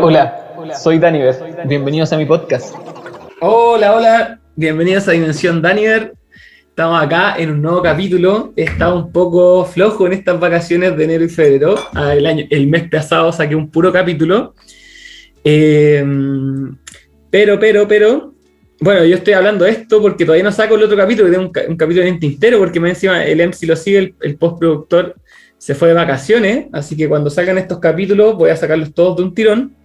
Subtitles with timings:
[0.00, 1.36] Hola, soy Daniver.
[1.66, 2.74] Bienvenidos a mi podcast.
[3.40, 4.40] Hola, hola.
[4.56, 6.14] Bienvenidos a Dimensión Daniver.
[6.70, 8.54] Estamos acá en un nuevo capítulo.
[8.56, 11.74] Estaba un poco flojo en estas vacaciones de enero y febrero.
[11.92, 14.54] Ah, El, año, el mes pasado saqué un puro capítulo.
[15.44, 16.02] Eh,
[17.30, 18.32] pero, pero, pero,
[18.80, 21.52] bueno, yo estoy hablando de esto porque todavía no saco el otro capítulo, que tengo
[21.68, 25.14] un capítulo en tintero, porque me encima el MC lo sigue, el, el postproductor
[25.60, 29.24] se fue de vacaciones, así que cuando salgan estos capítulos voy a sacarlos todos de
[29.24, 29.76] un tirón.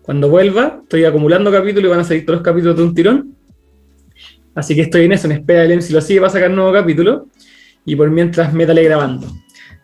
[0.00, 3.36] Cuando vuelva, estoy acumulando capítulos y van a salir todos los capítulos de un tirón.
[4.54, 6.72] Así que estoy en eso, en espera del MC lo sigue para sacar un nuevo
[6.72, 7.26] capítulo.
[7.84, 9.26] Y por mientras, métale grabando.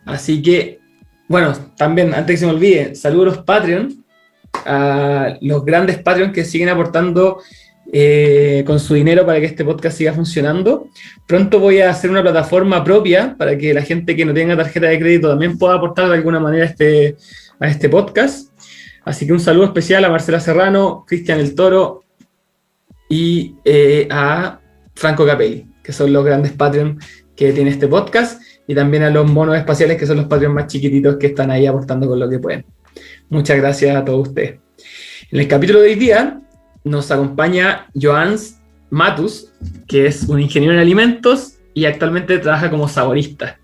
[0.03, 0.79] Así que,
[1.27, 4.03] bueno, también, antes que se me olvide, saludos a los Patreon,
[4.65, 7.37] a los grandes Patreon que siguen aportando
[7.97, 10.89] eh, con su dinero para que este podcast siga funcionando.
[11.25, 14.87] Pronto voy a hacer una plataforma propia para que la gente que no tenga tarjeta
[14.87, 17.15] de crédito también pueda aportar de alguna manera este,
[17.57, 18.49] a este podcast.
[19.05, 22.03] Así que un saludo especial a Marcela Serrano, Cristian El Toro
[23.07, 24.59] y eh, a
[24.93, 26.99] Franco Capelli, que son los grandes Patreon
[27.33, 30.67] que tiene este podcast, y también a los monos espaciales, que son los Patreon más
[30.67, 32.65] chiquititos que están ahí aportando con lo que pueden.
[33.29, 34.59] Muchas gracias a todos ustedes.
[35.31, 36.41] En el capítulo de hoy día
[36.85, 39.51] nos acompaña Joans Matus,
[39.87, 43.59] que es un ingeniero en alimentos y actualmente trabaja como saborista.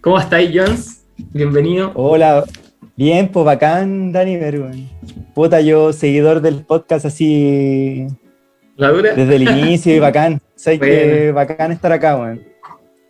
[0.00, 1.04] ¿Cómo estáis, Joans?
[1.32, 1.92] Bienvenido.
[1.94, 2.44] Hola,
[2.96, 4.88] bien, pues bacán, Dani Verón.
[5.34, 8.06] Puta, yo seguidor del podcast así
[8.76, 9.12] ¿La dura?
[9.14, 10.40] desde el inicio y bacán.
[10.56, 12.42] Soy que bacán estar acá, weón.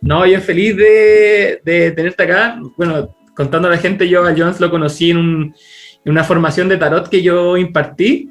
[0.01, 2.59] No, yo feliz de, de tenerte acá.
[2.77, 5.55] Bueno, contando a la gente, yo a Joans lo conocí en, un-
[6.05, 8.29] en una formación de tarot que yo impartí.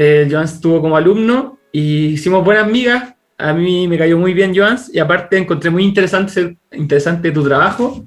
[0.00, 3.14] Eh, Joans estuvo como alumno y hicimos buenas amigas.
[3.36, 8.06] A mí me cayó muy bien Joans y aparte encontré muy interesante, interesante tu trabajo.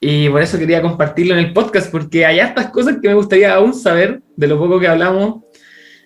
[0.00, 3.52] Y por eso quería compartirlo en el podcast, porque hay hartas cosas que me gustaría
[3.52, 5.42] aún saber de lo poco que hablamos.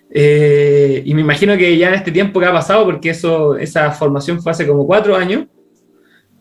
[0.09, 3.91] Eh, y me imagino que ya en este tiempo que ha pasado, porque eso, esa
[3.91, 5.45] formación fue hace como cuatro años.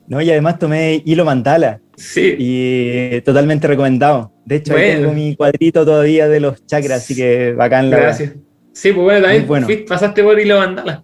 [0.08, 4.32] No, y además tomé hilo mandala Sí, y eh, totalmente recomendado.
[4.46, 5.00] De hecho, ahí Bueno.
[5.00, 8.32] tengo mi cuadrito todavía de los chakras, así que bacán la gracias.
[8.74, 9.66] Sí, pues bueno, también Muy bueno.
[9.66, 11.02] fuiste- pasaste por Hilo Mandala.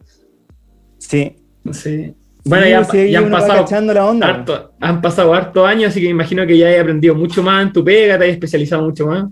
[0.98, 1.36] Sí.
[1.72, 2.14] Sí.
[2.44, 4.28] Bueno, Sí, ya, sí, ya han pasado la onda.
[4.28, 7.72] harto, han pasado hartos años, así que imagino que ya he aprendido mucho más en
[7.72, 9.26] tu pega, te has especializado mucho más.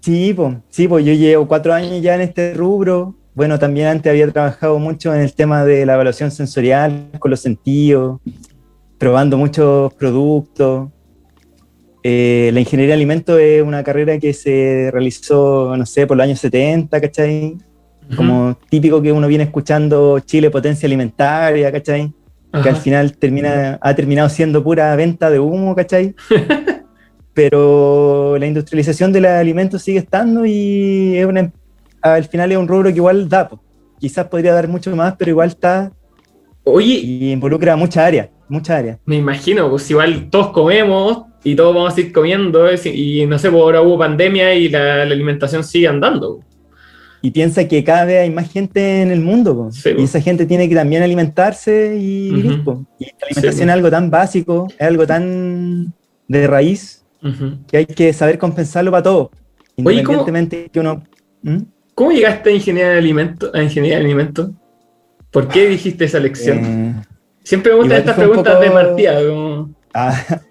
[0.00, 3.14] Sí, pues, sí, pues yo llevo cuatro años ya en este rubro.
[3.34, 7.40] Bueno, también antes había trabajado mucho en el tema de la evaluación sensorial con los
[7.40, 8.20] sentidos,
[8.96, 10.88] probando muchos productos.
[12.02, 16.24] Eh, la ingeniería de alimentos es una carrera que se realizó, no sé, por los
[16.24, 17.56] años 70, ¿cachai?
[18.16, 22.12] Como típico que uno viene escuchando Chile potencia alimentaria, ¿cachai?
[22.50, 22.62] Ajá.
[22.62, 26.14] que al final termina, ha terminado siendo pura venta de humo, ¿cachai?
[27.34, 31.52] Pero la industrialización de los alimentos sigue estando y es una-
[32.00, 33.48] al final es un rubro que igual da.
[33.48, 33.60] po.
[34.00, 35.90] Quizás podría dar mucho más, pero igual está
[36.64, 38.98] Oye, y involucra muchas áreas, muchas áreas.
[39.04, 43.38] me imagino, pues igual todos comemos y todos vamos a ir comiendo, es- y no
[43.38, 46.40] sé, pues ahora hubo pandemia y la, la alimentación sigue andando.
[47.20, 49.70] Y piensa que cada vez hay más gente en el mundo.
[49.72, 52.52] Sí, y esa gente tiene que también alimentarse y vivir.
[52.98, 55.92] Y la alimentación Sí, es algo tan básico, es algo tan
[56.28, 57.04] de raíz,
[57.66, 59.30] que hay que saber compensarlo para todo.
[59.84, 59.90] Oye, ¿cómo-
[60.22, 61.02] Independientemente que uno...
[61.42, 61.58] ¿Mm?
[61.94, 63.50] ¿Cómo llegaste a ingeniería de alimentos?
[63.52, 64.50] A ingeniería de alimentos?
[65.32, 66.64] ¿Por qué dijiste esa lección?
[66.64, 66.94] Eh,
[67.42, 69.70] Siempre me gustan estas preguntas de Martía, como...
[69.92, 70.14] Ah,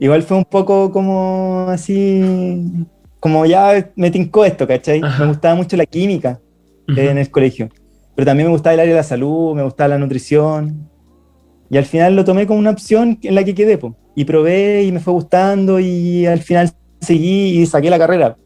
[0.00, 2.86] igual fue un poco como así,
[3.20, 5.00] como ya me tincó esto, ¿cachai?
[5.02, 5.22] Ajá.
[5.24, 6.40] Me gustaba mucho la química
[6.88, 6.98] Ujú.
[6.98, 7.68] en el colegio,
[8.16, 10.88] pero también me gustaba el área de la salud, me gustaba la nutrición,
[11.70, 13.94] y al final lo tomé como una opción en la que quedé, po.
[14.16, 16.70] y probé y me fue gustando, y al final
[17.00, 18.36] seguí y saqué la carrera,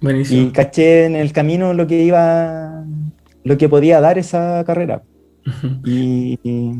[0.00, 0.52] y Buenísimo.
[0.52, 2.84] caché en el camino lo que iba,
[3.44, 5.02] lo que podía dar esa carrera,
[5.84, 6.72] y, y-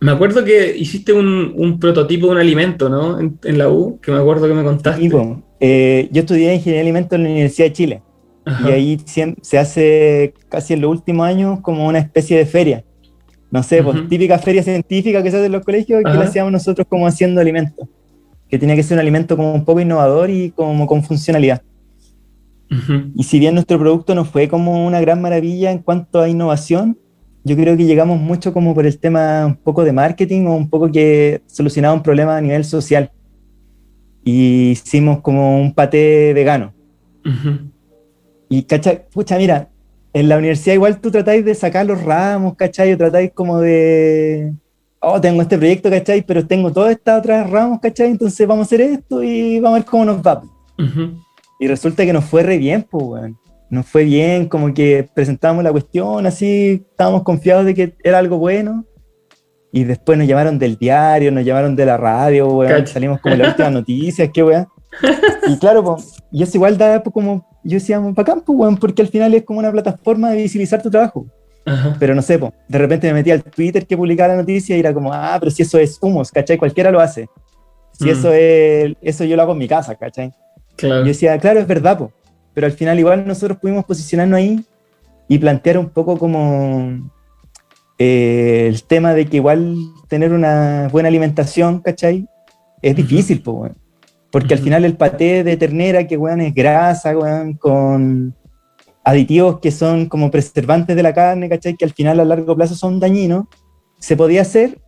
[0.00, 3.18] Me acuerdo que hiciste un, un prototipo de un alimento, ¿no?
[3.18, 5.02] En, en la U, que me acuerdo que me contaste.
[5.02, 8.02] y, po, eh, yo estudié ingeniería de alimentos en la Universidad de Chile,
[8.44, 8.70] Ajá.
[8.70, 8.98] Y ahí
[9.42, 12.84] se hace casi en los últimos años como una especie de feria.
[13.50, 16.18] No sé, pues típica feria científica que se hace en los colegios, que Ajá.
[16.18, 17.88] la hacíamos nosotros como haciendo alimentos.
[18.48, 21.62] Que tenía que ser un alimento como un poco innovador y como con funcionalidad.
[23.14, 26.98] Y si bien nuestro producto no fue como una gran maravilla en cuanto a innovación,
[27.48, 30.68] yo creo que llegamos mucho como por el tema un poco de marketing o un
[30.68, 33.10] poco que solucionaba un problema a nivel social.
[34.22, 36.74] Y hicimos como un paté vegano.
[37.24, 37.70] Ujú.
[38.50, 39.08] Y, ¿cachai?
[39.10, 39.68] Pucha, mira,
[40.12, 42.92] en la universidad igual tú tratáis de sacar los ramos, ¿cachai?
[42.92, 44.52] O tratáis como de,
[45.00, 46.22] oh, tengo este proyecto, ¿cachai?
[46.22, 48.10] Pero tengo todas estas otras ramos, ¿cachai?
[48.10, 50.42] Entonces vamos a hacer esto y vamos a ver cómo nos va.
[50.78, 51.18] Ujú.
[51.58, 53.38] Y resulta que nos fue re bien, pues, weón.
[53.70, 58.38] Nos fue bien, como que presentamos la cuestión, así, estábamos confiados de que era algo
[58.38, 58.84] bueno.
[59.70, 62.86] Y después nos llamaron del diario, nos llamaron de la radio, weón.
[62.86, 64.66] Salimos como las últimas noticias, qué weón.
[65.46, 69.02] Y claro, pues, y eso igual da pues, como, yo decía, bacán, pues, weón, porque
[69.02, 71.26] al final es como una plataforma de visibilizar tu trabajo.
[71.66, 71.94] Ajá.
[72.00, 74.80] Pero no sé, po, de repente me metí al Twitter que publicaba la noticia y
[74.80, 76.56] era como, ah, pero si eso es humos, ¿cachai?
[76.56, 77.28] Cualquiera lo hace.
[77.92, 78.08] Si Mm.
[78.08, 80.32] eso es, eso yo lo hago en mi casa, ¿cachai?
[80.76, 81.00] Claro.
[81.00, 82.10] Y yo decía, claro, es verdad, po.
[82.58, 84.64] Pero al final igual nosotros pudimos posicionarnos ahí
[85.28, 87.08] y plantear un poco como
[88.00, 89.76] eh, el tema de que igual
[90.08, 92.26] tener una buena alimentación, ¿cachai?
[92.82, 93.02] Es Ujú.
[93.02, 93.76] difícil, po, weón.
[94.32, 94.64] Porque al Ujú.
[94.64, 98.34] final el paté de ternera, que weón es grasa, weón, con
[99.04, 101.76] aditivos que son como preservantes de la carne, ¿cachai?
[101.76, 103.44] Que al final a largo plazo son dañinos,
[104.00, 104.80] se podía hacer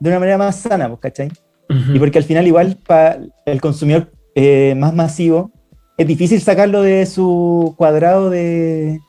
[0.00, 1.28] de una manera más sana, pues, ¿cachai?
[1.70, 1.94] Ujú.
[1.94, 5.52] Y porque al final igual para el consumidor eh, más masivo
[5.96, 9.00] es difícil sacarlo de su cuadrado de...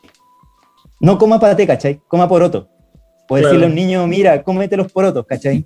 [1.00, 2.00] No coma paté, ¿cachai?
[2.08, 2.70] Coma poroto.
[3.30, 3.48] O Claro.
[3.48, 5.66] decirle a un niño, mira, cómete los porotos, ¿cachai?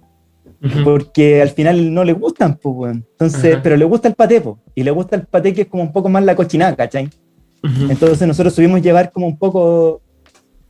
[0.64, 0.84] Ujú.
[0.84, 3.06] Porque al final no le gustan, pues, weón.
[3.12, 5.84] Entonces, pero le gusta el paté, po, Y le gusta el paté que es como
[5.84, 7.06] un poco más la cochinada, ¿cachai?
[7.64, 7.92] Ujú.
[7.92, 10.02] Entonces nosotros subimos llevar como un poco,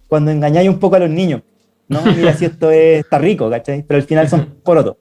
[0.08, 1.42] cuando engañáis un poco a los niños,
[1.88, 2.02] ¿no?
[2.16, 3.84] Mira si esto es- está rico, ¿cachai?
[3.84, 4.96] Pero al final son porotos.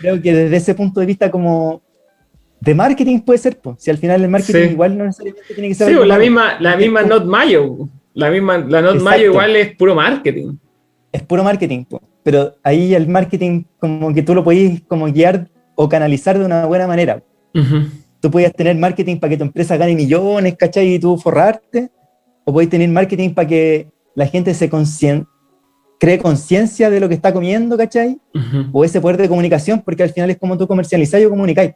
[0.00, 1.82] Creo que desde ese punto de vista como
[2.64, 3.76] de marketing puede ser, pues.
[3.82, 4.72] Si al final el marketing Sí.
[4.72, 5.88] igual no necesariamente tiene que ser...
[5.88, 7.88] Sí, la misma, la misma Not Mayo.
[8.14, 9.04] La misma, la Not Exacto.
[9.04, 10.54] Mayo igual es puro marketing.
[11.10, 12.00] Es puro marketing, po.
[12.22, 16.66] Pero ahí el marketing como que tú lo podís como guiar o canalizar de una
[16.66, 17.20] buena manera.
[17.54, 17.86] Ujú.
[18.20, 20.94] Tú podías tener marketing para que tu empresa gane millones, ¿cachai?
[20.94, 21.90] Y tú forrarte.
[22.44, 25.26] O podéis tener marketing para que la gente se conscien-
[25.98, 28.18] cree conciencia de lo que está comiendo, ¿cachai?
[28.34, 28.66] Ujú.
[28.72, 31.72] O ese poder de comunicación, porque al final es como tú comercializáis o comunicáis.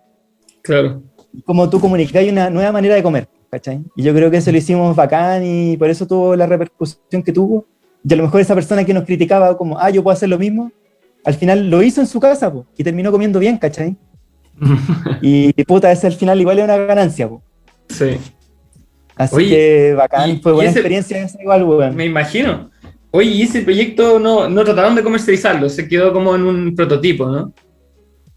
[0.66, 1.02] Claro.
[1.44, 3.82] Como tú comunicáis una nueva manera de comer, ¿cachai?
[3.94, 7.32] Y yo creo que eso lo hicimos bacán y por eso tuvo la repercusión que
[7.32, 7.66] tuvo.
[8.08, 10.38] Y a lo mejor esa persona que nos criticaba como, ah, yo puedo hacer lo
[10.38, 10.70] mismo,
[11.24, 13.96] al final lo hizo en su casa, po, y terminó comiendo bien, ¿cachai?
[15.22, 17.42] Y puta, ese al final igual es una ganancia, po.
[17.88, 18.16] Sí,
[19.16, 21.96] Así Oye, que bacán, y- fue buena ese- experiencia esa igual, weón.
[21.96, 22.70] me imagino.
[23.10, 27.26] Oye, y ese proyecto no, no trataron de comercializarlo, se quedó como en un prototipo,
[27.26, 27.52] ¿no?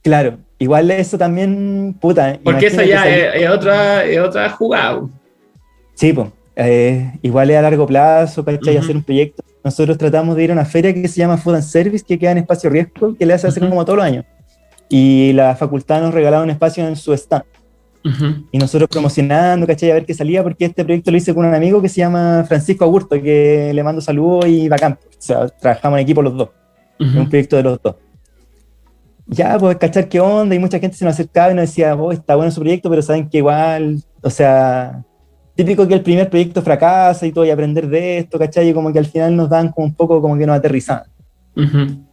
[0.01, 2.37] Claro, igual eso también, puta.
[2.43, 5.01] Porque eso ya es, es otra, es otra jugada.
[5.95, 6.27] Sí, pues.
[7.21, 8.75] igual es a largo plazo, ¿cachai?
[8.75, 8.83] Ujú.
[8.83, 9.43] Hacer un proyecto.
[9.63, 12.31] Nosotros tratamos de ir a una feria que se llama Food and Service, que queda
[12.31, 13.69] en Espacio Riesgo, que le hace hace Ujú.
[13.69, 14.25] como todos los años.
[14.87, 17.43] Y la facultad nos regalaba un espacio en su stand.
[18.05, 18.45] Ujú.
[18.51, 19.91] Y nosotros promocionando, ¿cachai?
[19.91, 22.45] A ver qué salía, porque este proyecto lo hice con un amigo que se llama
[22.47, 24.97] Francisco Augusto, que le mando saludos y bacán.
[25.05, 26.49] O sea, trabajamos en equipo los dos.
[26.97, 27.95] Es un proyecto de los dos.
[29.31, 32.11] Ya, pues cachar qué onda, y mucha gente se nos acercaba y nos decía, oh,
[32.11, 35.03] está bueno su proyecto, pero saben que igual, o sea,
[35.55, 38.69] típico que el primer proyecto fracasa y todo, y aprender de esto, ¿cachai?
[38.69, 41.03] Y como que al final nos dan como un poco como que nos aterrizaban.
[41.55, 42.03] Ujú.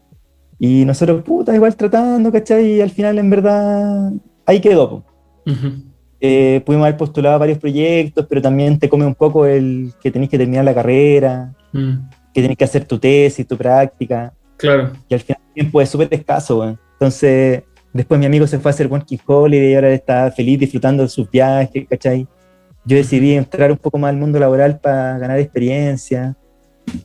[0.58, 2.74] Y nosotros, puta, igual tratando, ¿cachai?
[2.74, 4.12] Y al final, en verdad,
[4.44, 4.90] ahí quedó.
[4.90, 5.02] po.
[6.20, 10.28] Eh, pudimos haber postulado varios proyectos, pero también te come un poco el que tenés
[10.28, 12.08] que terminar la carrera, Mm.
[12.32, 14.32] que tenés que hacer tu tesis, tu práctica.
[14.58, 14.92] Claro.
[15.06, 16.78] y al final el tiempo es súper escaso, weón.
[16.98, 17.62] Entonces,
[17.92, 21.08] después mi amigo se fue a hacer Working Holiday y ahora está feliz disfrutando de
[21.08, 22.26] sus viajes, ¿cachai?
[22.84, 26.36] Yo decidí entrar un poco más al mundo laboral para ganar experiencia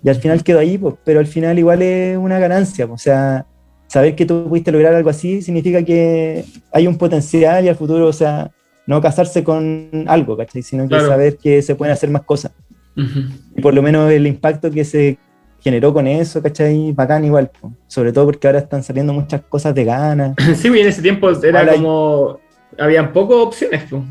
[0.03, 3.03] y al final quedó ahí, pues, pero al final igual es una ganancia, pues, o
[3.03, 3.45] sea,
[3.88, 8.07] saber que tú pudiste lograr algo así significa que hay un potencial y al futuro,
[8.07, 8.51] o sea,
[8.88, 10.62] no casarse con algo, ¿cachai?
[10.62, 11.07] Sino que Claro.
[11.07, 12.51] saber que se pueden hacer más cosas.
[12.95, 13.19] Ujú.
[13.57, 15.17] Y por lo menos el impacto que se
[15.62, 16.91] generó con eso, ¿cachai?
[16.91, 17.50] Bacán igual.
[17.50, 17.72] po.
[17.88, 21.65] Sobre todo porque ahora están saliendo muchas cosas veganas, Sí, y en ese tiempo era
[21.74, 22.39] como.
[22.80, 23.84] Habían pocas opciones.
[23.89, 24.01] pues.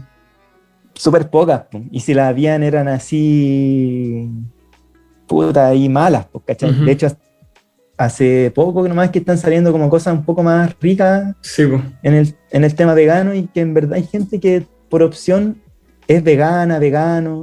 [0.95, 1.62] súper pocas.
[1.71, 1.83] po.
[1.90, 4.28] Y si las habían eran así,
[5.26, 6.73] puta, y malas, po, ¿cachai?
[6.85, 7.09] De hecho,
[7.97, 11.83] hace poco nomás que están saliendo como cosas un poco más ricas Sí, pues.
[12.02, 15.61] en el, en el tema vegano y que en verdad hay gente que por opción
[16.09, 17.42] es vegana, vegano,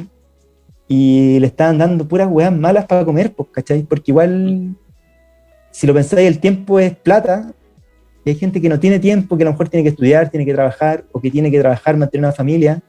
[0.88, 3.84] y le están dando puras weas malas para comer, pues, ¿cachai?
[3.84, 4.75] Porque igual,
[5.72, 7.51] si lo pensáis, el tiempo es plata,
[8.24, 10.46] y hay gente que no tiene tiempo, que a lo mejor tiene que estudiar, tiene
[10.46, 12.82] que trabajar, o que tiene que trabajar, mantener una familia,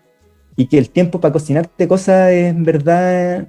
[0.57, 3.49] y que el tiempo para cocinarte cosas es, en verdad,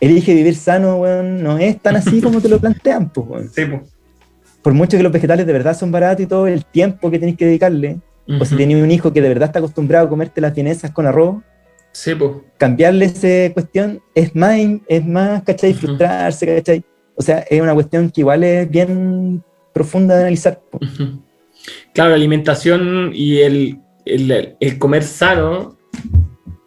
[0.00, 3.48] elige vivir sano, weón, no es tan así como te lo plantean, pues, weón.
[3.48, 3.82] Sí, pues.
[4.62, 7.38] Por mucho que los vegetales de verdad son baratos y todo, el tiempo que tenéis
[7.38, 7.98] que dedicarle,
[8.40, 11.06] o si tenéis un hijo que de verdad está acostumbrado a comerte las vienesas con
[11.06, 11.42] arroz,
[11.92, 12.30] Sí, pues.
[12.56, 15.74] cambiarle esa cuestión es más, es más, ¿cachai?
[15.74, 16.84] Frustrarse, ¿cachai?
[17.16, 19.42] O sea, es una cuestión que igual es bien
[19.74, 20.60] profunda de analizar.
[21.92, 25.76] Claro, la alimentación y el, el- el comer sano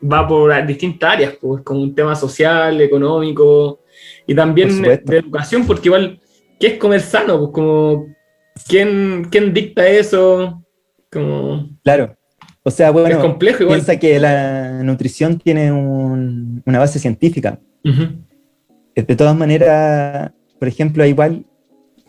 [0.03, 3.79] va por distintas áreas, pues, como un tema social, económico
[4.27, 6.19] y también de educación, porque igual,
[6.59, 7.39] ¿qué es comer sano?
[7.39, 8.07] Pues como,
[8.67, 10.61] ¿quién, quién dicta eso?
[11.11, 12.15] Como, Claro.
[12.63, 13.77] O sea, es bueno, complejo igual.
[13.79, 17.59] piensa que la nutrición tiene un- una base científica.
[18.95, 21.45] De todas maneras, por ejemplo, igual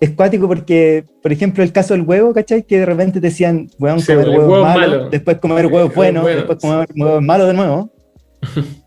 [0.00, 2.62] es cuático porque, por ejemplo, el caso del huevo, ¿cachai?
[2.62, 5.10] Que de repente te decían, weón, Sí, comer huevos huevo es malos, malo.
[5.10, 6.68] después comer huevos huevo es buenos, bueno, después sí.
[6.68, 7.90] comer huevos malos de nuevo.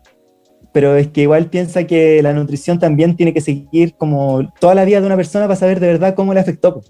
[0.72, 4.84] Pero es que igual piensa que la nutrición también tiene que seguir como toda la
[4.84, 6.82] vida de una persona para saber de verdad cómo le afectó.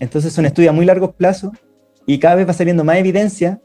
[0.00, 1.52] Entonces son estudios a muy largo plazo
[2.06, 3.60] y cada vez va saliendo más evidencia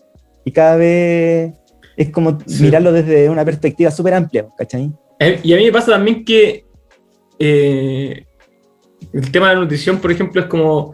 [0.46, 1.54] y cada vez
[1.96, 2.64] es como Sí.
[2.64, 4.92] mirarlo desde una perspectiva súper amplia, ¿cachai?
[5.20, 6.66] Eh, Y a mí me pasa también que
[7.40, 8.26] eh,
[9.12, 10.94] el tema de la nutrición, por ejemplo, es como,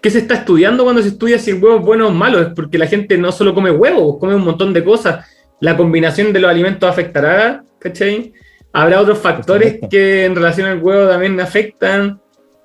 [0.00, 2.40] ¿qué se está estudiando cuando se estudia si el huevo es bueno o malo?
[2.40, 5.24] Es porque la gente no solo come huevos, come un montón de cosas.
[5.60, 8.32] La combinación de los alimentos afectará, ¿cachai?
[8.72, 12.20] Habrá otros factores que en relación al huevo también afectan,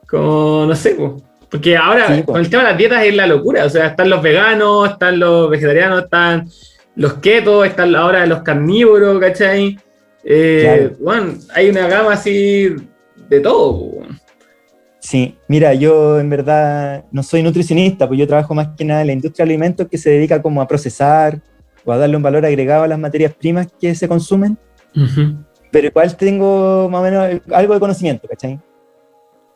[0.08, 1.18] como, no sé, po.
[1.52, 4.10] Porque ahora Sí, con el tema de las dietas es la locura, o sea, están
[4.10, 6.50] los veganos, están los vegetarianos, están
[6.96, 9.78] los ketos, están ahora los carnívoros, ¿cachai?
[10.24, 10.96] Eh, Claro.
[11.02, 12.74] bueno, hay una gama así
[13.28, 13.92] de todo.
[15.00, 19.08] Sí, mira, yo en verdad no soy nutricionista, pues yo trabajo más que nada en
[19.08, 21.40] la industria de alimentos que se dedica como a procesar
[21.84, 24.58] o a darle un valor agregado a las materias primas que se consumen,
[25.72, 28.60] pero igual tengo más o menos algo de conocimiento, ¿cachai?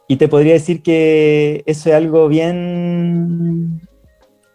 [0.07, 3.81] Y te podría decir que eso es algo bien...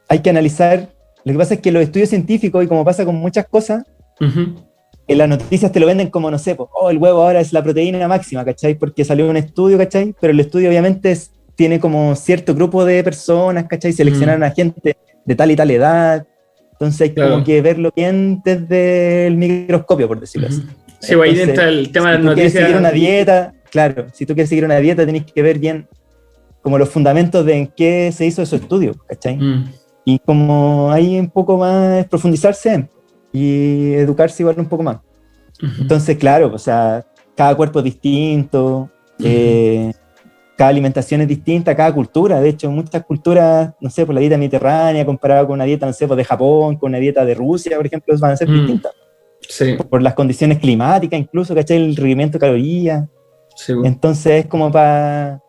[0.09, 0.89] Hay que analizar.
[1.25, 3.85] Lo que pasa es que los estudios científicos, y como pasa con muchas cosas,
[4.21, 7.53] en las noticias te lo venden como, no sé, pues, oh, el huevo ahora es
[7.53, 8.75] la proteína máxima, ¿cachai?
[8.77, 10.15] Porque salió un estudio, ¿cachai?
[10.21, 13.93] Pero el estudio obviamente es- tiene como cierto grupo de personas, ¿cachai?
[13.93, 16.27] Seleccionaron a gente de tal y tal edad.
[16.73, 17.33] Entonces hay Claro.
[17.33, 20.59] como que verlo bien desde el microscopio, por decirlo así.
[20.61, 20.69] Ujú.
[21.01, 22.53] Sí, pues ahí entra el tema de las noticias.
[22.53, 25.89] seguir una dieta, claro, si tú quieres seguir una dieta tenés que ver bien
[26.63, 29.37] como los fundamentos de en qué se hizo su estudio, ¿cachai?
[29.37, 29.73] Mm.
[30.05, 32.89] Y como ahí un poco más profundizarse
[33.33, 34.97] y educarse igual un poco más.
[35.63, 35.83] Ujú.
[35.83, 38.91] Entonces, claro, o sea, cada cuerpo es distinto,
[39.23, 39.93] eh,
[40.57, 42.41] cada alimentación es distinta, cada cultura.
[42.41, 45.93] De hecho, muchas culturas, no sé, por la dieta mediterránea comparada con una dieta, no
[45.93, 48.53] sé, pues de Japón, con una dieta de Rusia, por ejemplo, van a ser Mm.
[48.59, 48.93] distintas.
[49.49, 51.79] Sí, Por las condiciones climáticas, incluso, ¿cachai?
[51.79, 53.09] El requerimiento de calorías.
[53.67, 53.73] Sí.
[53.85, 55.41] Entonces, es como para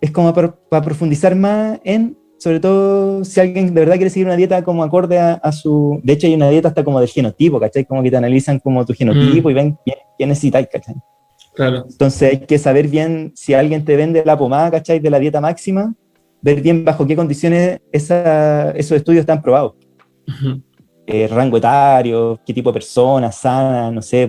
[0.00, 4.34] es como para profundizar más en, sobre todo, si alguien de verdad quiere seguir una
[4.36, 6.00] dieta como acorde a, a su...
[6.02, 7.84] De hecho, hay una dieta hasta como del genotipo, ¿cachai?
[7.84, 10.96] Como que te analizan como tu genotipo y ven qué, necesitáis, ¿cachai?
[11.54, 11.84] Claro.
[11.88, 14.98] Entonces hay que saber bien si alguien te vende la pomada, ¿cachai?
[14.98, 15.94] De la dieta máxima,
[16.40, 19.74] ver bien bajo qué condiciones esa- esos estudios están probados.
[21.06, 24.28] Eh, rango etario, qué tipo de persona, sana, no sé.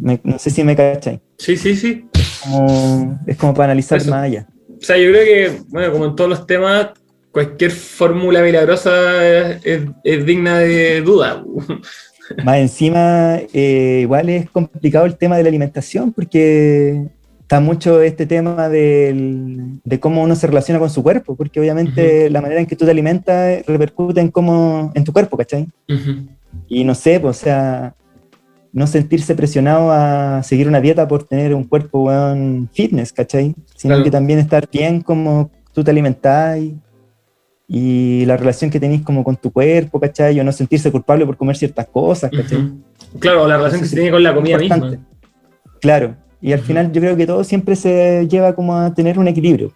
[0.00, 1.20] Me- no sé si me cachai.
[1.40, 2.04] Sí, sí, sí.
[2.44, 4.10] Como- es como para analizar Eso.
[4.10, 4.46] más allá.
[4.68, 6.88] O sea, yo creo que, bueno, como en todos los temas,
[7.32, 11.42] cualquier fórmula milagrosa es, es- es digna de duda.
[12.44, 17.06] Más encima, eh, igual es complicado el tema de la alimentación porque
[17.40, 22.28] está mucho este tema del- de cómo uno se relaciona con su cuerpo, porque obviamente
[22.30, 25.66] la manera en que tú te alimentas repercute en cómo, en tu cuerpo, ¿cachai?
[25.88, 26.28] Ujú.
[26.68, 27.94] Y no sé, pues, o sea,
[28.72, 33.54] no sentirse presionado a seguir una dieta por tener un cuerpo weón, fitness, ¿cachai?
[33.74, 34.04] Sino Claro.
[34.04, 36.78] que también estar bien como tú te alimentás y,
[37.66, 40.38] y la relación que tenés como con tu cuerpo, ¿cachai?
[40.38, 42.72] O no sentirse culpable por comer ciertas cosas, ¿cachai?
[43.18, 44.98] Claro, la relación que se tiene con la comida misma.
[45.80, 49.28] Claro, y al final yo creo que todo siempre se lleva como a tener un
[49.28, 49.72] equilibrio.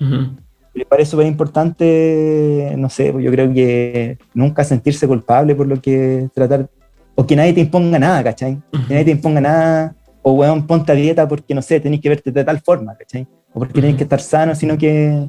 [0.00, 0.36] Ujú.
[0.74, 6.28] Me parece súper importante, no sé, yo creo que nunca sentirse culpable por lo que
[6.34, 6.68] tratar,
[7.14, 8.60] o que nadie te imponga nada, ¿cachai?
[8.72, 8.86] Ujú.
[8.86, 12.08] Que nadie te imponga nada, o weón, ponte a dieta porque, no sé, tenés que
[12.08, 13.26] verte de tal forma, ¿cachai?
[13.52, 13.98] O porque tenés Ujú.
[13.98, 15.28] que estar sano, sino que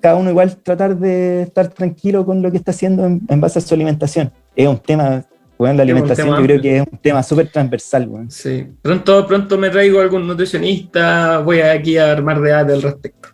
[0.00, 3.58] cada uno igual tratar de estar tranquilo con lo que está haciendo en, en base
[3.58, 4.30] a su alimentación.
[4.54, 5.24] Es un tema,
[5.58, 8.30] weón, la alimentación yo creo que es un tema súper transversal, weón.
[8.30, 8.66] Sí.
[8.82, 13.30] Pronto, pronto me traigo algún nutricionista, voy aquí a armar debate al respecto.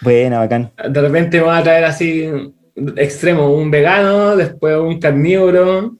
[0.00, 0.72] Buena, bacán.
[0.90, 2.28] De repente me va a traer así
[2.96, 5.94] extremo, un vegano, después un carnívoro,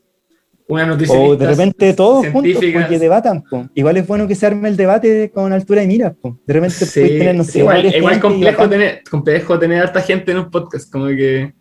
[0.74, 1.32] una nutricionista.
[1.32, 2.82] O de repente todos juntos, científicas.
[2.82, 3.42] porque debatan.
[3.42, 3.68] po.
[3.74, 6.14] Igual es bueno que se arme el debate con altura de miras.
[6.20, 6.38] po.
[6.46, 10.38] De repente Sí, tener, no sé, igual, igual complejo, tener, complejo tener harta gente en
[10.38, 11.54] un podcast, como que...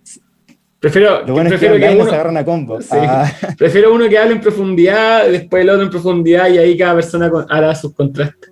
[0.79, 2.81] Prefiero, Lo bueno es que prefiero, que uno, se agarran a combo.
[2.81, 2.87] Sí.
[2.93, 6.95] Ah, prefiero uno que hable en profundidad, después el otro en profundidad y ahí cada
[6.95, 8.51] persona hará sus contrastes.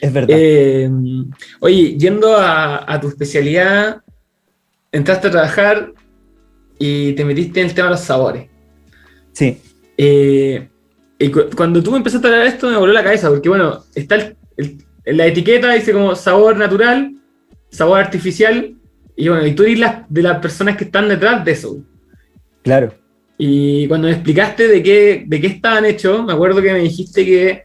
[0.00, 0.36] Es verdad.
[0.36, 0.90] Eh,
[1.60, 4.02] oye, yendo a, a, tu especialidad,
[4.90, 5.92] entraste a trabajar
[6.78, 8.48] y te metiste en el tema de los sabores.
[9.32, 9.56] Sí.
[9.96, 10.68] Eh,
[11.18, 13.48] y cu cuando tú me empezaste a hablar de esto me voló la cabeza, porque
[13.48, 17.14] bueno, está el, el, la etiqueta, dice como sabor natural,
[17.70, 18.74] sabor artificial,
[19.16, 21.76] y bueno, y tú eres la, de las personas que están detrás de eso.
[22.62, 22.92] Claro.
[23.38, 27.24] Y cuando me explicaste de qué, de qué estaban hechos, me acuerdo que me dijiste
[27.24, 27.64] que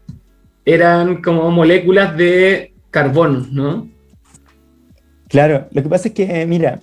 [0.66, 3.90] eran como moléculas de carbón, ¿no?
[5.30, 6.80] Claro, lo que pasa es que, mira,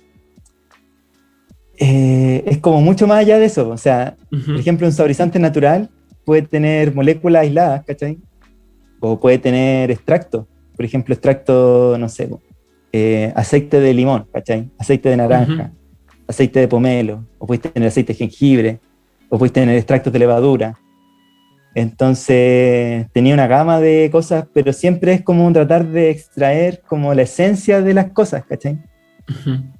[1.77, 3.69] eh, es como mucho más allá de eso.
[3.69, 4.45] O sea, uh -huh.
[4.45, 5.89] por ejemplo, un saborizante natural
[6.23, 8.17] puede tener moléculas aisladas, ¿cachai?
[8.99, 10.47] O puede tener extracto.
[10.75, 12.29] Por ejemplo, extracto, no sé,
[12.91, 14.69] eh, aceite de limón, ¿cachai?
[14.77, 15.71] Aceite de naranja, uh -huh.
[16.27, 18.79] aceite de pomelo, o puedes tener aceite de jengibre,
[19.29, 20.77] o puedes tener extractos de levadura.
[21.75, 27.23] Entonces, tenía una gama de cosas, pero siempre es como tratar de extraer como la
[27.23, 28.73] esencia de las cosas, ¿cachai?
[28.73, 29.74] Uh -huh.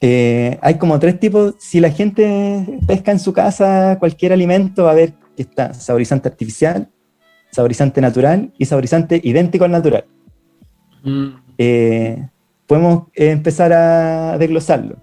[0.00, 1.54] Eh, hay como tres tipos.
[1.58, 6.28] Si la gente pesca en su casa cualquier alimento, va a ver que está saborizante
[6.28, 6.88] artificial,
[7.50, 10.04] saborizante natural y saborizante idéntico al natural.
[11.02, 11.28] Mm.
[11.58, 12.26] Eh,
[12.66, 14.96] podemos empezar a desglosarlo.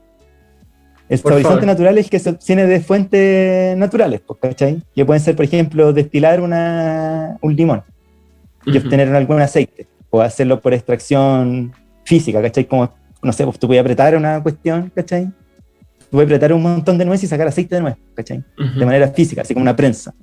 [1.09, 1.65] El Por saborizante favor.
[1.65, 4.81] natural es que se obtiene de fuentes naturales, pues, ¿cachai?
[4.95, 7.83] Que pueden ser, por ejemplo, destilar una, un limón
[8.65, 8.83] y uh -huh.
[8.83, 11.73] obtener algún aceite, o hacerlo por extracción
[12.05, 12.65] física, ¿cachai?
[12.65, 12.89] Como
[13.23, 15.25] no sé, pues tú puedes apretar una cuestión, ¿cachai?
[15.25, 18.39] Tú puedes apretar un montón de nuez y sacar aceite de nuez, ¿cachai?
[18.57, 18.79] Uh -huh.
[18.79, 20.13] De manera física, así como una prensa.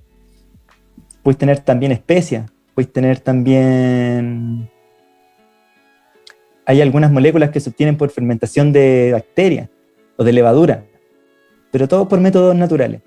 [1.22, 4.70] Puedes tener también especias, puedes tener también...
[6.66, 9.68] Hay algunas moléculas que se obtienen por fermentación de bacterias
[10.16, 10.84] o de levadura,
[11.72, 13.00] pero todo por métodos naturales.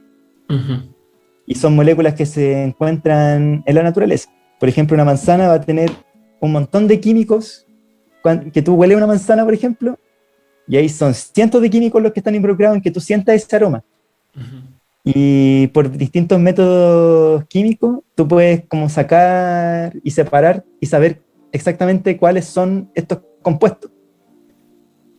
[0.49, 0.93] Uh -huh.
[1.45, 4.29] Y son moléculas que se encuentran en la naturaleza.
[4.59, 5.89] Por ejemplo, una manzana va a tener
[6.39, 7.65] un montón de químicos
[8.51, 9.99] que tú hueles una manzana, por ejemplo,
[10.67, 13.55] y ahí son cientos de químicos los que están involucrados en que tú sientas ese
[13.55, 13.83] aroma.
[14.35, 14.73] Uh -huh.
[15.03, 22.45] Y por distintos métodos químicos, tú puedes como sacar y separar y saber exactamente cuáles
[22.45, 23.91] son estos compuestos.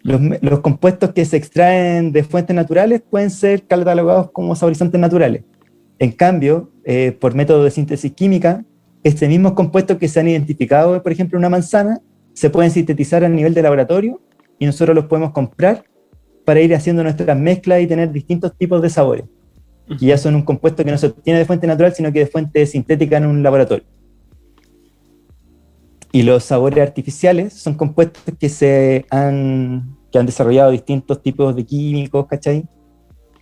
[0.02, 5.42] Los, los compuestos que se extraen de fuentes naturales pueden ser catalogados como saborizantes naturales.
[5.98, 8.64] En cambio, eh, por método de síntesis química,
[9.02, 12.00] este mismos compuestos que se han identificado, por ejemplo, en una manzana,
[12.34, 14.20] se pueden sintetizar a nivel de laboratorio
[14.58, 15.84] y nosotros los podemos comprar
[16.44, 19.24] para ir haciendo nuestras mezclas y tener distintos tipos de sabores.
[19.98, 22.26] Que ya son un compuesto que no se obtiene de fuente natural, sino que de
[22.26, 23.84] fuente sintética en un laboratorio.
[26.10, 31.64] Y los sabores artificiales son compuestos que se han, que han desarrollado distintos tipos de
[31.64, 32.64] químicos, ¿cachai?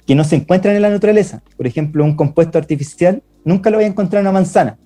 [0.07, 1.43] Que no se encuentran en la naturaleza.
[1.57, 4.79] Por ejemplo, un compuesto artificial nunca lo voy a encontrar en una manzana.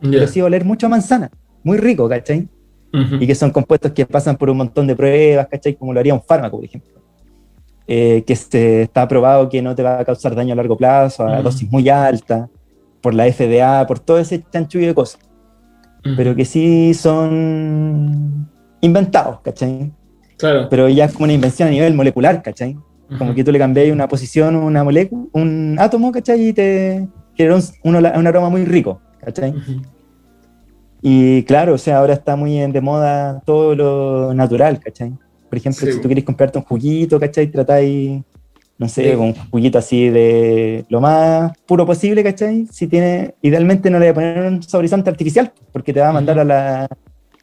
[0.00, 0.10] Yeah.
[0.10, 1.30] Pero sí va a oler mucho a manzana.
[1.62, 2.48] Muy rico, ¿cachai?
[2.94, 3.22] Uh -huh.
[3.22, 5.74] y que son compuestos que pasan por un montón de pruebas, ¿cachai?
[5.74, 6.92] Como lo haría un fármaco, por ejemplo.
[7.88, 11.24] Eh, que se, está probado que no te va a causar daño a largo plazo,
[11.24, 11.42] a uh -huh.
[11.42, 12.48] dosis muy alta,
[13.02, 15.20] por la FDA, por todo ese chanchullo de cosas.
[16.04, 16.16] Uh -huh.
[16.16, 18.48] Pero que sí son
[18.80, 19.90] inventados, ¿cachai?
[20.38, 20.68] Claro.
[20.70, 22.76] Pero ya es como una invención a nivel molecular, ¿cachai?
[23.18, 26.48] Como que tú le cambias una posición, una molécula, un átomo, ¿cachai?
[26.48, 29.52] Y te genera un, un, un aroma muy rico, ¿cachai?
[31.06, 35.12] Y claro, o sea, ahora está muy de moda todo lo natural, ¿cachai?
[35.50, 35.92] Por ejemplo, sí.
[35.92, 37.48] si tú quieres comprarte un juguito, ¿cachai?
[37.48, 38.22] Tratáis,
[38.78, 39.14] no sé, sí.
[39.14, 42.66] un juguito así de lo más puro posible, ¿cachai?
[42.72, 46.12] Si tiene, idealmente no le voy a poner un saborizante artificial, porque te va a
[46.14, 46.88] mandar a la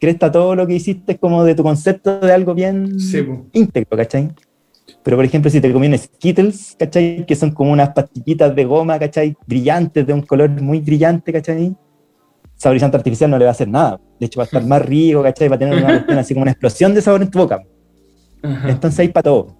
[0.00, 3.24] cresta todo lo que hiciste como de tu concepto de algo bien sí.
[3.52, 4.32] íntegro, ¿cachai?
[5.04, 7.24] Pero, por ejemplo, si te comí Skittles, ¿cachai?
[7.24, 9.36] Que son como unas pastillitas de goma, ¿cachai?
[9.46, 11.76] Brillantes, de un color muy brillante, ¿cachai?
[12.62, 14.00] Saborizante artificial no le va a hacer nada.
[14.20, 15.48] De hecho, va a estar más rico, ¿cachai?
[15.48, 17.60] Va a tener una así como una explosión de sabor en tu boca.
[18.40, 18.70] Ajá.
[18.70, 19.56] Entonces hay para todo.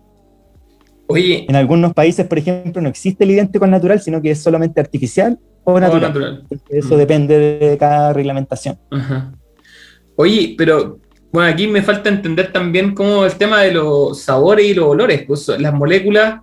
[1.08, 1.44] Oye.
[1.48, 4.80] En algunos países, por ejemplo, no existe el idéntico al natural, sino que es solamente
[4.80, 6.04] artificial o natural.
[6.04, 6.44] O natural.
[6.68, 6.98] Eso mm.
[6.98, 8.78] depende de cada reglamentación.
[8.92, 9.32] Ajá.
[10.14, 11.00] Oye, pero
[11.32, 15.24] bueno, aquí me falta entender también cómo el tema de los sabores y los olores.
[15.26, 16.40] Pues las moléculas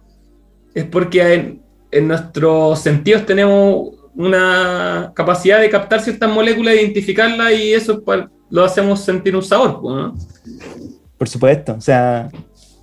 [0.74, 7.74] es porque en, en nuestros sentidos tenemos una capacidad de captar ciertas moléculas, identificarlas y
[7.74, 9.82] eso pues, lo hacemos sentir un sabor.
[9.84, 10.15] ¿no?
[11.17, 12.30] Por supuesto, o sea,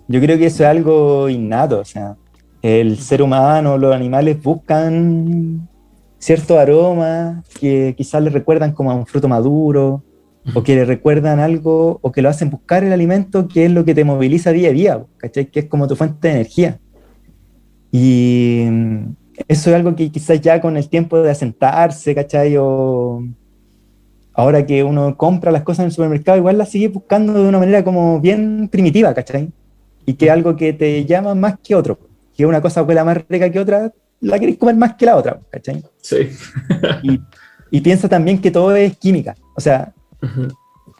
[0.08, 2.16] yo creo que eso es algo innato, o sea,
[2.62, 5.68] el ser humano, los animales buscan
[6.18, 10.02] ciertos aromas que quizás les recuerdan como a un fruto maduro,
[10.54, 13.84] o que le recuerdan algo, o que lo hacen buscar el alimento que es lo
[13.84, 15.04] que te moviliza día a día.
[15.20, 16.78] Que es como tu fuente de energía.
[17.90, 18.64] Y
[19.48, 22.56] eso es algo que quizás ya con el tiempo de asentarse, ¿cachai?
[22.58, 23.22] O,
[24.36, 27.58] ahora que uno compra las cosas en el supermercado, igual las sigue buscando de una
[27.58, 29.50] manera como bien primitiva, ¿cachai?
[30.04, 31.98] Y que algo que te llama más que otro,
[32.36, 35.40] que una cosa huela más rica que otra, la queréis comer más que la otra,
[35.50, 35.82] ¿cachai?
[36.02, 36.28] Sí.
[37.02, 37.20] y,
[37.70, 39.92] y, piensa también que todo es química, o sea,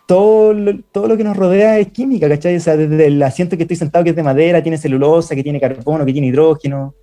[0.06, 2.56] todo, lo, todo lo que nos rodea es química, ¿cachai?
[2.56, 5.42] O sea, desde el asiento que estoy sentado que es de madera, tiene celulosa, que
[5.42, 6.94] tiene carbono, que tiene hidrógeno,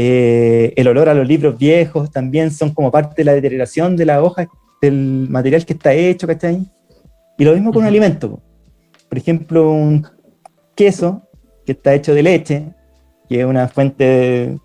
[0.00, 4.06] eh, el olor a los libros viejos también son como parte de la deterioración de
[4.06, 4.46] la hoja
[4.80, 6.64] del material que está hecho, ¿cachai?
[7.36, 8.40] Y lo mismo con un alimento.
[9.08, 10.06] Por ejemplo, un
[10.76, 11.22] queso
[11.66, 12.66] que está hecho de leche,
[13.28, 14.56] que es una fuente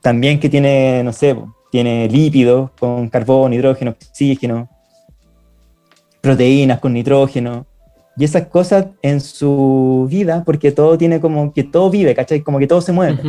[0.00, 1.36] también que tiene, no sé,
[1.70, 4.66] tiene lípidos con carbono, hidrógeno, oxígeno,
[6.22, 7.66] proteínas con nitrógeno,
[8.16, 12.40] y esas cosas en su vida, porque todo tiene como que todo vive, ¿cachai?
[12.40, 13.20] Como que todo se mueve.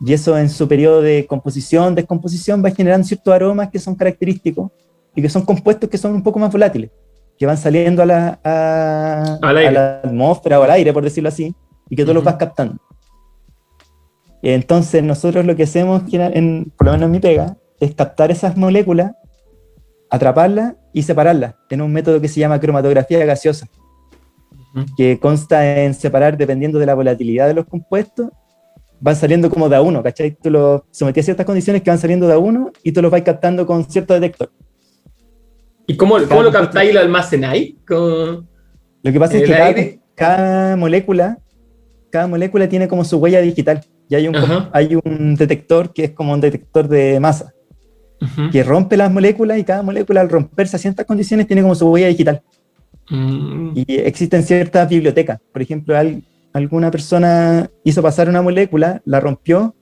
[0.00, 4.70] Y eso en su periodo de composición, descomposición, va generando ciertos aromas que son característicos
[5.14, 6.90] y que son compuestos que son un poco más volátiles,
[7.36, 11.54] que van saliendo a la, a, la atmósfera o al aire, por decirlo así,
[11.88, 12.76] y que tú los vas captando.
[14.42, 18.56] Entonces nosotros lo que hacemos, en, por lo menos en mi pega, es captar esas
[18.56, 19.12] moléculas,
[20.10, 23.66] atraparlas y separarlas en un método que se llama cromatografía gaseosa,
[24.96, 28.30] que consta en separar, dependiendo de la volatilidad de los compuestos,
[29.00, 30.36] van saliendo como de a uno, ¿cachai?
[30.40, 33.10] Tú lo sometías a ciertas condiciones que van saliendo de a uno y tú los
[33.10, 34.50] vas captando con cierto detector.
[35.86, 37.74] ¿Y cómo, cómo lo captáis y lo almacenáis?
[37.88, 38.44] Lo
[39.02, 41.38] que pasa es que cada, molécula,
[42.10, 43.80] cada molécula tiene como su huella digital.
[44.08, 44.34] Y hay un,
[44.72, 47.52] hay un detector que es como un detector de masa,
[48.50, 51.88] que rompe las moléculas y cada molécula al romperse a ciertas condiciones tiene como su
[51.88, 52.42] huella digital.
[53.10, 53.70] Mm.
[53.74, 55.40] Y existen ciertas bibliotecas.
[55.52, 55.96] Por ejemplo,
[56.52, 59.74] alguna persona hizo pasar una molécula, la rompió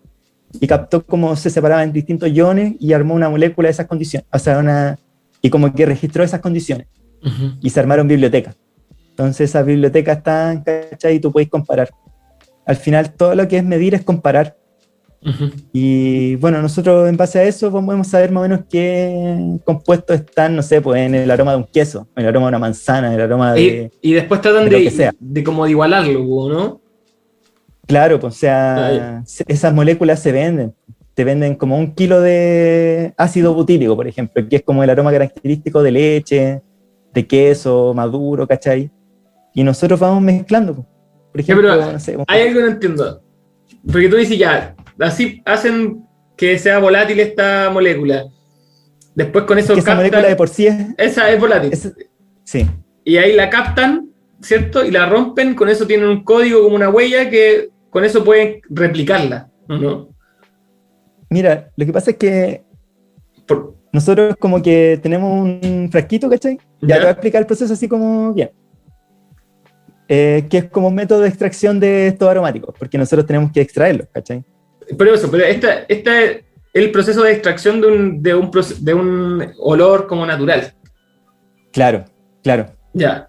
[0.61, 4.26] y captó cómo se separaban en distintos iones y armó una molécula de esas condiciones.
[4.33, 4.98] O sea, una,
[5.42, 6.87] y como que registró esas condiciones.
[7.61, 8.57] Y se armaron bibliotecas.
[9.11, 11.16] Entonces esas bibliotecas están, ¿cachai?
[11.16, 11.90] Y tú puedes comparar.
[12.64, 14.57] Al final todo lo que es medir es comparar.
[15.72, 20.55] Y bueno, nosotros en base a eso podemos saber más o menos qué compuestos están,
[20.55, 23.09] no sé, pues en el aroma de un queso, en el aroma de una manzana,
[23.09, 23.90] en el aroma de...
[24.00, 26.81] Y, después tratan de, de, de como de igualarlo, ¿no?
[27.87, 30.74] Claro, pues o sea, esas moléculas se venden
[31.16, 35.11] te venden como un kilo de ácido butírico, por ejemplo, que es como el aroma
[35.11, 36.62] característico de leche,
[37.14, 38.90] de queso, maduro, ¿cachai?
[39.55, 40.87] Y nosotros vamos mezclando.
[41.33, 43.22] Por ejemplo, hay algo que no entiendo.
[43.90, 46.04] Porque tú dices ya, así hacen
[46.37, 48.26] que sea volátil esta molécula.
[49.14, 50.76] Después con eso es esa molécula de por sí es...
[50.98, 51.72] Esa es volátil.
[52.44, 52.66] sí.
[53.04, 54.85] Y ahí la captan, ¿cierto?
[54.85, 58.61] Y la rompen, con eso tienen un código como una huella que con eso pueden
[58.68, 60.09] replicarla, ¿no?
[61.30, 62.64] Mira, lo que pasa es que
[63.92, 66.59] nosotros como que tenemos un frasquito, ¿cachai?
[66.82, 68.50] Ya te voy a explicar el proceso así como bien.
[70.09, 73.61] Eh, que es como un método de extracción de estos aromáticos, porque nosotros tenemos que
[73.61, 74.44] extraerlos, ¿cachai?
[74.96, 79.53] Pero eso, pero este es el proceso de extracción de un, de, un, de un
[79.59, 80.75] olor como natural.
[81.72, 82.05] Claro,
[82.42, 82.66] claro.
[82.92, 83.29] Ya.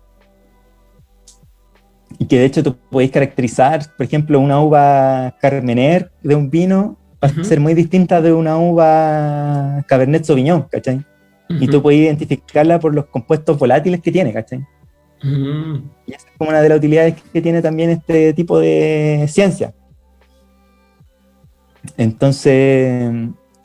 [2.20, 6.98] Y que de hecho tú podéis caracterizar, por ejemplo, una uva carmener de un vino
[7.24, 11.04] va a ser muy distinta de una uva Cabernet Sauvignon, ¿cachai?
[11.50, 14.66] Y tú puedes identificarla por los compuestos volátiles que tiene, ¿cachai?
[15.24, 19.74] Y esa es como una de las utilidades que tiene también este tipo de ciencia.
[21.96, 23.12] Entonces,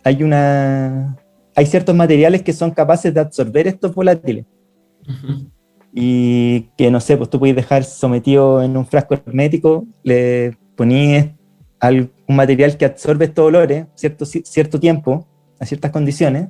[0.05, 1.17] hay una.
[1.55, 4.47] Hay ciertos materiales que son capaces de absorber estos volátiles.
[5.93, 11.27] Y que no sé, pues tú puedes dejar sometido en un frasco hermético, le ponías
[11.91, 15.27] un material que absorbe estos olores cierto, cierto tiempo,
[15.61, 16.49] a ciertas condiciones,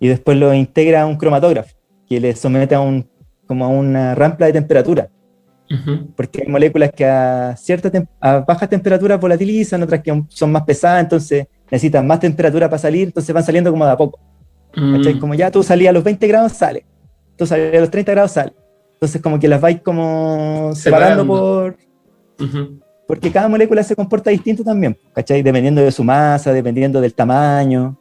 [0.00, 1.76] y después lo integra a un cromatógrafo,
[2.08, 3.08] que le somete a, un,
[3.46, 5.10] como a una rampla de temperatura.
[6.16, 11.02] Porque hay moléculas que a, cierta a baja temperatura volatilizan, otras que son más pesadas,
[11.02, 14.18] entonces necesitan más temperatura para salir, entonces van saliendo como de a poco.
[14.74, 15.18] Mm.
[15.18, 16.84] Como ya tú salías a los 20 grados, sale.
[17.36, 18.52] Tú salías a los 30 grados, sale.
[18.94, 21.76] Entonces como que las vais como separando, por
[23.06, 25.42] porque cada molécula se comporta distinto también, ¿cachai?
[25.42, 27.98] Dependiendo de su masa, dependiendo del tamaño.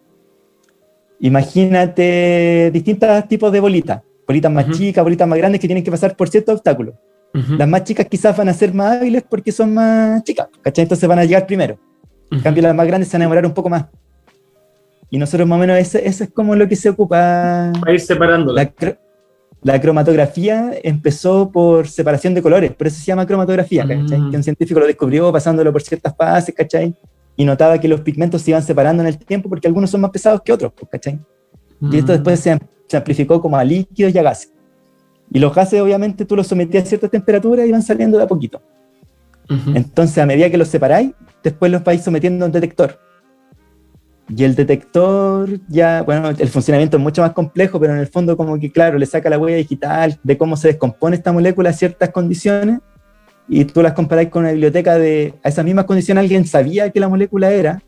[1.20, 6.16] Imagínate distintos tipos de bolitas, bolitas más chicas, bolitas más grandes que tienen que pasar
[6.16, 6.96] por ciertos obstáculos.
[7.34, 10.84] Las más chicas quizás van a ser más hábiles porque son más chicas, ¿cachai?
[10.84, 11.78] Entonces van a llegar primero.
[12.30, 13.86] En cambio, las más grandes se van a demorar un poco más.
[15.10, 17.72] Y nosotros más o menos eso, es como lo que se ocupa.
[17.80, 18.54] Para ir separando
[19.64, 24.20] la cromatografía empezó por separación de colores, por eso se llama cromatografía, ¿cachai?
[24.20, 24.32] Mm.
[24.32, 26.96] Que un científico lo descubrió pasándolo por ciertas fases, ¿cachai?
[27.36, 30.12] Y notaba que los pigmentos se iban separando en el tiempo porque algunos son más
[30.12, 31.20] pesados que otros, ¿cachai?
[31.80, 32.16] Y esto mm.
[32.16, 34.52] después se, se amplificó como a líquidos y a gases.
[35.32, 38.28] Y los gases, obviamente, tú los sometías a cierta temperatura y van saliendo de a
[38.28, 38.62] poquito.
[39.74, 41.12] Entonces, a medida que los separáis,
[41.44, 43.00] después los vais sometiendo a un detector.
[44.34, 48.38] Y el detector ya, bueno, el funcionamiento es mucho más complejo, pero en el fondo
[48.38, 51.74] como que, claro, le saca la huella digital de cómo se descompone esta molécula a
[51.74, 52.80] ciertas condiciones
[53.50, 57.02] y tú las comparáis con una biblioteca de, a esas mismas condiciones alguien sabía que
[57.02, 57.82] la molécula era,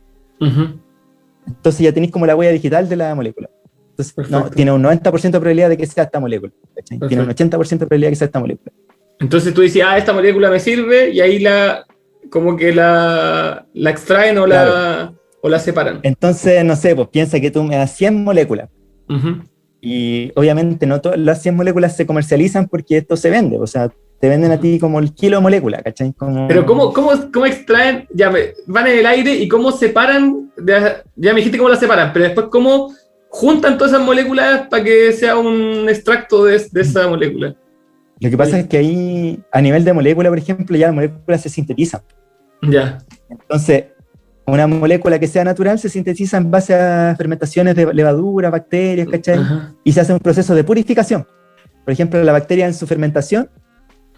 [1.47, 3.49] entonces ya tenéis como la huella digital de la molécula.
[3.97, 6.51] Entonces, no, tiene un 90% de probabilidad de que sea esta molécula.
[7.08, 7.58] Tiene un Perfecto.
[7.60, 8.71] 80% de probabilidad de que sea esta molécula.
[9.19, 11.86] Entonces tú dices, ah, esta molécula me sirve y ahí la,
[12.32, 15.99] como que la, la extraen o, la, o la separan.
[16.03, 18.69] Entonces, no sé, pues piensa que tú me das 100 moléculas.
[19.82, 23.58] Y obviamente no todas las 100 moléculas se comercializan porque esto se vende.
[23.60, 26.13] O sea, te venden a ti como el kilo de molécula, ¿cachai?
[26.13, 26.47] Como...
[26.47, 28.08] Pero ¿cómo, cómo, cómo extraen?
[28.13, 31.82] Ya me- van en el aire y cómo separan, de- ya me dijiste cómo las
[31.82, 32.93] separan, pero después cómo
[33.34, 37.56] juntan todas esas moléculas para que sea un extracto de, de esa molécula.
[38.19, 41.41] Lo que pasa es que ahí, a nivel de molécula, por ejemplo, ya las moléculas
[41.41, 42.02] se sintetizan.
[42.62, 43.00] Ya.
[43.28, 43.86] Entonces,
[44.46, 49.39] una molécula que sea natural se sintetiza en base a fermentaciones de levadura, bacterias, ¿cachai?
[49.39, 49.74] Ajá.
[49.84, 51.26] Y se hace un proceso de purificación.
[51.84, 53.50] Por ejemplo, la bacteria en su fermentación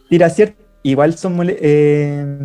[0.09, 2.37] tira cierto, igual son, eh,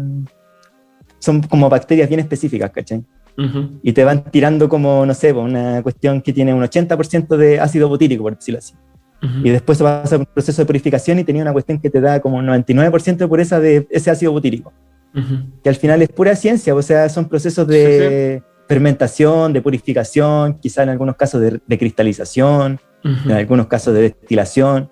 [1.18, 3.04] son como bacterias bien específicas, ¿cachai?
[3.40, 3.80] Ujú.
[3.82, 7.88] y te van tirando como, no sé, una cuestión que tiene un 80% de ácido
[7.88, 8.74] butírico, por decirlo así.
[9.22, 9.46] Ujú.
[9.46, 12.20] Y después vas a un proceso de purificación y tenía una cuestión que te da
[12.20, 14.72] como un 99% de pureza de ese ácido butírico,
[15.14, 15.36] Ujú.
[15.62, 20.82] que al final es pura ciencia, o sea, son procesos de fermentación, de purificación, quizá
[20.82, 24.90] en algunos casos de, de cristalización, en algunos casos de destilación.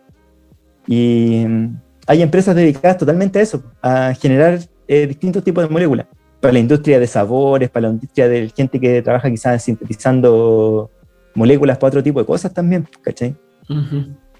[0.86, 4.58] Y mm, hay empresas dedicadas totalmente a eso, a generar
[4.88, 6.06] eh, distintos tipos de moléculas.
[6.40, 10.90] Para la industria de sabores, para la industria de gente que trabaja quizás sintetizando
[11.34, 13.34] moléculas para otro tipo de cosas también, ¿cachai?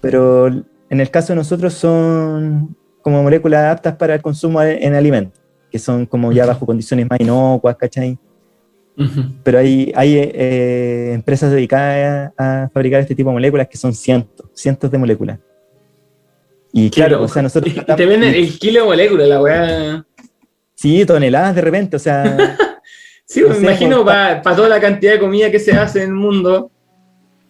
[0.01, 4.95] Pero en el caso de nosotros son como moléculas aptas para el consumo en en
[4.95, 8.17] alimentos, que son como ya bajo condiciones más inocuas, ¿cachai?
[9.43, 14.47] Pero hay, hay eh, empresas dedicadas a, fabricar este tipo de moléculas que son cientos,
[14.53, 15.39] cientos de moléculas.
[16.73, 17.73] Y claro, o sea, nosotros...
[17.95, 20.05] Te venden el kilo de molécula, la weá.
[20.79, 22.37] Sí, toneladas de repente, o sea,
[23.25, 26.09] Sí, No me sé, imagino para toda la cantidad de comida que se hace en
[26.11, 26.71] el mundo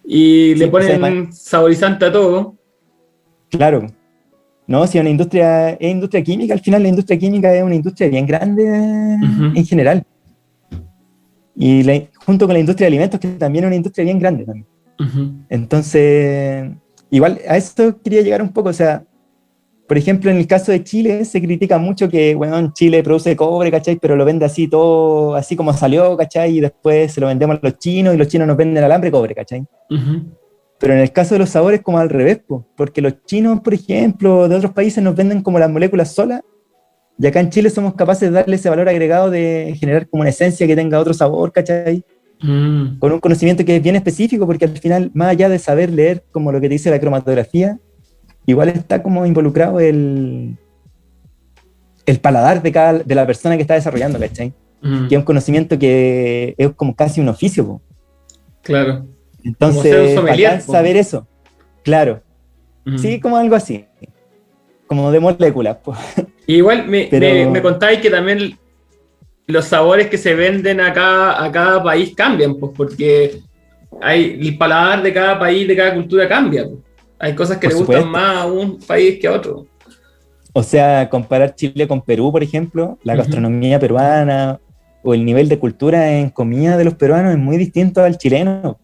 [0.04, 2.56] y le ponen saborizante a todo.
[3.50, 3.86] claro.
[4.66, 8.08] No, si una industria, es industria química, al final la industria química es una industria
[8.08, 8.64] bien grande
[9.54, 10.02] en general.
[11.56, 14.44] Y la- junto con la industria de alimentos, que también es una industria bien grande
[14.44, 14.66] también.
[15.48, 16.70] Entonces,
[17.10, 19.02] igual a esto quería llegar un poco, o sea,
[19.90, 23.72] por ejemplo, en el caso de Chile se critica mucho que, bueno, Chile produce cobre,
[23.72, 23.96] ¿cachai?
[23.96, 26.58] Pero lo vende así todo, así como salió, ¿cachai?
[26.58, 29.34] Y después se lo vendemos a los chinos y los chinos nos venden alambre cobre,
[29.34, 29.66] ¿cachai?
[29.90, 30.26] Ujú.
[30.78, 33.74] Pero en el caso de los sabores como al revés, po, porque los chinos, por
[33.74, 36.42] ejemplo, de otros países nos venden como las moléculas solas,
[37.18, 40.30] y acá en Chile somos capaces de darle ese valor agregado de generar como una
[40.30, 42.04] esencia que tenga otro sabor, ¿cachai?
[42.42, 43.00] Mm.
[43.00, 46.22] con un conocimiento que es bien específico, porque al final, más allá de saber leer
[46.30, 47.80] como lo que te dice la cromatografía,
[48.46, 50.56] igual está como involucrado el,
[52.06, 54.52] el paladar de, cada, de la persona que está desarrollando, ¿cachai?
[54.82, 55.08] Mm.
[55.08, 57.82] Que es un conocimiento que es como casi un oficio, po.
[58.62, 59.06] Claro.
[59.44, 61.26] Entonces, bacán saber eso,
[61.82, 62.22] claro,
[62.84, 62.96] Mm.
[62.96, 63.84] sí, como algo así,
[64.86, 65.94] como de moléculas, po.
[66.46, 68.58] Y igual me, Pero- me, me contáis que también
[69.46, 73.40] los sabores que se venden acá a cada país cambian, pues porque
[74.00, 76.64] hay el paladar de cada país, de cada cultura cambia.
[76.64, 76.78] pues.
[77.20, 79.66] Hay cosas que Por le gustan más a un país que a otro.
[80.54, 84.58] O sea, comparar Chile con Perú, por ejemplo, la gastronomía peruana
[85.02, 88.78] o el nivel de cultura en comida de los peruanos es muy distinto al chileno.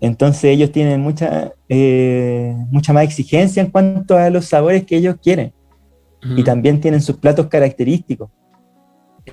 [0.00, 5.16] Entonces ellos tienen mucha, eh, mucha más exigencia en cuanto a los sabores que ellos
[5.20, 5.52] quieren
[6.36, 8.30] y también tienen sus platos característicos.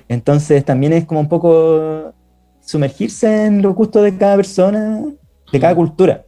[0.08, 2.14] Entonces también es como un poco
[2.60, 5.02] sumergirse en los gustos de cada persona,
[5.52, 6.24] de cada cultura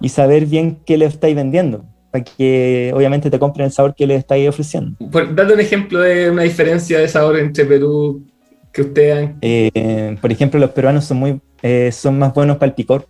[0.00, 4.06] y saber bien qué le estáis vendiendo para que obviamente te compren el sabor que
[4.06, 4.96] le estáis ofreciendo.
[5.10, 8.24] Por, date un ejemplo de una diferencia de sabor entre Perú
[8.72, 9.38] que ustedes han.
[9.40, 13.06] Eh, por ejemplo, los peruanos son, muy, eh, son más buenos para el picor,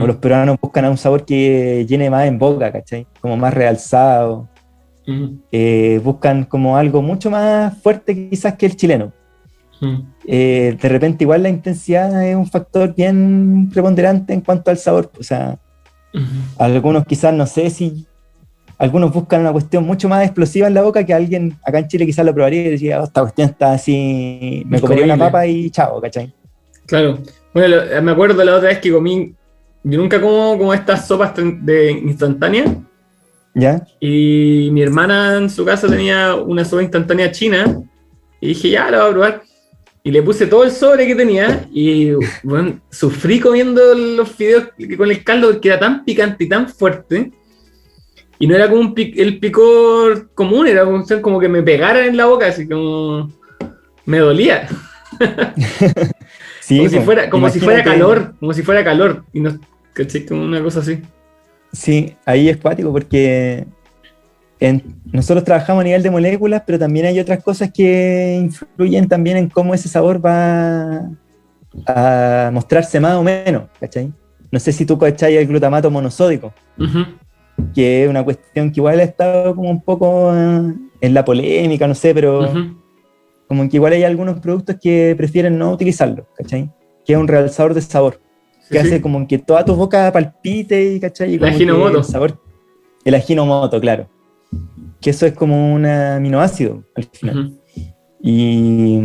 [0.00, 3.06] o los peruanos buscan a un sabor que llene más en boca, ¿cachai?
[3.20, 4.48] Como más realzado,
[5.06, 5.38] Ujú.
[5.52, 9.12] eh, buscan como algo mucho más fuerte quizás que el chileno.
[9.80, 10.04] Ujú.
[10.26, 15.12] Eh, de repente igual la intensidad es un factor bien preponderante en cuanto al sabor,
[15.18, 15.58] o sea,
[16.58, 18.06] Algunos quizás no sé si...
[18.78, 22.06] Algunos buscan una cuestión mucho más explosiva en la boca que alguien acá en Chile
[22.06, 25.68] quizás lo probaría y diría, "Oh, esta cuestión está así, me comería una papa y
[25.70, 26.32] chao, ¿cachai?
[26.86, 27.18] Claro.
[27.52, 29.34] Bueno, lo- me acuerdo la otra vez que comí
[29.82, 32.66] yo nunca como, como estas sopas de instantánea.
[33.54, 33.84] ¿Ya?
[33.98, 37.80] Y mi hermana en su casa tenía una sopa instantánea china.
[38.40, 39.42] Y dije, ya, la voy a probar.
[40.08, 41.68] Y le puse todo el sobre que tenía.
[41.70, 46.66] Y bueno, sufrí comiendo los fideos con el caldo porque era tan picante y tan
[46.66, 47.30] fuerte.
[48.38, 50.86] Y no era como un el picor común, era
[51.20, 53.30] como que me pegaran en la boca, así como
[54.06, 54.66] me dolía.
[56.66, 59.26] como si fuera, como si fuera calor, como si fuera calor.
[59.34, 59.60] Y no,
[59.92, 60.24] ¿caché?
[60.24, 61.02] Como una cosa así.
[61.70, 63.66] Sí, ahí es cuático porque
[65.12, 69.48] nosotros trabajamos a nivel de moléculas, pero también hay otras cosas que influyen también en
[69.48, 71.10] cómo ese sabor va
[71.86, 74.12] a mostrarse más o menos, ¿cachai?
[74.50, 76.52] No sé si tú cachai el glutamato monosódico,
[77.74, 81.94] que es una cuestión que igual ha estado como un poco en la polémica, no
[81.94, 82.50] sé, pero
[83.46, 86.70] como que igual hay algunos productos que prefieren no utilizarlo, ¿cachai?
[87.04, 88.20] Que es un realzador de sabor
[88.70, 91.34] que hace como que toda tu boca palpite y, ¿cachai?
[91.34, 91.98] el aginomoto.
[91.98, 92.38] El, sabor,
[93.04, 94.08] el aginomoto, claro.
[95.00, 97.58] Que eso es como un aminoácido al final.
[98.20, 99.00] Y,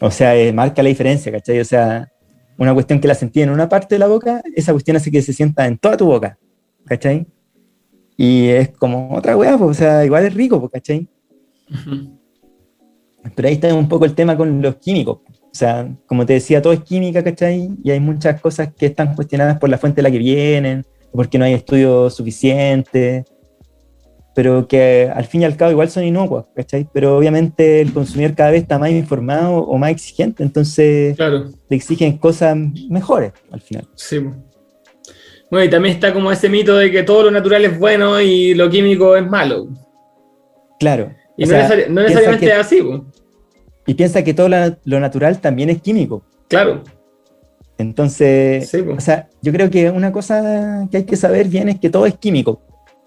[0.00, 1.60] o sea, eh, marca la diferencia, ¿cachai?
[1.60, 2.10] O sea,
[2.58, 5.22] una cuestión que la sentí en una parte de la boca, esa cuestión hace que
[5.22, 6.38] se sienta en toda tu boca,
[6.86, 7.26] ¿cachai?
[8.16, 11.08] Y es como otra weá, pues, o sea, igual es rico, pues, ¿cachai?
[13.34, 15.18] Pero ahí está un poco el tema con los químicos.
[15.28, 17.70] O sea, como te decía, todo es química, ¿cachai?
[17.82, 21.38] Y hay muchas cosas que están cuestionadas por la fuente de la que vienen, porque
[21.38, 23.24] no hay estudios suficientes,
[24.36, 26.86] pero que al fin y al cabo igual son inocuas, ¿cachai?
[26.92, 31.46] Pero obviamente el consumidor cada vez está más informado o más exigente, entonces claro.
[31.70, 32.54] le exigen cosas
[32.90, 33.88] mejores al final.
[33.94, 34.18] Sí.
[35.50, 38.52] Bueno, y también está como ese mito de que todo lo natural es bueno y
[38.52, 39.68] lo químico es malo.
[40.78, 41.14] Claro.
[41.38, 41.54] Y no,
[42.02, 43.00] necesariamente es así, pues.
[43.86, 44.50] Y piensa que todo
[44.84, 46.22] lo natural también es químico.
[46.48, 46.82] Claro.
[47.78, 51.88] Entonces, o sea, yo creo que una cosa que hay que saber bien es que
[51.88, 52.60] todo es químico.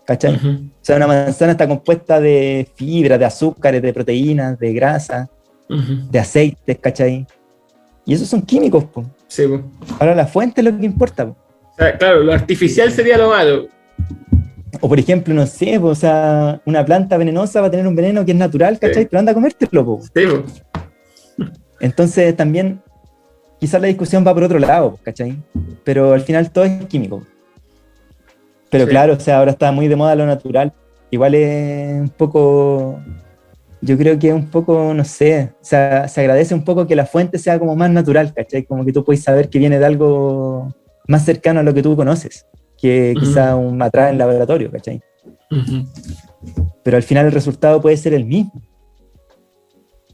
[0.09, 0.33] ¿Cachai?
[0.33, 5.29] O sea, una manzana está compuesta de fibra, de azúcares, de proteínas, de grasa,
[5.67, 7.27] de aceites, ¿cachai?
[8.07, 9.05] Y esos son químicos, po.
[9.27, 9.43] Sí,
[9.99, 11.25] Ahora la fuente es lo que importa.
[11.25, 11.35] O
[11.77, 13.67] sea, claro, lo artificial sería lo malo.
[14.81, 18.25] O por ejemplo, no sé, o sea, una planta venenosa va a tener un veneno
[18.25, 19.05] que es natural, ¿cachai?
[19.05, 20.01] Pero anda a comértelo, po.
[20.01, 20.23] Sí,
[21.79, 22.81] Entonces también
[23.59, 25.37] quizás la discusión va por otro lado, ¿cachai?
[25.83, 27.21] Pero al final todo es químico.
[28.69, 30.73] Pero claro, o sea, ahora está muy de moda lo natural.
[31.11, 32.99] Igual es un poco,
[33.81, 36.95] yo creo que es un poco, no sé, o sea, se agradece un poco que
[36.95, 38.63] la fuente sea como más natural, ¿cachai?
[38.63, 40.73] Como que tú puedes saber que viene de algo
[41.07, 42.45] más cercano a lo que tú conoces,
[42.77, 45.01] que quizá un matrá en laboratorio, ¿cachai?
[46.83, 48.61] Pero al final el resultado puede ser el mismo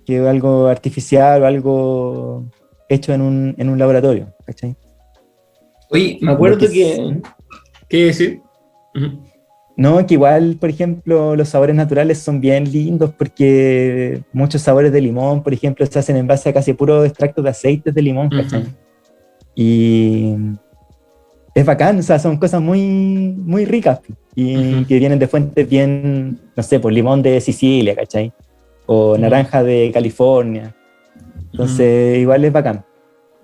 [0.05, 2.45] que algo artificial o algo
[2.87, 4.77] hecho en un, en un laboratorio, ¿cachai?
[5.89, 7.21] Oye, me acuerdo que...
[7.89, 8.41] ¿Qué decir?
[9.77, 15.01] No, que igual, por ejemplo, los sabores naturales son bien lindos porque muchos sabores de
[15.01, 18.29] limón, por ejemplo, se hacen en base a casi puro extracto de aceites de limón,
[18.29, 18.65] ¿cachai?
[19.53, 20.33] Y
[21.53, 23.99] es bacán, o sea, son cosas muy, muy ricas
[24.33, 28.33] y que vienen de fuentes bien, no sé, por limón de Sicilia, ¿cachai?
[28.85, 30.73] o naranja de California.
[31.51, 32.85] Entonces, igual es bacán.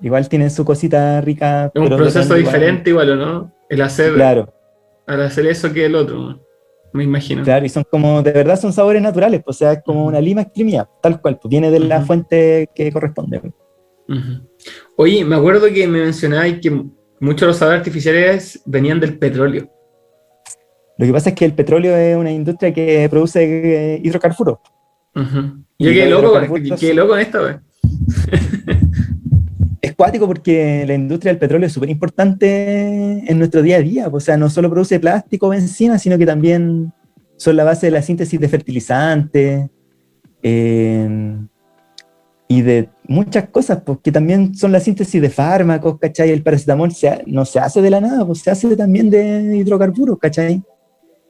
[0.01, 1.71] Igual tienen su cosita rica.
[1.73, 3.51] Es un proceso diferente igual, ¿o no?
[3.69, 4.53] El hacer, claro.
[5.11, 6.41] Al hacer eso que el otro,
[6.93, 7.43] me imagino.
[7.43, 10.21] Claro, y son como, de verdad son sabores naturales, pues, o sea, es como una
[10.21, 13.41] lima exprimida, tal cual, pues viene de la fuente que corresponde.
[14.97, 16.71] Oye, me acuerdo que me mencionabas que
[17.19, 19.69] muchos de los sabores artificiales venían del petróleo.
[20.97, 24.59] Lo que pasa es que el petróleo es una industria que produce eh, hidrocarburos.
[25.15, 26.39] Yo quedé loco,
[26.79, 27.59] qué loco en esta, Es
[30.01, 34.07] cuático porque la industria del petróleo es súper importante en nuestro día a día.
[34.11, 36.91] O sea, no solo produce plástico, benzina, sino que también
[37.37, 39.69] son la base de la síntesis de fertilizantes
[40.41, 41.37] eh,
[42.47, 46.31] y de muchas cosas, porque también son la síntesis de fármacos, ¿cachai?
[46.31, 46.91] El paracetamol
[47.27, 50.63] no se hace de la nada, pues se hace también de hidrocarburos, ¿cachai?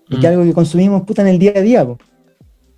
[0.08, 0.34] Y que es mm.
[0.34, 1.86] algo que consumimos puta en el día a día.
[1.86, 2.00] Pues.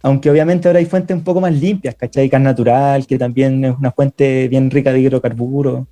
[0.05, 2.27] Aunque obviamente ahora hay fuentes un poco más limpias, ¿cachai?
[2.27, 5.87] Gas natural, que también es una fuente bien rica de hidrocarburos.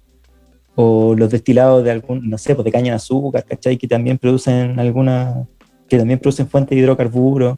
[0.75, 3.77] O los destilados de algún, no sé, pues de caña de azúcar, ¿cachai?
[3.77, 5.47] Que también producen alguna,
[5.87, 7.57] que también producen fuentes de hidrocarburos.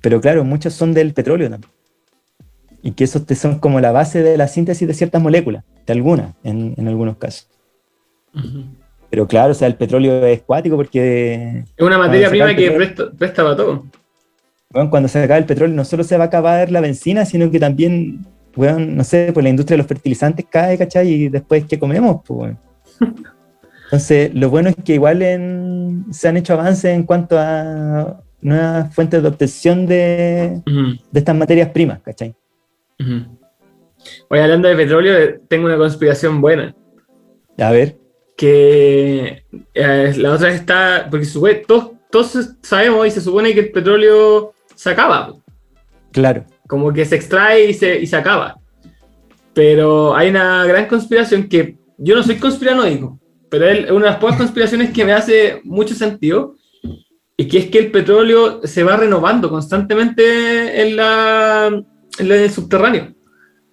[0.00, 1.72] Pero claro, muchos son del petróleo también.
[2.82, 5.92] Y que esos te son como la base de la síntesis de ciertas moléculas, de
[5.92, 7.48] algunas, en, en algunos casos.
[9.10, 11.64] Pero claro, o sea, el petróleo es cuático porque...
[11.76, 13.84] Es una materia prima que presta, presta para todo
[14.72, 17.58] cuando se acaba el petróleo no solo se va a acabar la benzina, sino que
[17.58, 21.08] también, bueno, no sé, pues la industria de los fertilizantes cae, ¿cachai?
[21.08, 22.20] Y después, ¿qué comemos?
[22.26, 22.54] Pues,
[23.84, 28.94] Entonces, lo bueno es que igual en- se han hecho avances en cuanto a nuevas
[28.94, 30.62] fuentes de obtención de,
[31.10, 32.34] de estas materias primas, ¿cachai?
[33.00, 33.38] ujú.
[34.30, 36.74] Oye, hablando de petróleo, eh, tengo una conspiración buena.
[37.58, 37.96] A ver,
[38.36, 39.42] Que
[39.74, 41.08] eh, la otra está.
[41.10, 41.26] Porque
[41.66, 45.34] todos, todos sabemos y se supone que el petróleo se acaba.
[46.12, 46.44] claro.
[46.66, 48.56] como que se extrae y se, y se acaba.
[49.52, 53.18] Pero hay una gran conspiración que yo no soy conspiranoico,
[53.50, 56.54] pero es una de las pocas conspiraciones que me hace mucho sentido,
[57.36, 60.22] y que es que el petróleo se va renovando constantemente
[60.82, 61.66] en, la,
[62.18, 63.14] en la- en el subterráneo,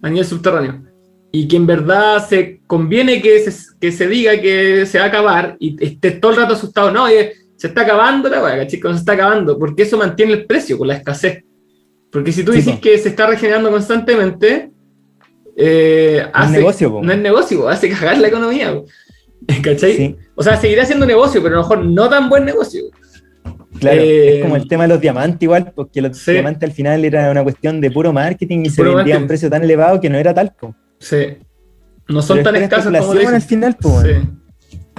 [0.02, 0.82] a nivel subterráneo.
[1.30, 5.08] Y que en verdad se conviene que se, que se diga que se va a
[5.08, 6.90] acabar y esté todo el rato asustado.
[6.90, 10.46] No, oye, se está acabando la weá, chicos, se está acabando, porque eso mantiene el
[10.46, 11.44] precio con la escasez.
[12.10, 12.80] Porque si tú Sí, dices po.
[12.80, 14.70] que se está regenerando constantemente,
[15.56, 17.02] eh, hace, negocio, po.
[17.02, 18.72] no es negocio, hace cagar la economía.
[18.74, 18.86] po.
[19.62, 19.96] ¿Cachai?
[19.96, 22.82] Sí, O sea, seguirá siendo negocio, pero a lo mejor no tan buen negocio.
[23.80, 24.00] claro.
[24.00, 26.32] Eh, es como el tema de los diamantes igual, porque los Sí.
[26.32, 29.50] diamantes al final era una cuestión de puro marketing y se vendía a un precio
[29.50, 30.54] tan elevado que no era tal.
[30.58, 30.74] po.
[31.00, 31.36] Sí.
[32.08, 34.00] No son Pero tan es escasos como al final, po.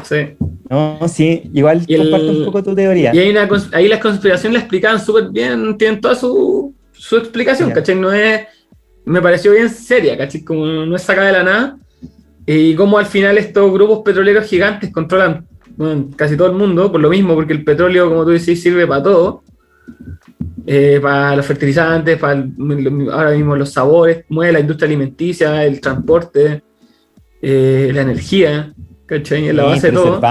[0.04, 0.36] Sí.
[0.70, 3.14] No, sí, igual Y el- comparto un poco tu teoría.
[3.14, 7.18] Y hay una, cons- ahí las conspiraciones la explicaban súper bien, tienen toda su, su
[7.18, 7.72] explicación.
[7.72, 7.96] ¿cachai?
[7.96, 8.42] No es,
[9.06, 10.44] me pareció bien seria, ¿cachai?
[10.44, 11.78] Como no es sacada de la nada.
[12.46, 17.00] Y como al final estos grupos petroleros gigantes controlan bueno, casi todo el mundo, por
[17.00, 19.44] lo mismo, porque el petróleo, como tú decís, sirve para todo.
[20.66, 25.80] Eh, para los fertilizantes, para el- ahora mismo los sabores, mueve la industria alimenticia, el
[25.82, 26.62] transporte,
[27.42, 28.74] eh, la energía,
[29.10, 29.48] ¿cachai?
[29.48, 30.22] Es la base de todo.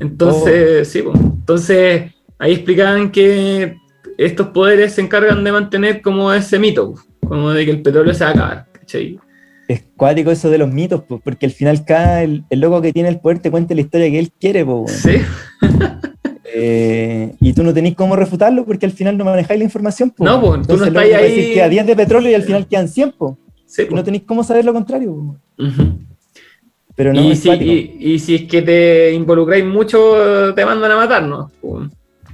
[0.00, 3.76] Entonces, sí, pues, entonces ahí explicaban que
[4.18, 8.12] estos poderes se encargan de mantener como ese mito, pues, como de que el petróleo
[8.14, 9.18] se va a acabar, ¿cachai?
[9.66, 12.92] Es cuático eso de los mitos, po, porque al final cada el, el loco que
[12.92, 14.88] tiene el poder te cuenta la historia que él quiere, po, weón.
[14.88, 15.16] Sí,
[16.56, 20.10] Eh, y tú no tenés cómo refutarlo porque al final no manejáis la información.
[20.10, 20.24] po.
[20.24, 22.68] No, po, tú no estás ahí- decir que a 10 de petróleo y al final
[22.68, 24.04] quedan 100, po, sí, y no pues.
[24.04, 25.10] tenéis cómo saber lo contrario.
[25.12, 25.64] po.
[25.64, 25.98] Ujú.
[26.96, 30.96] Pero no, y, si, y, y si es que te involucráis mucho, te mandan a
[30.96, 31.50] matar, ¿no?
[31.60, 31.88] Pues,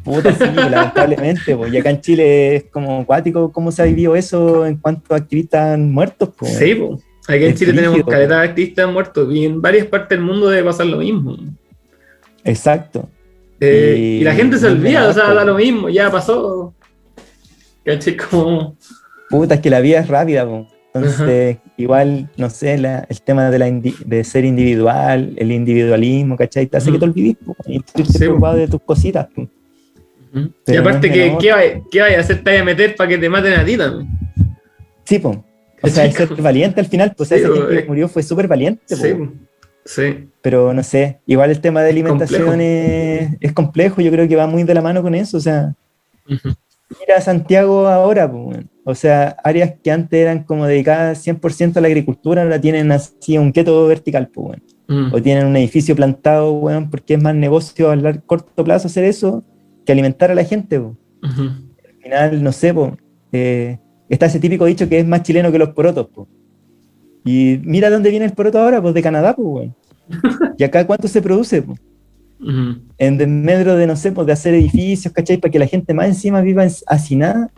[0.05, 1.57] Puta, sí, lamentablemente.
[1.57, 1.67] po.
[1.67, 5.19] Y acá en Chile es como cuático cómo se ha vivido eso en cuanto a
[5.19, 6.31] activistas muertos.
[6.31, 6.47] po.
[6.47, 7.03] Sí, pues.
[7.29, 10.49] Aquí en Chile tenemos brígido, caleta de activistas muertos y en varias partes del mundo
[10.49, 11.37] debe pasar lo mismo.
[12.45, 13.09] Exacto.
[13.61, 16.75] Eh, Y- y la gente se olvida, o sea, da lo mismo, ya pasó.
[18.31, 18.77] Como.
[19.29, 20.45] Puta, es que la vida es rápida.
[20.47, 20.67] po.
[20.93, 26.36] Entonces, igual, no sé, la- el tema de, la indi- de ser individual, el individualismo,
[26.36, 26.66] ¿cachai?
[26.66, 29.28] Te hace que te olvides po, y tú estés Sí, preocupado de tus cositas.
[29.34, 29.47] po.
[30.66, 31.36] y aparte, no que.
[31.41, 32.43] ¿qué, vaya, ¿qué vaya a hacer?
[32.43, 34.09] Te a meter para que te maten a ti también.
[35.05, 35.45] Sí, po.
[35.82, 37.82] O sea, el ser valiente al final, pues Sí, esa gente eh.
[37.82, 38.82] que murió fue súper valiente.
[38.88, 38.97] po.
[38.97, 39.14] Sí,
[39.86, 40.28] sí.
[40.43, 42.61] Pero no sé, igual el tema de alimentación complejo.
[42.62, 45.36] es, es complejo, yo creo que va muy de la mano con eso.
[45.38, 45.74] O sea,
[46.28, 46.51] Ujú.
[47.01, 48.68] mira a Santiago ahora, weón.
[48.91, 53.38] O sea, áreas que antes eran como dedicadas 100% a la agricultura, ahora tienen así
[53.38, 54.62] un keto vertical, po, weón.
[54.91, 55.14] Mm.
[55.14, 59.45] o tienen un edificio plantado, weón, porque es más negocio a corto plazo hacer eso
[59.86, 60.78] que alimentar a la gente.
[60.78, 60.99] Ujú.
[61.22, 62.97] Al final, no sé, po,
[63.30, 63.78] eh,
[64.09, 66.09] está ese típico dicho que es más chileno que los porotos.
[66.09, 66.26] po.
[67.24, 69.74] Y mira dónde viene el poroto ahora, pues de Canadá, pues, weón.
[70.59, 71.74] Y acá cuánto se produce, po?
[72.43, 72.80] Ujú.
[72.97, 75.36] en desmedro de, no sé, pues de hacer edificios, ¿cachai?
[75.36, 77.51] Para que la gente más encima viva hacinada.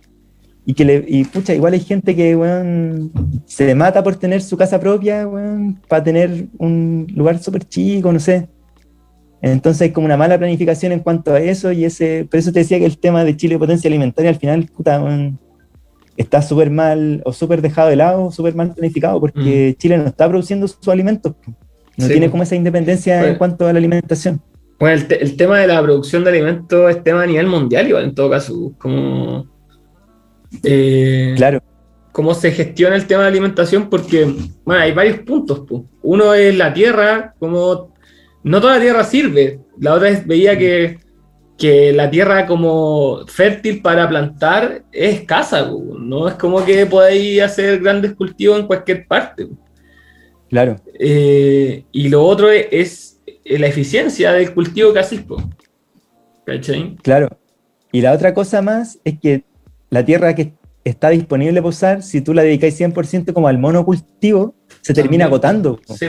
[0.65, 3.11] Y que le, y pucha, igual hay gente que, weón,
[3.47, 8.21] se mata por tener su casa propia, weón, para tener un lugar súper chico, no
[8.21, 8.49] sé.
[9.41, 12.61] Entonces hay como una mala planificación en cuanto a eso, y ese, por eso te
[12.61, 15.39] decía que el tema de Chile potencia alimentaria al final, puta, weón,
[16.17, 20.29] está súper mal, o súper dejado de lado, súper mal planificado, porque Chile no está
[20.29, 21.35] produciendo sus alimentos.
[21.97, 24.41] No Sí, tiene como esa independencia Pues- en cuanto a la alimentación.
[24.79, 27.87] Bueno, el, te- el tema de la producción de alimentos es tema a nivel mundial,
[27.89, 28.73] igual en todo caso.
[28.79, 29.47] Como,
[30.63, 31.63] eh, Claro.
[32.13, 34.25] cómo se gestiona el tema de alimentación, porque
[34.65, 35.61] bueno, hay varios puntos.
[35.61, 35.87] po.
[36.03, 37.95] Uno es la tierra, como
[38.43, 39.61] no toda la tierra sirve.
[39.79, 40.99] La otra vez veía que,
[41.57, 45.97] que la tierra como fértil para plantar es escasa, po.
[45.99, 49.47] no es como que podáis hacer grandes cultivos en cualquier parte.
[49.47, 49.55] po.
[50.51, 50.77] Claro.
[50.99, 55.23] Eh, y lo otro es, es la eficiencia del cultivo que haces.
[56.45, 56.97] ¿cachai?
[57.03, 57.39] Claro.
[57.91, 59.45] Y la otra cosa más es que
[59.93, 64.55] la tierra que está disponible para usar, si tú la dedicáis 100% como al monocultivo,
[64.81, 65.29] se termina También.
[65.29, 65.81] agotando.
[65.97, 66.07] Sí.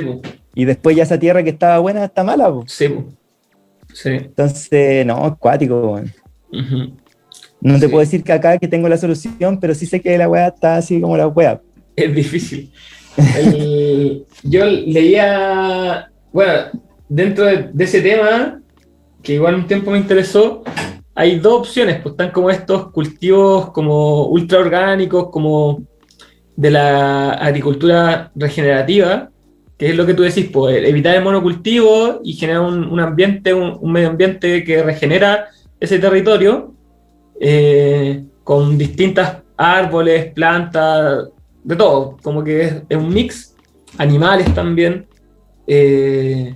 [0.55, 2.47] Y después ya esa tierra que estaba buena está mala.
[2.49, 2.63] po.
[2.65, 3.05] Sí, po.
[3.93, 4.09] Sí.
[4.09, 6.01] Entonces, no, es cuático.
[7.61, 7.87] No te Sí.
[7.87, 10.77] puedo decir que acá que tengo la solución, pero sí sé que la weá está
[10.77, 11.61] así como la weá.
[11.95, 12.71] Es difícil.
[13.37, 16.53] El- yo leía, bueno,
[17.09, 18.61] dentro de, de ese tema,
[19.21, 20.63] que igual un tiempo me interesó,
[21.15, 25.83] hay dos opciones, pues están como estos cultivos como ultra orgánicos, como
[26.55, 29.29] de la agricultura regenerativa,
[29.77, 33.53] que es lo que tú decís, pues evitar el monocultivo y generar un, un ambiente,
[33.53, 35.47] un, un, medio ambiente que regenera
[35.79, 36.73] ese territorio
[37.39, 41.29] eh, con distintas árboles, plantas,
[41.63, 43.55] de todo, como que es, es un mix,
[43.97, 45.07] animales también.
[45.67, 46.55] Eh,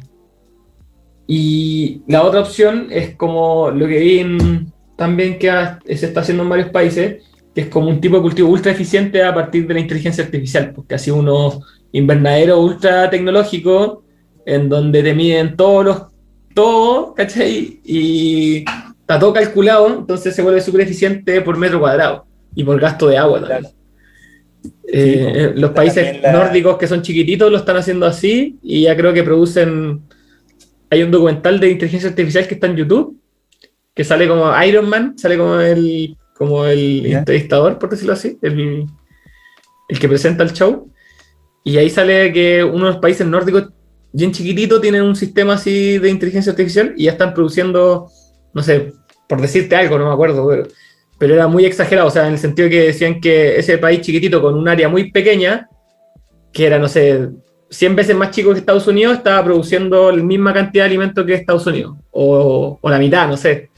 [1.28, 5.52] y la otra opción es como lo que vi en, también que
[5.96, 7.24] se está haciendo en varios países,
[7.54, 10.72] que es como un tipo de cultivo ultra eficiente a partir de la inteligencia artificial,
[10.74, 11.60] porque así unos
[11.92, 14.00] invernaderos ultra tecnológicos
[14.46, 16.04] en donde te miden todos los,
[16.54, 17.82] todo, ¿cachai?
[17.84, 18.66] Y
[19.02, 22.26] está todo calculado, entonces se vuelve súper eficiente por metro cuadrado
[22.56, 23.74] y por gasto de agua también.
[24.90, 26.32] Eh, sí, los países la...
[26.32, 30.02] nórdicos que son chiquititos lo están haciendo así y ya creo que producen.
[30.90, 33.18] Hay un documental de inteligencia artificial que está en YouTube
[33.94, 37.20] que sale como Iron Man, sale como el, como el yeah.
[37.20, 38.86] entrevistador, por decirlo así, el,
[39.90, 40.92] el, que presenta el show.
[41.64, 43.70] Y ahí sale que uno de los países nórdicos,
[44.14, 48.08] bien chiquitito, tienen un sistema así de inteligencia artificial y ya están produciendo,
[48.54, 48.94] no sé,
[49.28, 50.68] por decirte algo, no me acuerdo, pero
[51.18, 54.42] pero era muy exagerado, o sea, en el sentido que decían que ese país chiquitito
[54.42, 55.68] con un área muy pequeña,
[56.54, 57.30] que era, no sé,
[57.70, 61.34] 100 veces más chico que Estados Unidos, estaba produciendo la misma cantidad de alimentos que
[61.34, 63.70] Estados Unidos, o, o la mitad, no sé.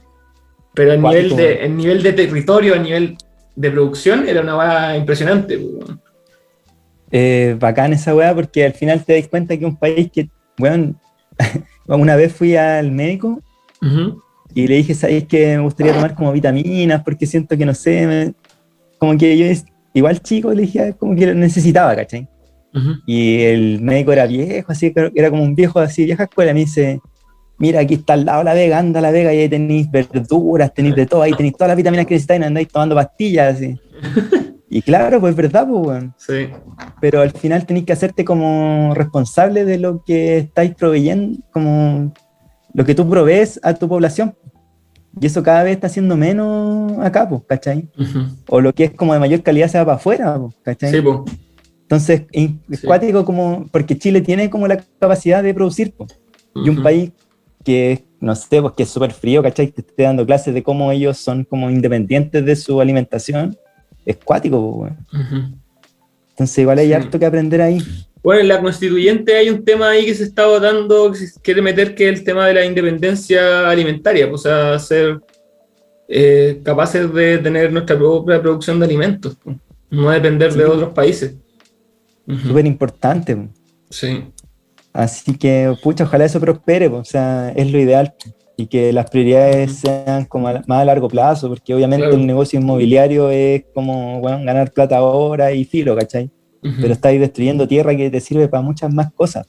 [0.73, 3.17] Pero en nivel, de, en nivel de territorio, en nivel
[3.55, 5.59] de producción, era una weá impresionante.
[7.11, 10.93] Eh, bacán esa weá, porque al final te das cuenta que un país que, bueno,
[11.87, 13.41] una vez fui al médico,
[13.81, 14.21] uh -huh.
[14.53, 17.03] Y le dije, ¿sabes que me gustaría tomar como vitaminas?
[17.03, 18.33] Porque siento que no sé, me...
[18.97, 19.45] como que yo,
[19.93, 22.27] igual chico, le dije, como que lo necesitaba, ¿cachai?
[22.73, 23.01] Uh -huh.
[23.05, 26.53] Y el médico era viejo, así, era como un viejo así, vieja escuela.
[26.53, 26.99] Me dice,
[27.57, 30.95] mira, aquí está al lado la vega, anda la vega, y ahí tenéis verduras, tenéis
[30.95, 33.79] de todo, ahí tenéis todas las vitaminas que necesitáis, andáis tomando pastillas, así.
[34.71, 36.13] Y claro, pues es verdad, pues, bueno.
[36.17, 36.47] Sí.
[37.01, 42.13] Pero al final tenéis que hacerte como responsable de lo que estáis proveyendo, como
[42.73, 44.35] lo que tú provees a tu población.
[45.19, 47.89] Y eso cada vez está siendo menos acá, pues, ¿cachai?
[47.97, 48.35] Uh -huh.
[48.47, 50.91] O lo que es como de mayor calidad se va para afuera, ¿cachai?
[50.91, 51.17] Sí, pues.
[51.89, 52.85] Entonces, es sí.
[52.85, 55.91] cuático como, porque Chile tiene como la capacidad de producir.
[55.97, 56.67] Uh -huh.
[56.67, 57.11] Y un país
[57.63, 59.71] que, no sé, pues que es súper frío, ¿cachai?
[59.71, 63.57] Que esté dando clases de cómo ellos son como independientes de su alimentación,
[64.05, 65.51] es cuático, uh -huh.
[66.29, 66.93] Entonces, igual hay sí.
[66.93, 67.79] harto que aprender ahí.
[68.21, 71.63] Bueno, en la constituyente hay un tema ahí que se está votando, que se quiere
[71.63, 75.19] meter, que es el tema de la independencia alimentaria, pues, o sea, ser
[76.07, 79.57] eh, capaces de tener nuestra propia producción de alimentos, pues,
[79.89, 80.59] no depender sí.
[80.59, 81.33] de otros países.
[82.37, 83.49] Súper importante.
[83.89, 84.23] Sí.
[84.93, 88.13] Así que, pucha, ojalá eso prospere, o sea, es lo ideal.
[88.57, 92.19] Y que las prioridades sean como a, más a largo plazo, porque obviamente claro.
[92.19, 96.29] el negocio inmobiliario es como, bueno, ganar plata ahora y filo, ¿cachai?
[96.61, 96.81] Uh -huh.
[96.81, 99.47] pero estáis destruyendo tierra que te sirve para muchas más cosas.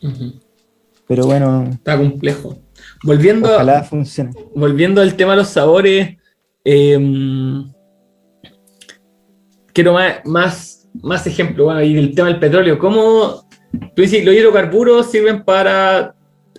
[0.00, 0.40] Uh -huh.
[1.08, 1.68] Pero bueno.
[1.72, 2.56] Está complejo.
[3.02, 4.30] Volviendo, ojalá funcione.
[4.54, 6.16] Volviendo al tema de los sabores,
[6.64, 7.62] eh,
[9.72, 11.66] quiero más, más, más ejemplos.
[11.66, 12.78] Bueno, y del tema del petróleo.
[12.78, 13.46] ¿Cómo
[13.94, 16.14] tú dices, los hidrocarburos sirven para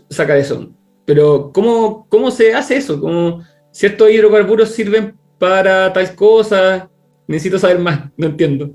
[0.10, 0.70] sacar eso?
[1.06, 3.00] Pero ¿cómo, cómo se hace eso?
[3.00, 6.90] ¿Cómo ciertos hidrocarburos sirven para tal cosa?
[7.28, 8.72] necesito saber más, no entiendo.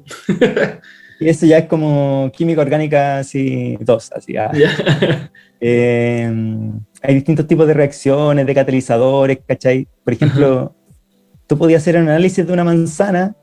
[1.21, 4.37] y eso ya es como química orgánica así, dos, así.
[4.37, 4.51] Ah.
[4.53, 5.31] Yeah.
[5.63, 6.27] Eh,
[7.03, 9.87] hay distintos tipos de reacciones, de catalizadores, ¿cachai?
[10.03, 10.73] Por ejemplo, uh -huh.
[11.47, 13.37] tú podías hacer un análisis de una manzana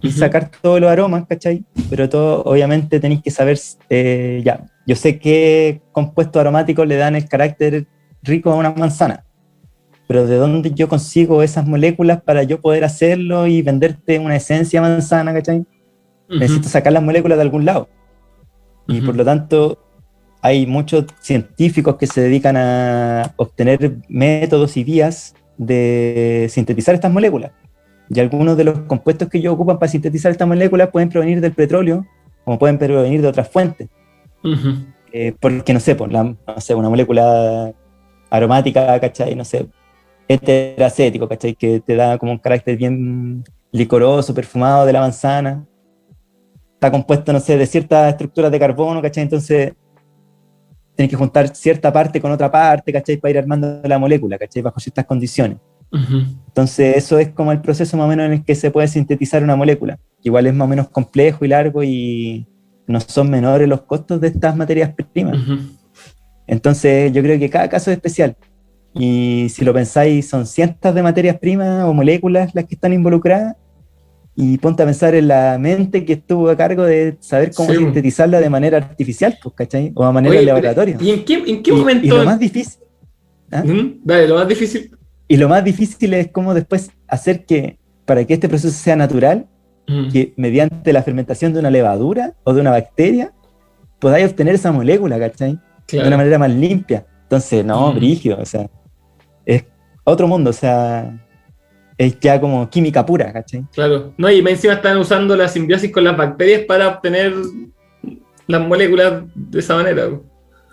[0.00, 0.18] y uh -huh.
[0.18, 1.64] sacar todos los aromas, ¿cachai?
[1.90, 3.58] Pero todo, obviamente, tenéis que saber,
[3.90, 7.86] eh, ya, yo sé qué compuestos aromáticos le dan el carácter
[8.22, 9.24] rico a una manzana
[10.08, 14.80] pero ¿de dónde yo consigo esas moléculas para yo poder hacerlo y venderte una esencia
[14.80, 15.58] manzana, ¿cachai?
[15.58, 15.64] Uh
[16.28, 16.38] -huh.
[16.40, 17.88] Necesito sacar las moléculas de algún lado.
[18.88, 18.96] Uh -huh.
[18.96, 19.78] Y por lo tanto,
[20.40, 27.50] hay muchos científicos que se dedican a obtener métodos y vías de sintetizar estas moléculas.
[28.10, 31.52] Y algunos de los compuestos que ellos ocupan para sintetizar estas moléculas pueden provenir del
[31.52, 32.06] petróleo,
[32.44, 33.88] como pueden provenir de otras fuentes.
[34.42, 34.86] Uh -huh.
[35.12, 37.72] eh, porque, no sé, por la, no sé, una molécula
[38.30, 39.34] aromática, ¿cachai?
[39.34, 39.66] No sé,
[40.28, 41.54] heteracético, ¿cachai?
[41.54, 45.66] Que te da como un carácter bien licoroso, perfumado de la manzana.
[46.74, 49.24] Está compuesto, no sé, de ciertas estructuras de carbono, ¿cachai?
[49.24, 49.72] Entonces
[50.94, 53.16] tienes que juntar cierta parte con otra parte, ¿cachai?
[53.16, 54.62] Para ir armando la molécula, ¿cachai?
[54.62, 55.58] Bajo ciertas condiciones.
[55.90, 56.26] Uh -huh.
[56.48, 59.42] Entonces eso es como el proceso más o menos en el que se puede sintetizar
[59.42, 59.98] una molécula.
[60.22, 62.46] Igual es más o menos complejo y largo y
[62.86, 65.36] no son menores los costos de estas materias primas.
[65.38, 65.58] Uh -huh.
[66.46, 68.36] Entonces, yo creo que cada caso es especial.
[68.94, 73.54] Y si lo pensáis, son cientos de materias primas o moléculas las que están involucradas.
[74.34, 77.78] Y ponte a pensar en la mente que estuvo a cargo de saber cómo Sí.
[77.78, 79.92] sintetizarla de manera artificial, pues, ¿cachai?
[79.94, 80.96] O a manera de laboratorio.
[81.00, 82.06] ¿Y en qué, en qué Y- momento?
[82.06, 82.80] y lo más difícil,
[83.50, 83.62] ¿Ah?
[84.04, 84.90] Dale, lo más difícil.
[85.28, 89.46] Y lo más difícil es cómo después hacer que, para que este proceso sea natural,
[89.88, 90.08] Ujú.
[90.12, 93.32] que mediante la fermentación de una levadura o de una bacteria,
[93.98, 95.58] podáis obtener esa molécula, ¿cachai?
[95.90, 97.06] De una manera más limpia.
[97.22, 97.96] Entonces, no, Mm.
[97.96, 98.68] brígido, o sea,
[99.46, 99.64] es
[100.04, 101.18] otro mundo, o sea,
[101.96, 103.64] es ya como química pura, ¿cachai?
[103.72, 104.12] Claro.
[104.18, 107.32] No, y encima están usando la simbiosis con las bacterias para obtener
[108.46, 110.08] las moléculas de esa manera.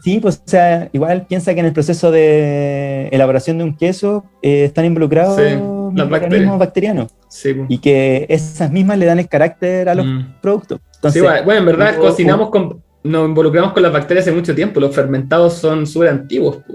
[0.05, 4.23] Sí, pues, o sea, igual piensa que en el proceso de elaboración de un queso
[4.43, 6.59] eh, están involucrados Sí, microorganismos bacterias.
[6.59, 7.65] bacterianos Sí, po.
[7.67, 10.35] y que esas mismas le dan el carácter a los Mm.
[10.43, 10.79] productos.
[10.79, 12.83] Sí, Entonces, bueno, bueno, en verdad cocinamos con.
[13.03, 14.79] Nos involucramos con las bacterias hace mucho tiempo.
[14.79, 16.57] Los fermentados son súper antiguos.
[16.57, 16.73] po.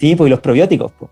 [0.00, 1.10] sí, pues y los probióticos, pues.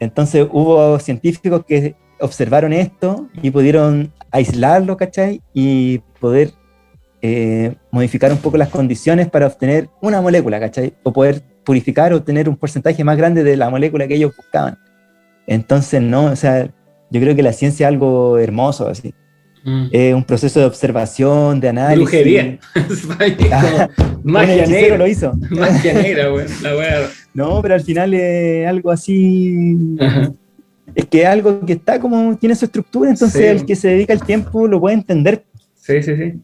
[0.00, 5.40] Entonces hubo científicos que observaron esto y pudieron aislarlo, ¿cachai?
[5.54, 6.50] Y poder
[7.22, 10.92] eh, modificar un poco las condiciones para obtener una molécula, ¿cachai?
[11.04, 14.76] O poder purificar o obtener un porcentaje más grande de la molécula que ellos buscaban.
[15.46, 16.66] Entonces, no, o sea,
[17.10, 19.14] yo creo que la ciencia es algo hermoso, así.
[19.64, 19.86] Mm.
[19.92, 22.02] Es un proceso de observación, de análisis.
[22.02, 22.58] Brujería.
[22.74, 24.96] Un magia negra.
[24.98, 25.32] lo hizo.
[25.50, 26.48] Magia negra, weón.
[26.62, 27.08] La wea.
[27.34, 30.32] No, pero al final es algo así Ajá.
[30.94, 33.46] es que es algo que está como, tiene su estructura, entonces Sí.
[33.46, 35.44] el que se dedica el tiempo lo puede entender.
[35.76, 36.34] Sí, sí, sí.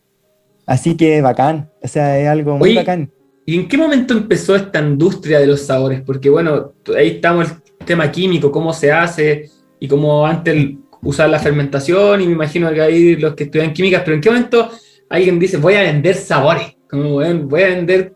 [0.68, 3.10] Así que bacán, o sea, es algo muy Oye, bacán.
[3.46, 6.02] ¿Y en qué momento empezó esta industria de los sabores?
[6.02, 7.48] Porque, bueno, ahí estamos
[7.80, 9.48] el tema químico, cómo se hace
[9.80, 14.02] y cómo antes usar la fermentación, y me imagino que hay los que estudian químicas,
[14.04, 14.68] pero ¿en qué momento
[15.08, 16.76] alguien dice, voy a vender sabores?
[16.90, 18.12] Como, voy a vender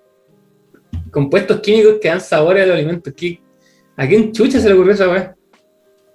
[1.11, 3.14] compuestos químicos que dan sabores a los alimentos.
[3.16, 3.40] ¿Qué-
[3.96, 5.34] ¿A quién chucha se le ocurrió esa weá?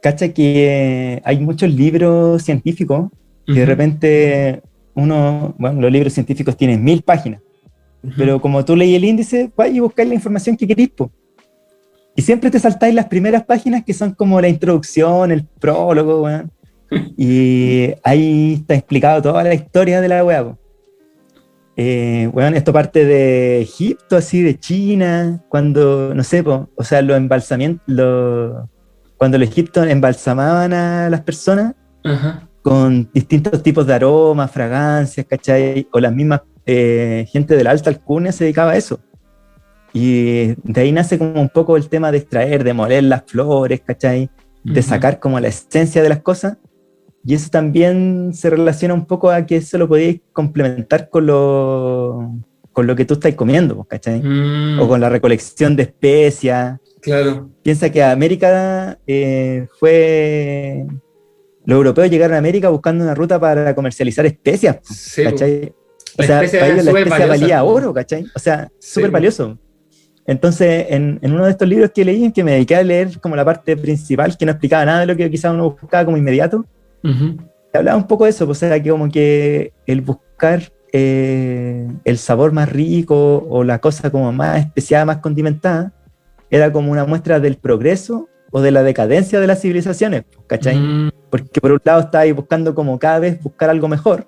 [0.03, 3.09] Cacha que hay muchos libros científicos
[3.45, 4.61] que de repente
[4.97, 7.41] uno, bueno, los libros científicos tienen mil páginas,
[8.03, 8.13] Ujú.
[8.17, 11.09] pero como tú leí el índice, vais y buscáis la información que queréis, po.
[12.15, 16.51] Y siempre te saltáis las primeras páginas que son como la introducción, el prólogo, weón.
[17.17, 20.55] Y ahí está explicado toda la historia de la weá.
[21.75, 27.03] Eh, weón, esto parte de Egipto, así, de China, cuando, no sé, po, o sea,
[27.03, 28.67] los embalsamientos, los-
[29.17, 32.46] cuando los egipcios embalsamaban a las personas, Ajá.
[32.67, 35.87] Con distintos tipos de aromas, fragancias, ¿cachai?
[35.93, 38.99] O las mismas eh, gente de la alta alcurnia se dedicaba a eso.
[39.93, 43.79] Y de ahí nace como un poco el tema de extraer, de moler las flores,
[43.85, 44.29] ¿cachai?
[44.65, 46.57] De sacar como la esencia de las cosas.
[47.23, 52.33] Y eso también se relaciona un poco a que eso lo podéis complementar con lo,
[52.73, 54.21] con lo que tú estás comiendo, pues, ¿cachai?
[54.21, 57.49] Mm, O con la recolección de especias, Claro.
[57.63, 60.85] Piensa que América eh, fue.
[61.67, 65.23] Los europeos llegaron a América buscando una ruta para comercializar especias, Sí.
[65.23, 65.73] ¿cachai?
[66.17, 67.27] O La sea, especia para ellos la especia valiosa.
[67.41, 68.25] valía oro, ¿cachai?
[68.33, 69.13] O sea, Sí, súper po.
[69.13, 69.59] valioso.
[70.25, 73.19] Entonces, en, en uno de estos libros que leí, en que me dediqué a leer
[73.19, 76.17] como la parte principal, que no explicaba nada de lo que quizás uno buscaba como
[76.17, 76.65] inmediato,
[77.03, 77.37] Ujú.
[77.73, 80.61] hablaba un poco de eso, pues, o sea, que como que el buscar
[80.93, 85.91] eh, el sabor más rico o la cosa como más especial, más condimentada,
[86.49, 90.75] era como una muestra del progreso o de la decadencia de las civilizaciones, ¿cachai?
[90.77, 94.25] Mm, Porque por un lado estáis buscando como cada vez buscar algo mejor,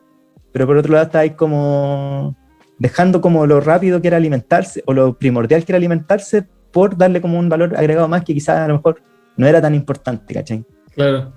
[0.51, 2.35] pero por otro lado estáis como
[2.77, 7.19] dejando como lo rápido que era alimentarse o lo primordial que era alimentarse por darle
[7.21, 9.01] como un valor agregado más que quizás a lo mejor
[9.37, 10.63] no era tan importante, ¿cachai?
[10.93, 11.33] claro.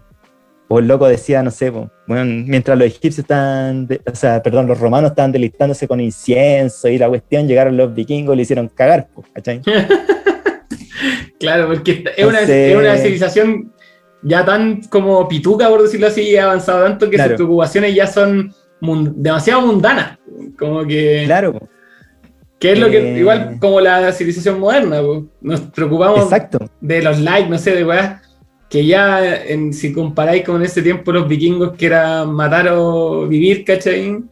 [0.68, 4.80] O el loco decía, no sé, bueno, mientras los egipcios de- o sea, perdón, los
[4.80, 9.06] romanos estaban delistándose con incienso y la cuestión, llegaron los vikingos y le hicieron cagar,
[9.34, 9.60] ¿cachai?
[11.38, 13.72] Claro, porque es, una, es una civilización
[14.22, 17.30] ya tan como pituca, por decirlo así, y ha avanzado tanto que Claro.
[17.30, 20.18] sus preocupaciones ya son mun- demasiado mundanas.
[20.58, 21.58] Como que, Claro,
[22.60, 23.18] que es lo que, Eh.
[23.18, 25.26] igual como la civilización moderna, po.
[25.40, 26.58] nos preocupamos exacto.
[26.80, 28.22] de los likes, no sé, de weas,
[28.70, 33.64] que ya en- si comparáis con ese tiempo los vikingos que era matar o vivir,
[33.64, 34.22] ¿cachai?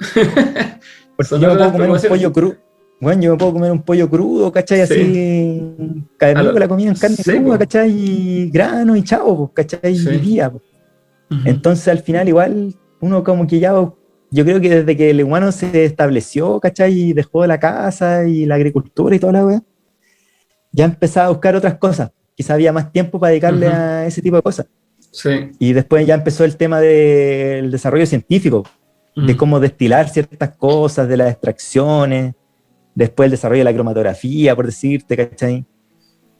[1.16, 2.56] Porque Son yo puedo comer un pollo crudo.
[2.98, 4.86] Bueno, yo me puedo comer un pollo crudo, ¿cachai?
[4.86, 4.94] Sí.
[4.94, 7.58] Así, cada A lo- la comida en carne Sí, cruda, po.
[7.58, 7.90] ¿cachai?
[7.90, 9.96] Y grano y chavo, pues, ¿cachai?
[9.96, 10.08] Sí.
[10.08, 10.48] Y día.
[10.48, 11.40] Ujú.
[11.44, 13.72] Entonces al final igual uno como que ya,
[14.30, 16.92] yo creo que desde que el humano se estableció, ¿cachai?
[16.98, 19.62] Y dejó la casa y la agricultura y toda la weá,
[20.72, 22.10] ya empezaba a buscar otras cosas.
[22.34, 24.66] Quizá había más tiempo para dedicarle a ese tipo de cosas.
[25.10, 25.50] Sí.
[25.58, 28.64] Y después ya empezó el tema del desarrollo científico,
[29.14, 32.34] de cómo destilar ciertas cosas, de las extracciones.
[32.96, 35.64] Después el desarrollo de la cromatografía, por decirte, ¿cachai?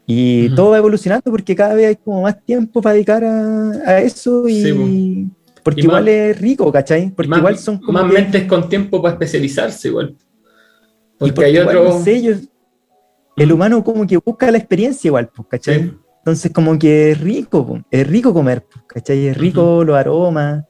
[0.07, 0.55] Y Ujú.
[0.57, 4.49] todo va evolucionando porque cada vez hay como más tiempo para dedicar a, a eso
[4.49, 4.63] y...
[4.63, 5.29] Sí,
[5.63, 7.11] porque Y igual más- es rico, ¿cachai?
[7.11, 7.93] Porque más, igual son como...
[7.93, 10.17] más que- mentes con tiempo para especializarse igual.
[11.19, 11.89] Porque, porque hay igual, otro...
[11.91, 12.35] no sé, yo-
[13.37, 15.83] el humano como que busca la experiencia igual, pues, ¿cachai?
[15.83, 15.93] Sí.
[16.19, 19.27] Entonces como que es rico, es rico comer, po, ¿cachai?
[19.29, 20.65] Es rico los aromas.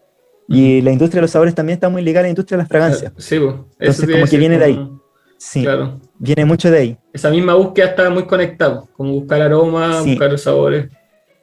[0.49, 2.69] Y la industria de los sabores también está muy ligada a la industria de las
[2.69, 3.13] fragancias.
[3.19, 4.91] Sí, pues, Entonces, como que viene de ahí.
[5.39, 6.01] Sí, Claro.
[6.19, 6.99] viene mucho de ahí.
[7.13, 10.11] Esa misma búsqueda está muy conectada, como buscar aromas, Sí.
[10.11, 10.89] buscar los sabores.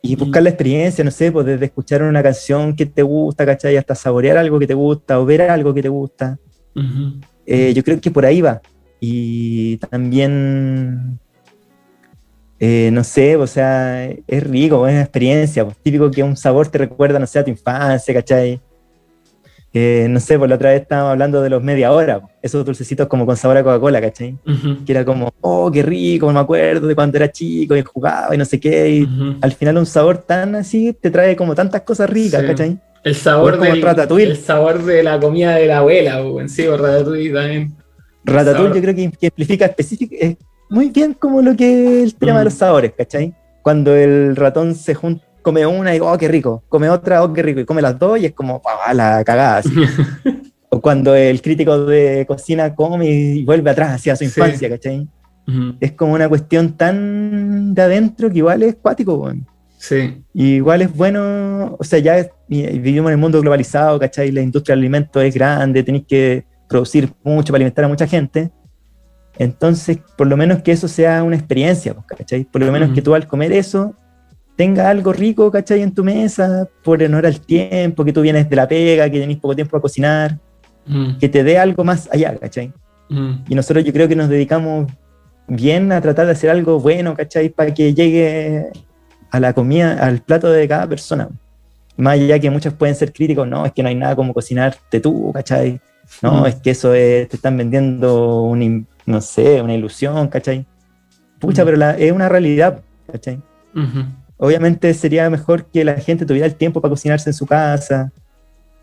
[0.02, 3.78] Y buscar la experiencia, no sé, pues desde escuchar una canción que te gusta, ¿cachai?
[3.78, 6.38] Hasta saborear algo que te gusta o ver algo que te gusta.
[6.76, 7.20] Ujú.
[7.46, 8.62] Eh, yo creo que por ahí va.
[9.00, 11.20] Y también,
[12.60, 15.64] eh, no sé, o sea, es rico, es una experiencia.
[15.64, 18.60] Pues, típico que un sabor te recuerda, no sé, a tu infancia, ¿cachai?
[19.76, 22.64] Eh, no sé, por la otra vez estábamos hablando de los media hora, pues, esos
[22.64, 24.38] dulcecitos como con sabor a Coca-Cola, ¿cachai?
[24.86, 28.38] Que era como, oh, qué rico, me acuerdo de cuando era chico y jugaba y
[28.38, 28.90] no sé qué.
[28.92, 32.48] Y al final un sabor tan así te trae como tantas cosas ricas, Sí.
[32.48, 32.78] ¿cachai?
[33.04, 33.84] El sabor, del,
[34.22, 37.74] el sabor de la comida de la abuela, o en sí, o Ratatouille también.
[38.24, 40.38] Ratatouille yo creo que, que explica específico, es
[40.70, 42.38] muy bien como lo que es el tema Mm.
[42.38, 43.34] de los sabores, ¿cachai?
[43.62, 47.44] Cuando el ratón se junta, come una y oh, qué rico, come otra, oh, qué
[47.44, 49.58] rico, y come las dos y es como, ah, la cagada.
[49.58, 49.70] así.
[50.70, 54.26] o cuando el crítico de cocina come y vuelve atrás hacia su Sí.
[54.26, 55.08] infancia, ¿cachai?
[55.48, 55.76] Ujú.
[55.80, 59.46] Es como una cuestión tan de adentro que igual es cuático, weón.
[59.78, 60.24] Sí.
[60.34, 64.32] Y igual es bueno, o sea, ya es- vivimos en el mundo globalizado, ¿cachai?
[64.32, 68.50] La industria del alimento es grande, tenéis que producir mucho para alimentar a mucha gente.
[69.38, 72.44] Entonces, por lo menos que eso sea una experiencia, pues, ¿cachai?
[72.46, 73.96] Por lo menos que tú al comer eso
[74.56, 75.82] tenga algo rico, ¿cachai?
[75.82, 79.38] En tu mesa, por honor al tiempo, que tú vienes de la pega, que tenés
[79.38, 80.38] poco tiempo para cocinar,
[80.88, 81.18] Ujú.
[81.20, 82.72] que te dé algo más allá, ¿cachai?
[83.10, 83.40] Ujú.
[83.50, 84.92] Y nosotros yo creo que nos dedicamos
[85.48, 87.50] bien a tratar de hacer algo bueno, ¿cachai?
[87.50, 88.68] Para que llegue
[89.32, 91.30] a la comida, al plato de cada persona.
[91.98, 95.00] Más allá que muchos pueden ser críticos, no, es que no hay nada como cocinarte
[95.00, 95.80] tú, ¿cachai?
[96.22, 96.46] No, Mm.
[96.48, 100.66] es que eso es, te están vendiendo un, no sé, una ilusión, ¿cachai?
[101.40, 101.66] Pucha, Mm.
[101.66, 102.82] pero la- es una realidad,
[103.12, 103.40] ¿cachai?
[104.44, 108.12] Obviamente sería mejor que la gente tuviera el tiempo para cocinarse en su casa,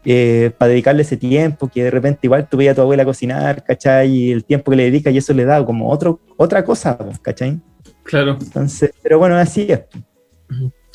[0.06, 3.62] eh, para dedicarle ese tiempo, que de repente igual tú veías a tu abuela cocinar,
[3.62, 4.08] ¿cachai?
[4.08, 7.18] Y el tiempo que le dedica y eso le da como otro, otra cosa, pues,
[7.18, 7.60] ¿cachai?
[8.04, 8.38] Claro.
[8.40, 9.80] Entonces, pero bueno, así es.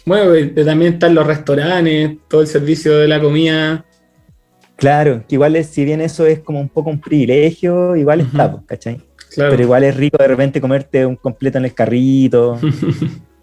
[0.03, 0.31] Bueno,
[0.65, 3.85] también están los restaurantes, todo el servicio de la comida.
[4.77, 8.51] Claro, que igual es, si bien eso es como un poco un privilegio, igual está,
[8.51, 8.99] pues, ¿cachai?
[9.29, 9.51] Claro.
[9.51, 12.59] Pero igual es rico de repente comerte un completo en el carrito.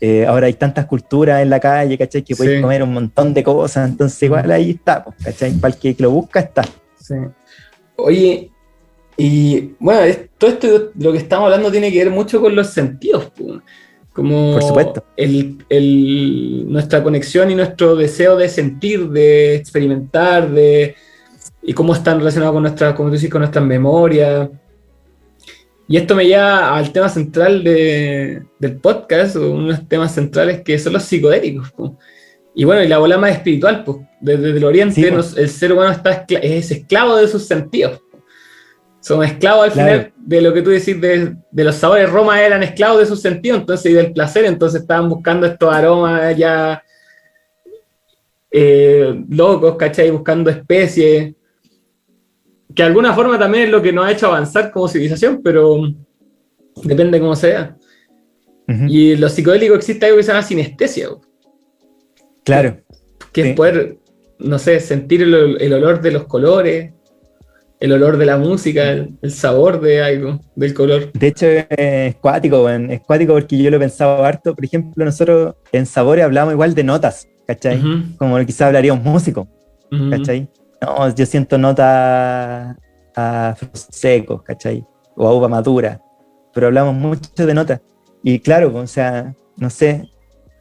[0.00, 2.22] Eh, ahora hay tantas culturas en la calle, ¿cachai?
[2.22, 2.62] Que puedes Sí.
[2.62, 5.52] comer un montón de cosas, entonces igual ahí está, ¿cachai?
[5.52, 6.62] Para el que lo busca está.
[6.98, 7.14] Sí.
[7.96, 8.50] Oye,
[9.16, 12.56] y bueno, es- todo esto de lo que estamos hablando tiene que ver mucho con
[12.56, 13.30] los sentidos,
[14.14, 15.04] como Por supuesto.
[15.16, 20.94] El, el- nuestra conexión y nuestro deseo de sentir, de experimentar, de
[21.62, 24.48] y cómo están relacionados con nuestras, como tú dices, con nuestras memorias.
[25.92, 30.78] Y esto me lleva al tema central de- del podcast, o unos temas centrales que
[30.78, 31.72] son los psicodélicos.
[32.54, 35.72] Y bueno, y la bola más espiritual, pues, desde el oriente Sí, nos- el ser
[35.72, 38.00] humano está es esclavo de sus sentidos.
[39.00, 39.90] Somos esclavos al Claro.
[39.90, 42.08] final de lo que tú decís de, de los sabores.
[42.08, 46.36] Roma eran esclavos de sus sentidos, entonces, y del placer, entonces estaban buscando estos aromas
[46.36, 46.84] ya
[48.52, 50.10] eh, locos, ¿cachai?
[50.10, 51.34] Buscando especies.
[52.74, 55.82] Que de alguna forma también es lo que nos ha hecho avanzar como civilización, pero
[56.84, 57.76] depende cómo sea.
[58.88, 61.08] Y en los psicodélicos existe algo que se llama sinestesia,
[62.44, 62.76] Claro.
[63.32, 63.48] que Sí.
[63.50, 63.98] es poder,
[64.38, 66.92] no sé, sentir el, el olor de los colores,
[67.80, 71.10] el olor de la música, el, el sabor de algo, del color.
[71.12, 74.54] De hecho, es cuático, weón, es cuático porque yo lo he pensado harto.
[74.54, 77.80] Por ejemplo, nosotros en Sabores hablamos igual de notas, ¿cachai?
[78.18, 79.48] Como quizá hablaría un músico.
[80.10, 80.48] ¿cachai?
[80.80, 82.76] No, yo siento notas
[83.14, 84.84] a frutos secos, ¿cachai?
[85.16, 86.00] O a uva madura,
[86.54, 87.80] pero hablamos mucho de notas.
[88.22, 90.08] Y claro, o sea, no sé,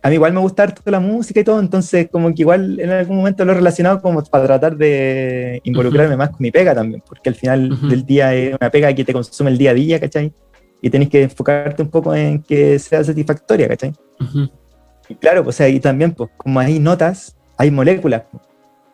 [0.01, 2.89] a mí igual me gusta harto la música y todo, entonces como que igual en
[2.89, 7.03] algún momento lo he relacionado como para tratar de involucrarme más con mi pega también,
[7.05, 7.87] porque al final Ujú.
[7.87, 10.33] del día es una pega que te consume el día a día, ¿cachai?
[10.81, 13.93] Y tenés que enfocarte un poco en que sea satisfactoria, ¿cachai?
[14.21, 14.49] Ujú.
[15.09, 18.43] Y claro, pues, o sea, y también, pues, como hay notas, hay moléculas, pues,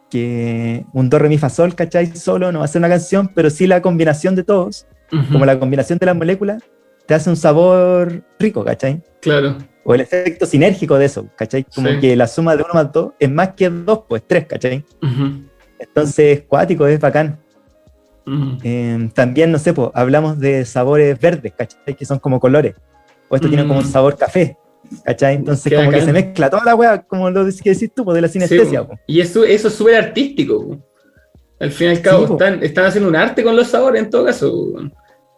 [0.10, 2.16] que un do, re, mi, fa, sol, ¿cachai?
[2.16, 4.86] Solo no va a ser una canción, pero sí la combinación de todos,
[5.32, 6.64] como la combinación de las moléculas,
[7.06, 9.01] te hace un sabor rico, ¿cachai?
[9.22, 9.58] Claro.
[9.84, 11.64] O el efecto sinérgico de eso, ¿cachai?
[11.64, 11.99] Como Sí.
[11.99, 14.84] que la suma de uno más dos es más que dos, pues tres, ¿cachai?
[15.80, 17.39] Entonces, cuático, es bacán.
[18.64, 21.95] Eh, también, no sé, pues, hablamos de sabores verdes, ¿cachai?
[21.95, 22.76] Que son como colores.
[23.30, 23.89] O esto tiene como un Mm.
[23.91, 24.58] sabor café,
[25.04, 25.36] ¿cachai?
[25.36, 28.22] Entonces, Qué como que se mezcla toda la weá, como lo que decís tú, de
[28.22, 28.82] la sinestesia.
[28.84, 30.68] Sí, y eso, eso es súper artístico.
[30.68, 30.80] po.
[31.60, 34.10] Al fin y al cabo, Sí, están, están haciendo un arte con los sabores en
[34.10, 34.52] todo caso.
[34.52, 34.82] po.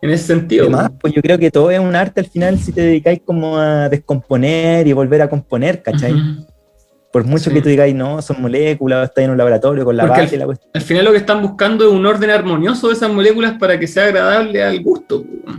[0.02, 0.64] En ese sentido.
[0.66, 3.58] Además, pues yo creo que todo es un arte al final si te dedicáis como
[3.58, 6.14] a descomponer y volver a componer, ¿cachai?
[7.12, 7.54] Por mucho Sí.
[7.56, 10.46] que tú digáis, no, son moléculas, estás en un laboratorio con la base y la
[10.46, 10.70] cuestión.
[10.76, 13.88] Al final lo que están buscando es un orden armonioso de esas moléculas para que
[13.88, 15.24] sea agradable al gusto.
[15.24, 15.52] po.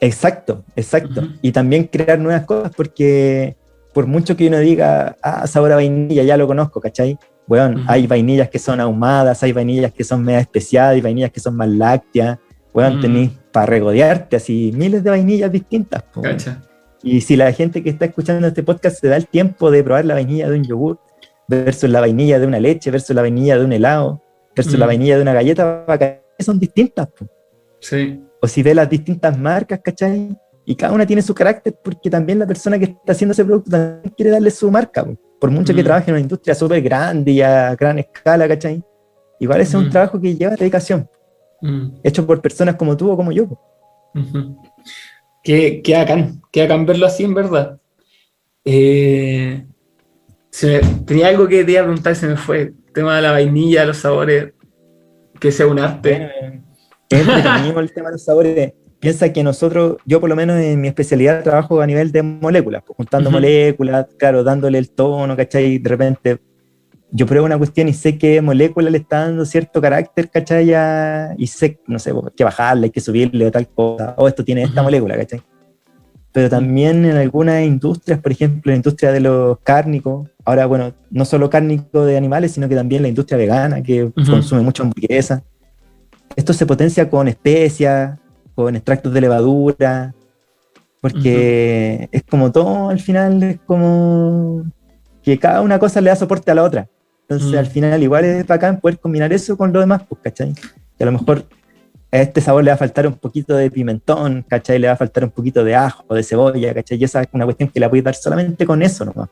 [0.00, 1.28] Exacto, exacto.
[1.42, 3.56] Y también crear nuevas cosas porque
[3.94, 7.18] por mucho que uno diga, ah, sabor a vainilla, ya lo conozco, ¿cachai?
[7.46, 11.40] Bueno, hay vainillas que son ahumadas, hay vainillas que son media especiadas, hay vainillas que
[11.40, 12.38] son más lácteas.
[12.72, 13.00] Bueno, Mm.
[13.00, 16.04] tenéis para regodearte así miles de vainillas distintas.
[17.02, 20.04] Y si la gente que está escuchando este podcast se da el tiempo de probar
[20.04, 20.98] la vainilla de un yogur
[21.48, 24.20] versus la vainilla de una leche, versus la vainilla de un helado,
[24.54, 24.78] versus Mm.
[24.80, 25.86] la vainilla de una galleta,
[26.38, 27.06] son distintas.
[27.08, 27.26] po.
[27.80, 28.20] Sí.
[28.40, 30.36] O si ve las distintas marcas, ¿cachai?
[30.64, 33.70] Y cada una tiene su carácter porque también la persona que está haciendo ese producto
[33.70, 35.04] también quiere darle su marca.
[35.04, 35.16] po.
[35.40, 35.84] Por mucho que Mm.
[35.84, 38.82] trabaje en una industria súper grande y a gran escala, ¿cachai?
[39.40, 39.86] Igual ese es Mm.
[39.86, 41.08] un trabajo que lleva dedicación,
[41.62, 42.00] Mm.
[42.02, 43.44] hecho por personas como tú o como yo.
[44.14, 44.60] Ujú.
[45.44, 47.78] Qué, bacán, qué bacán verlo así en verdad.
[48.64, 49.64] Eh,
[50.50, 52.60] se me- tenía algo que te iba a preguntar y se me fue.
[52.62, 54.52] El tema de la vainilla, los sabores,
[55.40, 56.10] que sea un arte.
[56.10, 56.62] Bueno, eh,
[57.10, 58.72] es entretenido el tema de los sabores.
[59.00, 62.82] Piensa que nosotros, yo por lo menos en mi especialidad trabajo a nivel de moléculas,
[62.84, 63.36] pues, juntando Ujú.
[63.36, 65.78] moléculas, claro, dándole el tono, ¿cachai?
[65.78, 66.38] De repente
[67.10, 70.74] yo pruebo una cuestión y sé qué molécula le está dando cierto carácter, ¿cachai?
[71.38, 74.44] Y sé, no sé, pues, que bajarle, hay que subirle o tal cosa, o esto
[74.44, 74.84] tiene esta Ujú.
[74.84, 75.40] molécula, ¿cachai?
[76.32, 81.24] Pero también en algunas industrias, por ejemplo, la industria de los cárnicos, ahora, bueno, no
[81.24, 85.42] solo cárnico de animales, sino que también la industria vegana, que consume mucha hamburguesa.
[86.38, 88.16] Esto se potencia con especias,
[88.54, 90.14] con extractos de levadura,
[91.00, 94.64] porque es como todo al final, es como
[95.22, 96.88] que cada una cosa le da soporte a la otra.
[97.22, 97.58] Entonces, Mm.
[97.58, 100.54] al final, igual es bacán poder combinar eso con lo demás, pues, ¿cachai?
[100.96, 101.44] Que a lo mejor
[102.10, 104.78] a este sabor le va a faltar un poquito de pimentón, ¿cachai?
[104.78, 106.98] Le va a faltar un poquito de ajo o de cebolla, ¿cachai?
[106.98, 109.28] Y esa es una cuestión que la puedes dar solamente con eso nomás,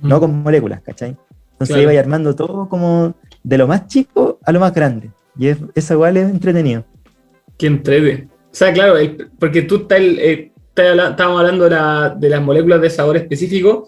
[0.00, 1.10] no con moléculas, ¿cachai?
[1.52, 1.80] Entonces Claro.
[1.80, 5.10] ahí vais armando todo como de lo más chico a lo más grande.
[5.38, 6.84] Y es- eso igual es entretenido.
[7.58, 8.28] Que entrete.
[8.30, 12.80] O sea, claro, el- porque tú estás, eh, estábamos hablando de, la- de las moléculas
[12.80, 13.86] de sabor específico,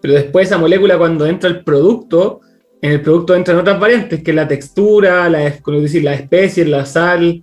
[0.00, 2.40] pero después esa molécula cuando entra el producto,
[2.82, 5.38] en el producto entran otras variantes, que es la textura, la,
[5.80, 7.42] decir, la especie, la sal.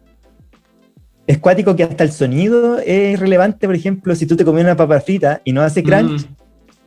[1.25, 4.75] Es cuático que hasta el sonido es relevante, por ejemplo, si tú te comes una
[4.75, 6.25] papa frita y no hace crunch,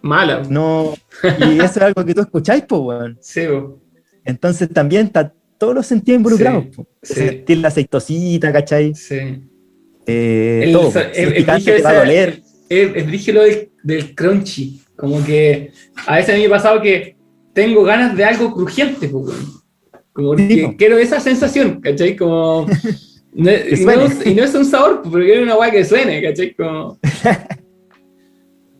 [0.02, 0.42] Mm, mala.
[0.48, 0.94] no.
[1.22, 3.18] Y eso es algo que tú escucháis, pues, weón.
[3.20, 3.78] Sí, bo.
[4.24, 6.64] Entonces también está todos los sentidos involucrados.
[6.74, 7.14] Sí, sí.
[7.14, 8.94] Sentir la aceitosita, ¿cachai?
[8.94, 9.16] sí.
[10.08, 10.92] Eh, El- todo.
[11.14, 12.40] el- el brillo te va a doler.
[12.68, 12.94] Es,
[13.42, 14.80] del, del crunchy.
[14.94, 15.72] Como que
[16.06, 17.16] a veces a mí me ha pasado que
[17.52, 19.10] tengo ganas de algo crujiente.
[20.12, 22.14] Como que quiero esa sensación, ¿cachai?
[22.16, 22.66] Como.
[23.34, 26.54] no- y, no, y no es un sabor, pero quiero una weá que suene, ¿cachai?
[26.54, 26.98] Como.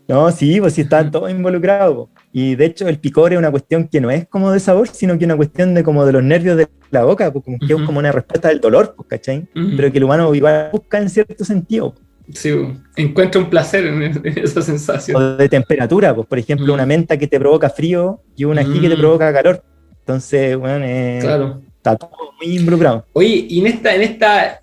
[0.08, 2.08] No, sí, pues sí están todos involucrados.
[2.32, 5.14] Y de hecho el picor es una cuestión que no es como de sabor, sino
[5.18, 7.72] que es una cuestión de como de los nervios de la boca, pues como que
[7.72, 9.48] es como una respuesta del dolor, pues, ¿cachai?
[9.52, 11.94] Pero que el humano igual busca en cierto sentido.
[12.32, 12.72] Sí, bo.
[12.96, 15.16] encuentro un placer en, en esa sensación.
[15.20, 18.80] O de temperatura, pues por ejemplo una menta que te provoca frío y una ají
[18.80, 18.98] que te Mm.
[19.00, 19.62] provoca calor.
[20.00, 21.60] Entonces, bueno, eh, Claro.
[21.76, 23.04] está todo muy involucrado.
[23.12, 24.60] Oye, y en esta, en esta,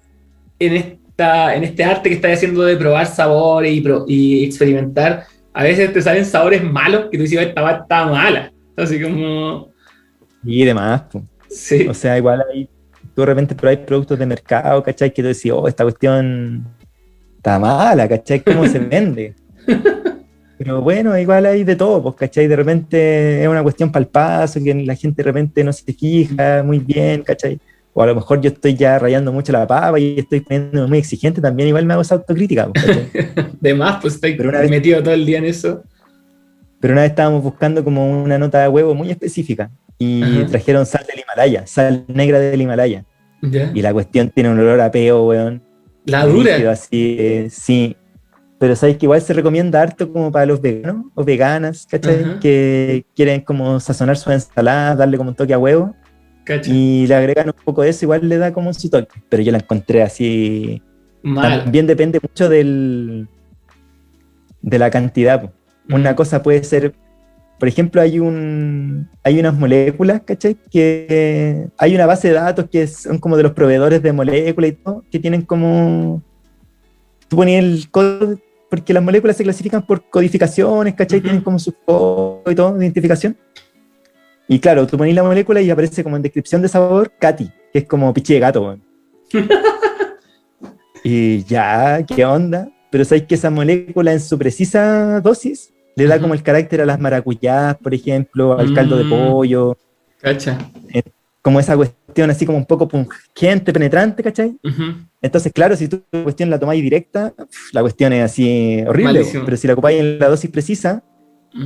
[0.59, 5.25] en esta, en este arte que estás haciendo de probar sabores y, pro- y experimentar,
[5.53, 8.51] a veces te salen sabores malos que tú dices, esta va está mala.
[8.75, 9.69] Así como,
[10.43, 11.23] Y demás, pues.
[11.49, 12.67] sí, O sea, igual hay,
[13.13, 15.13] tú de repente probáis productos de mercado, ¿cachai?
[15.13, 16.65] Que tú decís, oh, esta cuestión
[17.37, 18.39] está mala, ¿cachai?
[18.41, 19.35] ¿Cómo se vende?
[20.57, 22.47] Pero bueno, igual hay de todo, pues, ¿cachai?
[22.47, 26.79] De repente es una cuestión paso, que la gente de repente no se fija muy
[26.79, 27.59] bien, ¿cachai?
[27.95, 30.97] O a lo mejor yo estoy ya rayando mucho la papa y estoy poniendo muy
[30.97, 32.69] exigente, también igual me hago esa autocrítica,
[33.61, 35.83] de más, pues estoy Pero una vez- metido todo el día en eso.
[36.79, 39.69] Pero una vez estábamos buscando como una nota de huevo muy específica
[39.99, 40.45] y Ajá.
[40.47, 43.05] trajeron sal del Himalaya, sal negra del Himalaya.
[43.41, 43.71] ¿Ya?
[43.73, 45.61] Y la cuestión tiene un olor a peo, weón.
[46.05, 46.71] La dura.
[46.71, 47.95] Así, eh, sí.
[48.59, 52.21] Pero sabes que igual se recomienda harto como para los veganos o veganas, ¿cachai?
[52.23, 52.39] Ajá.
[52.39, 55.95] Que quieren como sazonar su ensalada, darle como un toque a huevo
[56.43, 56.71] Cacha.
[56.71, 59.21] y le agregan un poco de eso, igual le da como su toque.
[59.29, 60.81] Pero yo la encontré así.
[61.21, 61.63] Mal.
[61.63, 63.27] También depende mucho del,
[64.61, 65.41] de la cantidad.
[65.41, 65.51] po.
[65.89, 66.15] Una Mm.
[66.15, 66.93] cosa puede ser
[67.59, 70.57] por ejemplo, hay, un, hay unas moléculas, ¿cachai?
[70.69, 74.73] Que hay una base de datos que son como de los proveedores de moléculas y
[74.73, 76.21] todo, que tienen como...
[77.29, 78.37] Tú ponías el código,
[78.69, 81.19] porque las moléculas se clasifican por codificaciones, ¿cachai?
[81.19, 81.23] Ujú.
[81.25, 83.37] Tienen como su código y todo, de identificación.
[84.47, 87.79] Y claro, tú pones la molécula y aparece como en descripción de sabor, Katy, que
[87.79, 88.83] es como pichi de gato, weón.
[91.03, 92.69] y ya, ¿qué onda?
[92.91, 96.85] Pero sabéis que esa molécula en su precisa dosis le da como el carácter a
[96.85, 99.09] las maracuyás, por ejemplo, al caldo de Mm.
[99.09, 99.77] pollo,
[100.21, 100.57] Cacha.
[101.41, 104.57] como esa cuestión así como un poco pungente, penetrante, ¿cachai?
[105.21, 107.33] Entonces, claro, si tú la cuestión la tomáis directa,
[107.73, 109.45] la cuestión es así horrible, Malísimo.
[109.45, 111.03] pero si la ocupáis en la dosis precisa,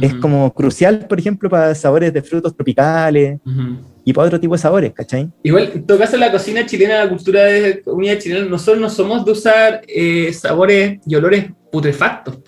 [0.01, 3.77] es como crucial, por ejemplo, para sabores de frutos tropicales Ujú.
[4.03, 5.29] y para otro tipo de sabores, ¿cachai?
[5.43, 9.23] Igual, en todo caso, la cocina chilena, la cultura de comida chilena, nosotros no somos
[9.25, 12.39] de usar eh, sabores y olores putrefactos.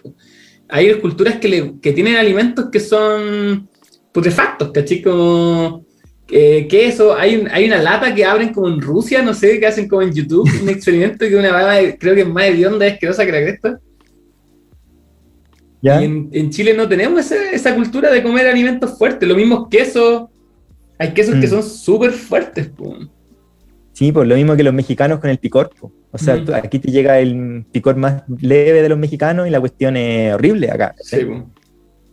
[0.67, 3.67] Hay culturas que, le- que tienen alimentos que son
[4.11, 5.01] putrefactos, ¿cachai?
[5.01, 5.85] Como
[6.31, 7.15] eh, queso.
[7.15, 10.01] Hay, un- hay una lata que abren como en Rusia, no sé, que hacen como
[10.03, 13.31] en YouTube, un experimento que una vaga, creo que es más hedionda, es asquerosa que
[13.31, 13.79] la cresta.
[15.81, 16.01] ¿Ya?
[16.01, 19.27] Y en, en Chile no tenemos esa cultura de comer alimentos fuertes.
[19.27, 20.29] Los mismos quesos.
[20.97, 21.49] Hay quesos que Mm.
[21.49, 22.67] son súper fuertes.
[22.67, 22.97] po.
[23.93, 25.69] Sí, pues lo mismo que los mexicanos con el picor.
[25.79, 25.91] po.
[26.11, 26.45] O sea, Mm.
[26.45, 30.33] tú- aquí te llega el picor más leve de los mexicanos y la cuestión es
[30.33, 30.95] horrible acá.
[30.99, 31.17] Sí.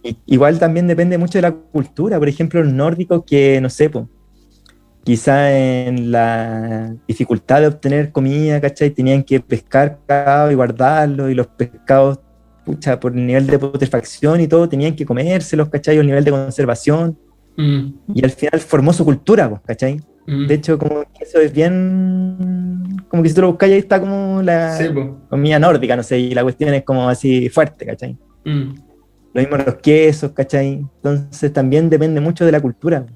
[0.05, 2.19] I- Igual también depende mucho de la cultura.
[2.19, 4.09] Por ejemplo, los nórdicos que, no sé, po,
[5.05, 8.91] quizá en la dificultad de obtener comida, ¿cachai?
[8.91, 12.19] Tenían que pescar pescado y guardarlo y los pescados,
[12.67, 15.97] pucha, por el nivel de putrefacción y todo, tenían que comérselos, ¿cachai?
[15.99, 17.19] O el nivel de conservación.
[17.57, 20.01] Mm, Y al final formó su cultura, po, ¿cachai?
[20.27, 20.47] mm.
[20.49, 22.97] De hecho, como que eso es bien.
[23.09, 24.85] Como que si tú lo buscas ahí está como la Sí,
[25.31, 28.19] comida nórdica, no sé, y la cuestión es como así fuerte, ¿cachai?
[28.45, 28.75] Mm,
[29.35, 30.85] Lo mismo los quesos, ¿cachai?
[30.97, 33.07] Entonces también depende mucho de la cultura.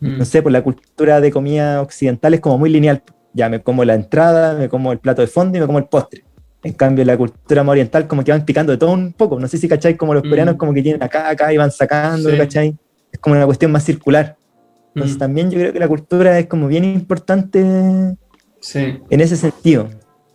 [0.00, 3.02] No sé, pues la cultura de comida occidental es como muy lineal.
[3.34, 5.86] Ya me como la entrada, me como el plato de fondo y me como el
[5.86, 6.22] postre.
[6.68, 9.40] En cambio, la cultura más oriental como que van picando de todo un poco.
[9.40, 9.96] No sé si, ¿cachai?
[9.96, 10.28] Como los Mm.
[10.28, 12.36] coreanos como que tienen acá, acá y van sacando, Sí.
[12.36, 12.76] ¿cachai?
[13.10, 14.36] Es como una cuestión más circular.
[14.94, 17.64] Entonces Mm, también yo creo que la cultura es como bien importante
[18.60, 18.98] Sí.
[19.08, 19.88] en ese sentido.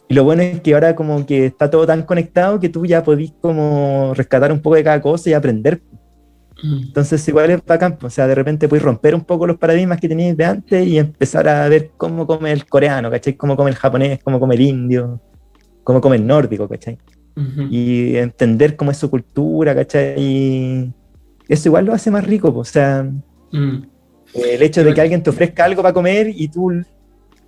[0.10, 3.04] Y lo bueno es que ahora como que está todo tan conectado que tú ya
[3.04, 5.82] podís como rescatar un poco de cada cosa y aprender.
[6.64, 10.00] Mm, Entonces igual es bacán, o sea, de repente podéis romper un poco los paradigmas
[10.00, 13.34] que teníais de antes y empezar a ver cómo come el coreano, ¿cachai?
[13.36, 15.20] Cómo come el japonés, cómo come el indio,
[15.84, 16.98] cómo come el nórdico, ¿cachai?
[17.36, 17.64] ujú.
[17.70, 20.16] Y entender cómo es su cultura, ¿cachai?
[20.20, 20.94] Y
[21.48, 23.10] eso igual lo hace más rico, po, o sea,
[23.52, 23.84] Mm,
[24.34, 26.72] el hecho de que alguien te ofrezca algo para comer y tú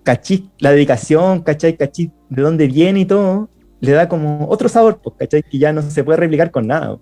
[0.03, 1.75] cachís la dedicación, ¿cachai?
[1.75, 5.41] Cachís de dónde viene y todo, le da como otro sabor, pues, ¿cachai?
[5.41, 6.97] Que ya no se puede replicar con nada.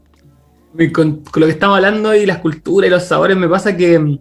[0.94, 4.00] Con, con lo que estamos hablando y las culturas y los sabores, me pasa que.
[4.00, 4.20] mm,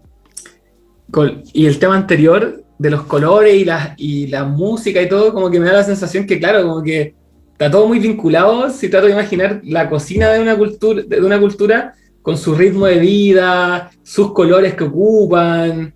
[1.10, 5.32] con- y el tema anterior de los colores y la, y la música y todo,
[5.32, 7.14] como que me da la sensación que, claro, como que
[7.52, 8.70] está todo muy vinculado.
[8.70, 12.86] Si trato de imaginar la cocina de una cultura, de una cultura con su ritmo
[12.86, 15.94] de vida, sus colores que ocupan,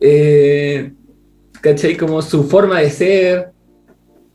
[0.00, 0.92] eh,
[1.60, 1.96] ¿cachai?
[1.96, 3.50] Como su forma de ser.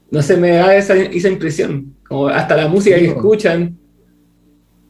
[0.09, 1.95] No sé, me da esa, esa impresión.
[2.07, 3.77] Como hasta la música Sí, que escuchan.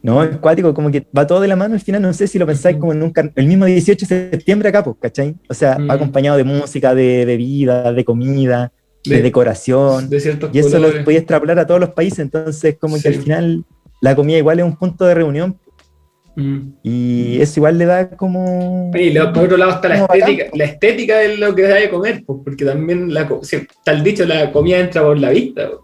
[0.02, 2.38] No, es cuático, como que va todo de la mano al final, no sé si
[2.38, 5.36] lo pensáis como en un car- el mismo 18 de septiembre acá, pues, ¿cachai?
[5.48, 5.88] O sea, Mm.
[5.90, 8.72] va acompañado de música, de bebida, de comida,
[9.04, 10.98] de, De- decoración, de ciertos y eso colores.
[10.98, 13.02] lo podía extrapolar a todos los países, entonces como Sí.
[13.02, 13.64] que al final
[14.00, 15.56] la comida igual es un punto de reunión
[16.34, 16.58] Mm.
[16.82, 18.90] y eso igual le da como...
[18.94, 21.82] Y lo- por otro lado está la bacán, estética, la estética de lo que hay
[21.82, 23.28] de comer, pues, porque también la,
[23.86, 25.68] el dicho, la comida entra por la vista.
[25.68, 25.78] pues.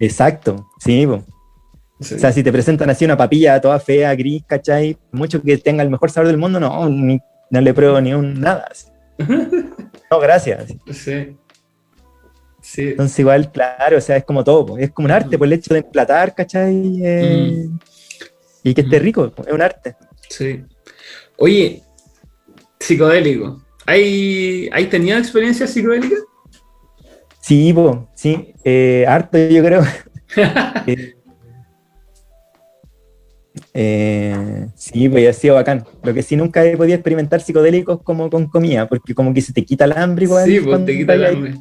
[0.00, 1.22] Exacto, sí, po.
[2.00, 2.14] Sí.
[2.16, 4.96] O sea, si te presentan así una papilla toda fea, gris, ¿cachai?
[5.12, 7.20] Mucho que tenga el mejor sabor del mundo, no, ni-
[7.50, 8.66] no le pruebo ni un nada.
[8.70, 8.88] así.
[10.10, 10.60] No, gracias.
[10.64, 10.78] así.
[10.92, 11.36] sí.
[12.60, 12.82] Sí.
[12.90, 15.38] Entonces igual, claro, o sea, es como todo, es como un arte, Ujú.
[15.38, 17.00] por el hecho de emplatar, ¿cachai?
[17.02, 17.68] Eh,
[18.62, 19.96] Y que esté rico, es un arte.
[20.28, 20.62] sí.
[21.36, 21.82] Oye,
[22.78, 23.62] psicodélico.
[23.86, 26.20] ¿Hay, ¿Hay tenido experiencias psicodélicas?
[27.40, 29.82] Sí, po, sí, eh, harto yo creo.
[30.86, 31.14] Eh,
[33.72, 35.84] eh, sí, pues ha sido bacán.
[36.02, 39.52] Lo que sí nunca he podido experimentar psicodélicos como con comida, porque como que se
[39.52, 40.44] te quita el hambre igual.
[40.46, 41.54] sí, pues te quita el hambre.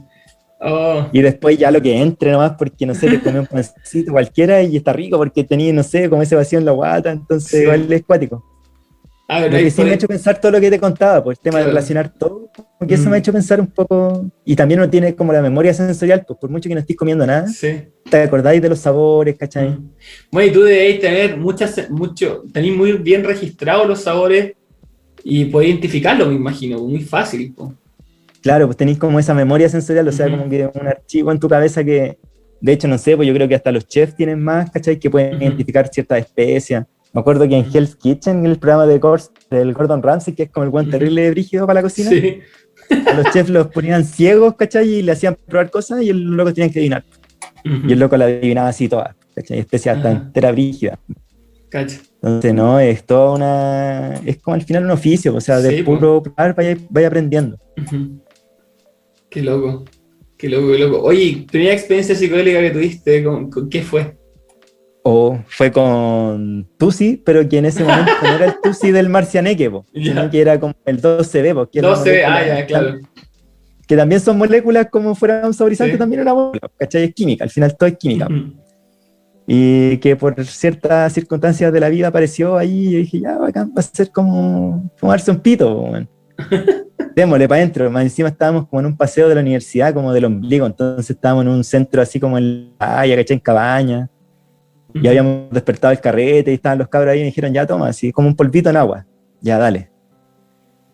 [0.65, 4.13] Oh, Y después ya lo que entre nomás, porque no sé, te comí un pancito
[4.13, 7.49] cualquiera y está rico porque tenía, no sé, como ese vacío en la guata, entonces
[7.51, 7.57] Sí.
[7.63, 8.43] igual es cuático.
[9.27, 11.37] A ver, Lo que sí me ha hecho pensar todo lo que te contaba, pues
[11.37, 11.65] el tema Claro.
[11.67, 13.09] de relacionar todo, porque eso Mm.
[13.09, 16.37] me ha hecho pensar un poco, y también uno tiene como la memoria sensorial, pues
[16.39, 17.83] por mucho que no estés comiendo nada, Sí.
[18.09, 19.69] te acordáis de los sabores, ¿cachai?
[19.69, 19.89] Mm.
[20.31, 24.53] Bueno, y tú debéis tener muchas, mucho, tenéis muy bien registrados los sabores
[25.25, 27.53] Y puedes identificarlo, me imagino, muy fácil.
[27.53, 27.73] po.
[28.41, 30.35] Claro, pues tenéis como esa memoria sensorial, o sea, Ujú.
[30.37, 32.17] como que un archivo en tu cabeza que,
[32.59, 34.99] de hecho, no sé, pues yo creo que hasta los chefs tienen más, ¿cachai?
[34.99, 35.43] Que pueden Ujú.
[35.45, 36.85] identificar ciertas especias.
[37.13, 40.49] Me acuerdo que en Hell's Kitchen, el programa de Cors, del Gordon Ramsay, que es
[40.49, 40.91] como el buen Ujú.
[40.97, 42.39] terrible brígido para la cocina, Sí.
[43.07, 44.89] a los chefs los ponían ciegos, ¿cachai?
[44.89, 47.03] Y le hacían probar cosas y los locos tenían que adivinar.
[47.63, 49.59] Y el loco la adivinaba así todas, ¿cachai?
[49.59, 50.21] Especias hasta Ajá.
[50.25, 50.99] entera brígida.
[51.69, 51.99] Cacha.
[52.21, 54.13] Entonces, no, es toda una.
[54.25, 57.57] Es como al final un oficio, o sea, de Sí, puro probar vaya, vaya aprendiendo.
[59.29, 59.83] Qué loco.
[60.37, 61.01] Qué loco, qué loco.
[61.03, 64.17] Oye, primera experiencia psicodélica que tuviste, ¿con, con qué fue?
[65.05, 69.69] O fue con Tusi, pero que en ese momento no era el Tusi del Marcianeque,
[69.93, 70.03] Ya.
[70.13, 72.97] sino que era como el 12B, po, que, era 12, una ah, molécula- ya, claro.
[73.87, 75.99] que también son moléculas como fuera un saborizante, Sí.
[75.99, 77.03] también una molécula, ¿cachai?
[77.03, 78.27] Es química, al final todo es química.
[79.45, 83.69] Y que por ciertas circunstancias de la vida apareció ahí y yo dije, ya, bacán,
[83.75, 85.93] va a ser como fumarse un pito, po.
[87.15, 90.25] Démosle para adentro, más encima estábamos como en un paseo de la universidad, como del
[90.25, 93.35] ombligo, entonces estábamos en un centro así como en la playa, ¿cachai?
[93.35, 94.09] En cabaña.
[94.93, 97.87] Y habíamos despertado el carrete y estaban los cabros ahí y me dijeron, ya toma,
[97.87, 99.05] así como un polvito en agua.
[99.41, 99.89] Ya, dale.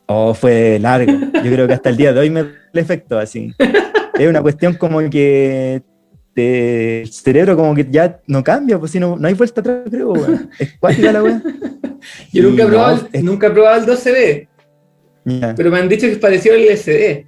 [0.08, 1.12] Oh, fue largo.
[1.12, 3.54] Yo creo que hasta el día de hoy me da el efecto así.
[4.18, 5.84] Es una cuestión como que
[6.34, 9.82] te- el cerebro como que ya no cambia, pues si no, no hay vuelta atrás,
[9.89, 10.50] creo, weón.
[10.58, 11.41] Es cuática la weá.
[12.34, 14.47] Yo nunca he probado, no, el- es- nunca he probado el 12B,
[15.26, 15.54] Ya.
[15.56, 17.26] pero me han dicho que es parecido al LSD.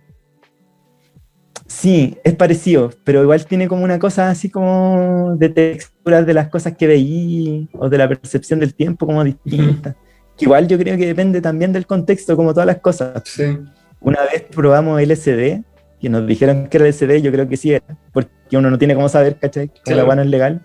[1.72, 6.50] Sí, es parecido, pero igual tiene como una cosa así como de texturas de las
[6.50, 9.96] cosas que veí o de la percepción del tiempo como distinta.
[10.38, 13.22] Que igual yo creo que depende también del contexto, como todas las cosas.
[13.26, 13.58] Sí.
[14.02, 15.64] Una vez probamos LSD,
[16.00, 18.94] que nos dijeron que era LSD, yo creo que sí era, porque uno no tiene
[18.94, 19.70] cómo saber, ¿cachai?
[19.70, 19.98] Como Claro.
[20.00, 20.62] la guana es legal.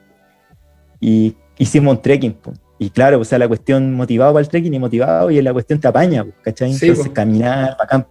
[1.01, 2.53] Y hicimos un trekking, po.
[2.79, 5.79] y claro, o sea, la cuestión motivado para el trekking y motivado, y la cuestión
[5.79, 6.73] te apaña, ¿cachai?
[6.73, 7.15] Sí, Entonces po.
[7.15, 8.07] caminar, bacán.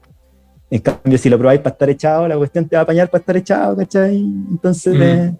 [0.69, 3.19] En cambio, si lo probáis para estar echado, la cuestión te va a apañar para
[3.19, 4.17] estar echado, ¿cachai?
[4.49, 5.01] Entonces Mm.
[5.01, 5.35] eh,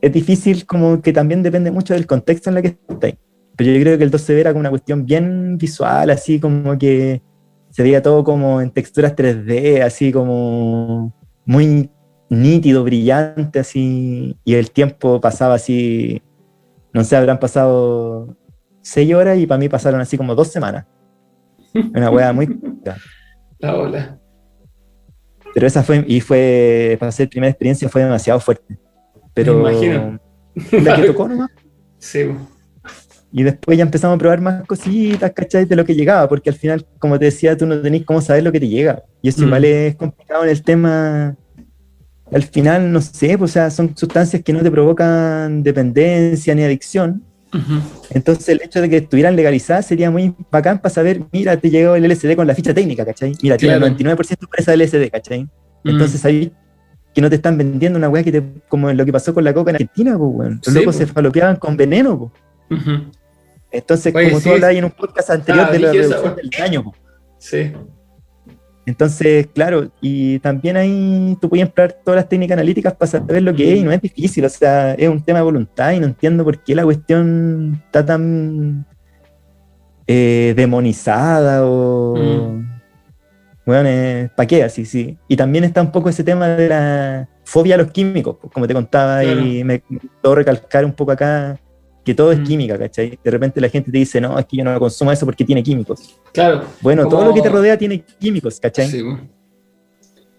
[0.00, 3.14] es difícil, como que también depende mucho del contexto en el que estáis.
[3.56, 7.22] Pero yo creo que el 12B era como una cuestión bien visual, así como que
[7.70, 11.14] se veía todo como en texturas 3D, así como
[11.44, 11.88] muy
[12.28, 16.20] nítido, brillante, así, y el tiempo pasaba así,
[16.92, 18.36] no sé, habrán pasado
[18.80, 20.86] seis horas y para mí pasaron así como dos semanas.
[21.94, 22.48] Una hueá muy...
[23.60, 24.18] La ola.
[25.54, 28.78] Pero esa fue, y fue, para ser primera experiencia fue demasiado fuerte.
[29.34, 30.20] Pero Me imagino.
[30.72, 31.50] la que tocó nomás.
[31.98, 32.26] Sí.
[33.34, 35.64] Y después ya empezamos a probar más cositas, ¿cachai?
[35.64, 38.42] De lo que llegaba, porque al final, como te decía, tú no tenés cómo saber
[38.42, 39.02] lo que te llega.
[39.22, 39.46] Y eso Mm.
[39.46, 41.36] igual es complicado en el tema.
[42.32, 46.62] Al final, no sé, pues, o sea, son sustancias que no te provocan dependencia ni
[46.64, 47.22] adicción.
[48.10, 51.94] Entonces, el hecho de que estuvieran legalizadas sería muy bacán para saber, mira, te llegó
[51.94, 53.34] el LSD con la ficha técnica, ¿cachai?
[53.42, 55.46] Mira, tiene el 99% presa del LSD, ¿cachai?
[55.84, 56.26] Entonces Mm.
[56.26, 56.52] ahí
[57.14, 59.52] que no te están vendiendo una weá que te, como lo que pasó con la
[59.52, 60.60] coca en Argentina, pues, weón.
[60.64, 60.98] Los Sí, locos po.
[61.00, 62.30] se falopeaban con veneno,
[62.70, 62.80] pues.
[63.70, 66.36] Entonces, Oye, como sí, tú hablabas en un podcast anterior Ah, de la esa, reducción
[66.36, 66.94] del daño, po.
[67.38, 67.72] Sí.
[68.84, 73.54] Entonces, claro, y también ahí tú puedes emplear todas las técnicas analíticas para saber lo
[73.54, 76.06] que es y no es difícil, o sea, es un tema de voluntad y no
[76.06, 78.84] entiendo por qué la cuestión está tan
[80.06, 82.16] eh, demonizada o...
[82.16, 82.72] Mm.
[83.64, 84.64] Bueno, ¿para qué?
[84.64, 85.16] Así, sí.
[85.28, 88.66] Y también está un poco ese tema de la fobia a los químicos, pues, como
[88.66, 89.84] te contaba, y me
[90.20, 91.56] puedo recalcar un poco acá
[92.04, 92.44] que todo es Mm.
[92.44, 93.18] química, ¿cachai?
[93.22, 95.62] De repente la gente te dice, no, es que yo no consumo eso porque tiene
[95.62, 96.16] químicos.
[96.32, 96.64] Claro.
[96.80, 98.86] Bueno, Como- todo lo que te rodea tiene químicos, ¿cachai?
[98.88, 99.02] Sí.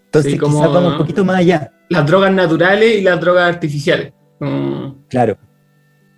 [0.06, 3.48] Entonces sí, como- quizás vamos un poquito más allá, Las drogas naturales y las drogas
[3.48, 4.12] artificiales.
[4.38, 5.36] Como- claro.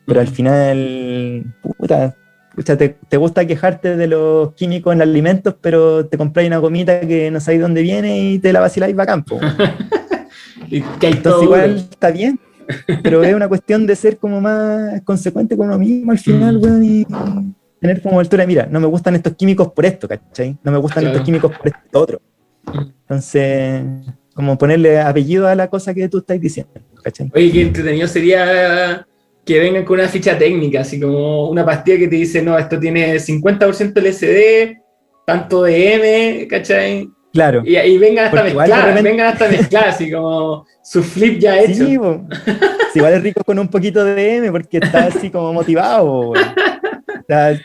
[0.06, 0.35] Pero al Ujú.
[0.36, 2.14] final, puta,
[2.55, 6.59] pucha, te, te gusta quejarte de los químicos en los alimentos, pero te compráis una
[6.59, 9.39] gomita que no sabéis dónde viene y te la vaciláis va campo.
[10.68, 11.89] y que hay todo Entonces igual duro.
[11.90, 12.40] está bien,
[13.03, 16.63] pero es una cuestión de ser como más consecuente con uno mismo al final, Mm.
[16.63, 17.07] weón, y
[17.81, 20.57] tener como altura, mira, no me gustan estos químicos por esto, ¿cachai?
[20.65, 21.15] No me gustan Claro.
[21.17, 22.21] estos químicos por esto otro.
[23.03, 23.83] Entonces,
[24.35, 26.73] como ponerle apellido a la cosa que tú estás diciendo,
[27.03, 27.31] ¿cachai?
[27.35, 29.07] Oye, qué entretenido sería
[29.45, 32.81] que vengan con una ficha técnica, así como una pastilla que te dice, no, esto
[32.81, 34.77] tiene 50% LSD,
[35.25, 37.09] tanto de M, ¿cachai?
[37.37, 37.63] Claro.
[37.65, 41.75] Y ahí vengan hasta mezclar, repente- vengan hasta mezclar, así como su flip ya hecho.
[41.87, 41.99] Sí.
[42.93, 46.33] Sí, igual es rico con un poquito de M porque está así como motivado.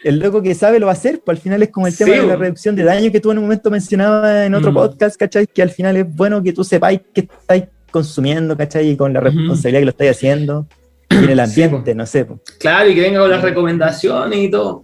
[0.04, 2.04] el loco que sabe lo va a hacer, pues al final es como el Sí,
[2.04, 4.76] tema de la reducción de daño que tú en un momento mencionabas en otro Mm.
[4.76, 5.48] podcast, ¿cachai?
[5.48, 8.90] Que al final es bueno que tú sepáis qué estáis consumiendo, ¿cachai?
[8.90, 10.68] Y con la responsabilidad que lo estáis haciendo
[11.10, 12.26] y en el Sí, ambiente, no sé.
[12.26, 12.40] po.
[12.60, 14.84] Claro, y que venga con las recomendaciones y todo.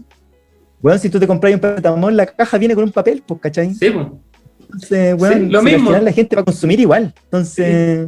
[0.82, 3.74] Weón, si tú te compras un paracetamol, la caja viene con un papel, pues, ¿cachai?
[3.74, 4.06] Sí, pues.
[4.68, 5.80] Entonces, weón, Sí, lo si mismo.
[5.80, 7.14] al final la gente va a consumir igual.
[7.24, 8.08] Entonces,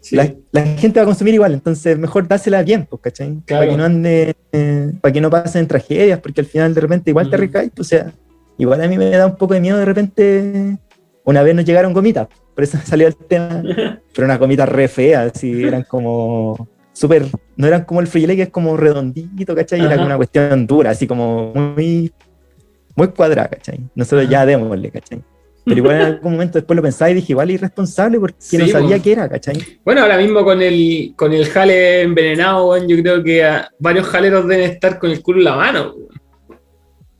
[0.00, 0.16] Sí.
[0.16, 1.52] la, la gente va a consumir igual.
[1.54, 3.36] Entonces, mejor dársela bien, pues, ¿cachai?
[3.44, 3.60] Claro.
[3.62, 7.10] Para que no ande, eh, para que no pasen tragedias, porque al final de repente
[7.10, 7.42] igual te Ujú.
[7.42, 7.70] recaes.
[7.74, 8.12] pues, O sea,
[8.58, 10.78] igual a mí me da un poco de miedo de repente.
[11.24, 13.62] Una vez nos llegaron gomitas, por eso salió el tema.
[14.14, 17.26] Pero unas gomitas re feas, así, eran como súper.
[17.56, 19.80] No eran como el frigile que es como redondito, ¿cachai?
[19.80, 19.96] Era Ajá.
[19.96, 22.10] como una cuestión dura, así como muy.
[22.96, 23.78] Muy cuadrada, ¿cachai?
[23.94, 25.22] Nosotros ya démosle, ¿cachai?
[25.70, 28.66] Pero igual en algún momento después lo pensaba y dije, igual irresponsable porque Sí, no
[28.66, 29.56] sabía qué era, ¿cachai?
[29.84, 34.46] Bueno, ahora mismo con el, con el jale envenenado, yo creo que ah, varios jaleros
[34.46, 35.94] deben estar con el culo en la mano.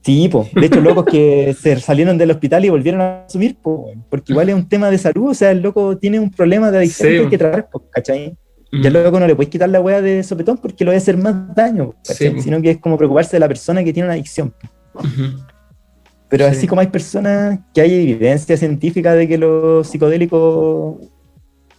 [0.02, 0.48] Sí, po.
[0.54, 4.48] de hecho, locos que se salieron del hospital y volvieron a asumir, po, porque igual
[4.48, 7.16] es un tema de salud, o sea, el loco tiene un problema de adicción Sí,
[7.16, 8.36] que hay que tratar, po, ¿cachai?
[8.72, 10.98] Y al loco no le puedes quitar la weá de sopetón porque lo va a
[10.98, 14.54] hacer más daño, sino que es como preocuparse de la persona que tiene una adicción.
[14.94, 15.44] Ujú.
[16.30, 16.50] Pero Sí.
[16.56, 20.96] así como hay personas que hay evidencia científica de que los psicodélicos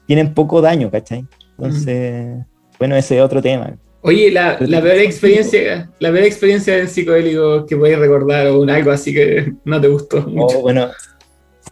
[0.06, 1.26] tienen poco daño, ¿cachai?
[1.58, 2.46] Entonces,
[2.78, 3.74] bueno, ese es otro tema.
[4.02, 8.70] Oye, la, la peor experiencia, la peor experiencia en psicodélico que podéis recordar o un
[8.70, 10.60] algo así que no te gustó mucho.
[10.60, 10.90] O bueno,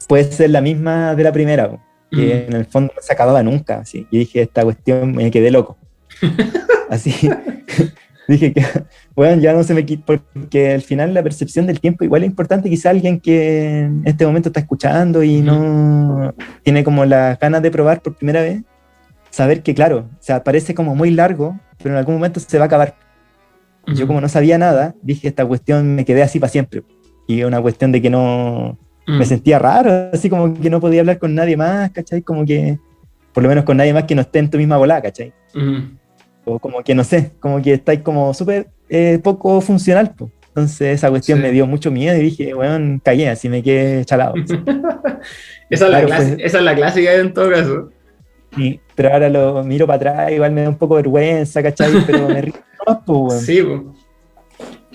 [0.08, 1.70] puede ser la misma de la primera,
[2.12, 2.32] que Ujú.
[2.48, 3.80] en el fondo no se acababa nunca.
[3.80, 4.08] Así.
[4.12, 5.78] Yo dije, esta cuestión me quedé loco.
[6.90, 7.12] Así,
[8.30, 8.64] dije que,
[9.16, 12.28] bueno, ya no se me quita, porque al final la percepción del tiempo igual es
[12.30, 12.70] importante.
[12.70, 16.34] Quizá alguien que en este momento está escuchando y no
[16.64, 18.62] tiene como las ganas de probar por primera vez,
[19.30, 22.66] saber que, claro, o sea, parece como muy largo, pero en algún momento se va
[22.66, 22.96] a acabar.
[23.88, 26.84] Yo como no sabía nada, dije, esta cuestión me quedé así para siempre.
[27.28, 28.78] Y una cuestión de que no,
[29.08, 29.18] Mm.
[29.18, 32.22] me sentía raro, así como que no podía hablar con nadie más, ¿cachai?
[32.22, 32.78] Como que,
[33.34, 35.34] por lo menos con nadie más que no esté en tu misma bola, ¿cachai?
[35.56, 35.98] Ujú.
[36.54, 40.32] O como que no sé, como que estáis como súper eh, poco funcional, po.
[40.50, 41.44] Entonces esa cuestión Sí.
[41.44, 44.34] me dio mucho miedo y dije, bueno, cagué, así me quedé chalado.
[45.70, 47.90] Esa, es la Claro, clase- fue- esa es la clásica en todo caso.
[48.58, 51.92] Y- pero ahora lo miro para atrás, igual me da un poco de vergüenza, ¿cachai?
[52.08, 52.54] Pero me río
[52.86, 53.40] nomás, po, weón.
[53.42, 53.94] Sí, po.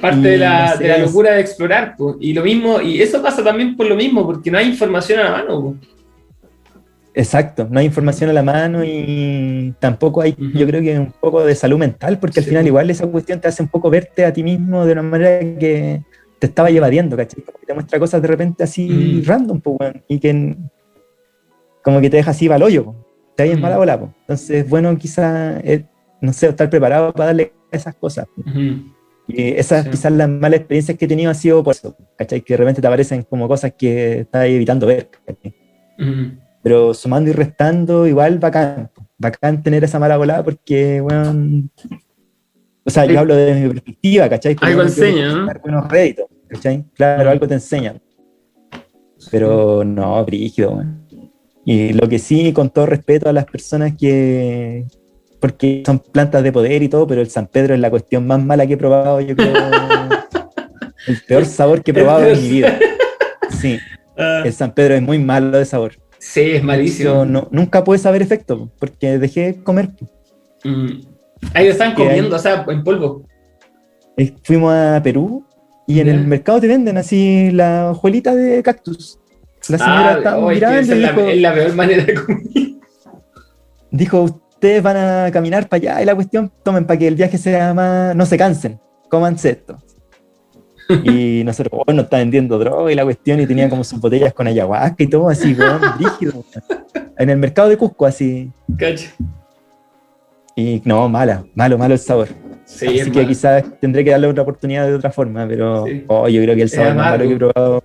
[0.00, 2.16] Parte Y de la, no sé, de la locura de explorar, po.
[2.20, 5.24] y lo mismo, y eso pasa también por lo mismo, porque no hay información a
[5.24, 5.62] la mano.
[5.62, 5.74] po.
[7.16, 11.44] Exacto, no hay información a la mano y tampoco hay, yo creo que un poco
[11.44, 12.68] de salud mental, porque al final pues.
[12.68, 16.02] igual esa cuestión te hace un poco verte a ti mismo de una manera que
[16.40, 17.44] te estaba evadiendo, ¿cachai?
[17.66, 19.28] Te muestra cosas de repente así Mm.
[19.28, 20.56] random, pues, weón, y que
[21.84, 22.96] como que te deja así hoyo, po.
[23.36, 23.62] te hay en Mm.
[23.62, 24.14] mala bola, po.
[24.20, 25.84] Entonces, bueno, quizá, eh,
[26.20, 28.26] no sé, estar preparado para darle esas cosas.
[29.28, 29.90] Y esas Sí.
[29.90, 32.40] quizás las malas experiencias que he tenido han sido por eso, ¿cachai?
[32.42, 35.54] Que de repente te aparecen como cosas que estás evitando ver, ¿cachai?
[36.64, 38.90] Pero sumando y restando, igual bacán.
[39.18, 41.70] Bacán tener esa mala volada porque, weón.
[42.84, 44.56] O sea, yo hablo desde mi perspectiva, ¿cachai?
[44.62, 45.52] Algo enseña, ¿no?
[45.62, 46.86] buenos réditos, ¿cachai?
[46.94, 47.94] Claro, algo te enseña.
[49.30, 51.06] Pero no, brígido, weón.
[51.66, 54.86] Y lo que sí, con todo respeto a las personas que.
[55.40, 58.42] Porque son plantas de poder y todo, pero el San Pedro es la cuestión más
[58.42, 59.52] mala que he probado, yo creo.
[61.08, 62.78] el peor sabor que he probado en mi vida.
[63.50, 63.78] Sí,
[64.16, 65.94] Ah, el San Pedro es muy malo de sabor.
[66.24, 67.24] Sí, es malísimo.
[67.24, 69.90] No, nunca pude saber efecto, po, porque dejé de comer.
[70.64, 71.00] Mm.
[71.52, 73.26] Ahí lo están comiendo, o sea, en polvo.
[74.16, 75.44] Eh, Fuimos a Perú
[75.86, 79.18] y en el mercado te venden así la hojuelita de cactus.
[79.68, 82.04] La señora Ah, estaba oh, es que mirando y la, dijo, es la peor manera
[82.04, 82.42] de comer.
[83.90, 87.38] dijo, ustedes van a caminar para allá y la cuestión, tomen para que el viaje
[87.38, 89.78] sea más, no se cansen, cómanse esto.
[91.04, 94.32] Y nosotros, oh, nos está vendiendo droga y la cuestión, y tenía como sus botellas
[94.34, 96.44] con ayahuasca y todo así, weón, rígido.
[97.16, 98.50] En el mercado de Cusco, así.
[98.76, 99.10] Cacha.
[100.56, 102.28] Y no, mala, malo, malo el sabor.
[102.64, 103.28] Sí, Así que malo.
[103.28, 106.04] quizás tendré que darle otra oportunidad de otra forma, pero Sí.
[106.06, 107.84] oh, yo creo que el sabor Es más malo que he probado,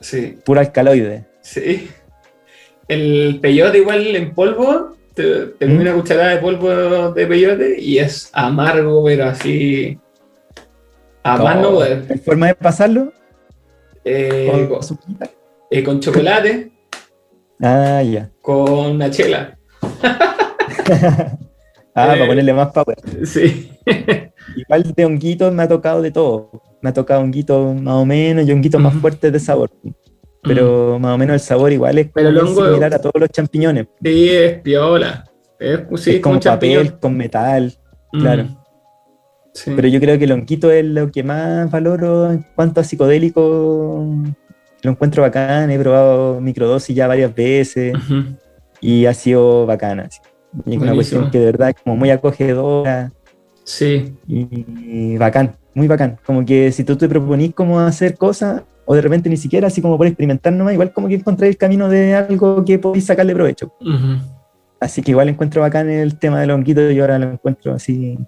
[0.00, 1.24] Sí, puro alcaloide.
[1.40, 1.88] sí.
[2.86, 5.80] El peyote igual en polvo, te, te ¿Mm?
[5.80, 9.98] una cucharada de polvo de peyote y es amargo, pero así...
[11.34, 12.04] A más no poder.
[12.10, 13.12] ¿Hay forma de pasarlo?
[14.04, 14.80] Eh, Con
[15.70, 16.72] eh, con chocolate,
[17.60, 18.30] Ah, ya.
[18.40, 19.58] con una chela.
[21.94, 22.18] Ah, Eh.
[22.18, 22.96] para ponerle más power.
[23.26, 23.72] Sí.
[24.56, 26.50] Igual de honguitos me ha tocado de todo.
[26.80, 29.00] Me ha tocado honguitos más o menos y honguitos más Ujú.
[29.00, 29.70] fuertes de sabor.
[30.42, 33.88] Pero más o menos el sabor igual es Pero hongo- similar a todos los champiñones.
[34.02, 35.24] Sí, es piola.
[35.58, 37.74] Es, sí, es como papel con metal.
[38.12, 38.20] Mm.
[38.20, 38.57] claro.
[39.64, 39.72] Sí.
[39.74, 44.06] Pero yo creo que el honguito es lo que más valoro en cuanto a psicodélico.
[44.82, 45.70] Lo encuentro bacán.
[45.70, 48.36] He probado microdosis ya varias veces Ujú.
[48.80, 50.08] y ha sido bacana.
[50.64, 53.10] Y es una cuestión que de verdad es como muy acogedora
[53.64, 54.14] Sí.
[54.28, 55.56] y bacán.
[55.74, 56.18] muy bacán.
[56.24, 59.80] Como que si tú te proponís cómo hacer cosas, o de repente ni siquiera, así
[59.82, 63.34] como por experimentar nomás, igual como que encontrar el camino de algo que podéis sacarle
[63.34, 63.72] provecho.
[63.80, 64.18] Ujú.
[64.80, 68.18] Así que igual encuentro bacán el tema del honguito y ahora lo encuentro así.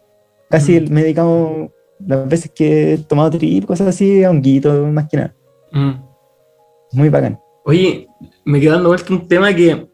[0.51, 0.93] Casi Mm.
[0.93, 1.72] me he dedicado
[2.06, 5.35] las veces que he tomado trip, cosas así, a honguito, más que nada.
[5.72, 5.93] Mm.
[6.93, 7.39] Muy bacán.
[7.64, 8.09] Oye,
[8.44, 9.86] me quedando vuelta un tema que.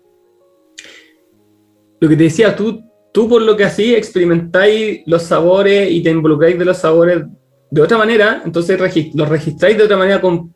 [2.01, 6.11] Lo que te decía, tú, tú por lo que así experimentáis los sabores y te
[6.11, 7.25] involucráis de los sabores
[7.71, 8.79] de otra manera, entonces
[9.15, 10.21] los registráis de otra manera.
[10.21, 10.55] Con,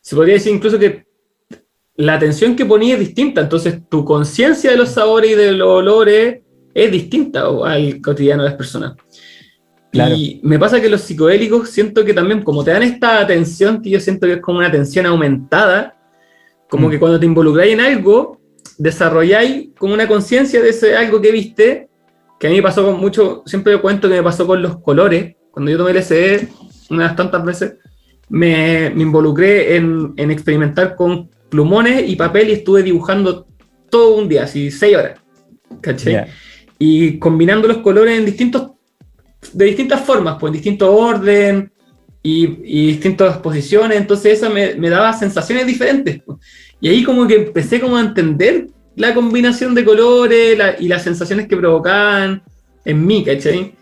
[0.00, 1.06] se podría decir incluso que
[1.96, 5.68] la atención que ponías es distinta, entonces tu conciencia de los sabores y de los
[5.68, 6.42] olores
[6.84, 8.94] es distinta al cotidiano de las personas.
[9.90, 10.14] Claro.
[10.14, 13.90] Y me pasa que los psicodélicos siento que también, como te dan esta atención, que
[13.90, 15.96] yo siento que es como una atención aumentada,
[16.68, 16.90] como Mm.
[16.90, 18.38] que cuando te involucráis en algo,
[18.76, 21.88] desarrolláis como una conciencia de ese algo que viste,
[22.38, 25.34] que a mí me pasó con mucho, siempre cuento que me pasó con los colores,
[25.50, 26.48] cuando yo tomé LSD
[26.90, 27.74] unas tantas veces,
[28.28, 33.46] me, me involucré en, en experimentar con plumones y papel y estuve dibujando
[33.90, 35.18] todo un día, así seis horas,
[35.80, 36.26] ¿cachai?
[36.78, 38.72] Y combinando los colores en distintos,
[39.52, 41.72] de distintas formas, pues en distinto orden
[42.22, 46.22] y, y distintas posiciones, entonces eso me, me daba sensaciones diferentes.
[46.24, 46.38] pues.
[46.80, 51.02] Y ahí como que empecé como a entender la combinación de colores la- y las
[51.02, 52.42] sensaciones que provocaban
[52.84, 53.74] en mí, ¿cachai?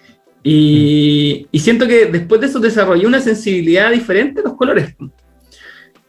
[0.43, 4.94] Y, y siento que después de eso desarrollé una sensibilidad diferente a los colores,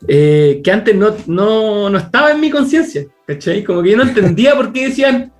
[0.08, 3.64] eh, que antes no, no, no estaba en mi conciencia, ¿cachai?
[3.64, 5.32] Como que yo no entendía por qué decían,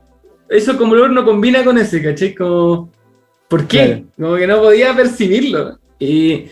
[0.50, 2.34] eso como olor no combina con ese, ¿cachai?
[2.36, 2.92] Como,
[3.48, 3.78] ¿por qué?
[3.78, 4.04] Claro.
[4.18, 5.80] Como que no podía percibirlo.
[6.00, 6.46] Y,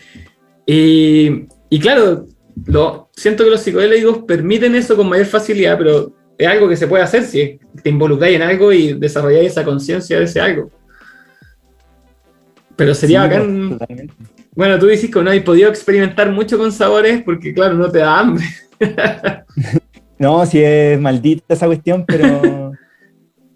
[0.66, 2.26] y, y claro,
[2.66, 6.86] lo, siento que los psicodélicos permiten eso con mayor facilidad, pero es algo que se
[6.86, 10.70] puede hacer si te involucráis en algo y desarrolláis esa conciencia de ese algo.
[12.76, 13.70] Pero sería Sí, bacán.
[13.78, 14.14] totalmente.
[14.54, 17.98] Bueno, tú dices que no has podido experimentar mucho con sabores porque, claro, no te
[17.98, 18.44] da hambre.
[20.18, 22.65] No, si es maldita esa cuestión, pero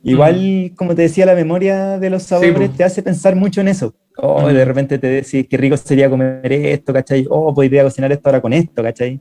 [0.03, 2.77] igual, como te decía, la memoria de los sabores pues.
[2.77, 3.95] te hace pensar mucho en eso.
[4.17, 4.53] Oh, Mm.
[4.53, 7.27] de repente te decís qué rico sería comer esto, ¿cachai?
[7.31, 9.21] Oh, podría cocinar esto ahora con esto, ¿cachai?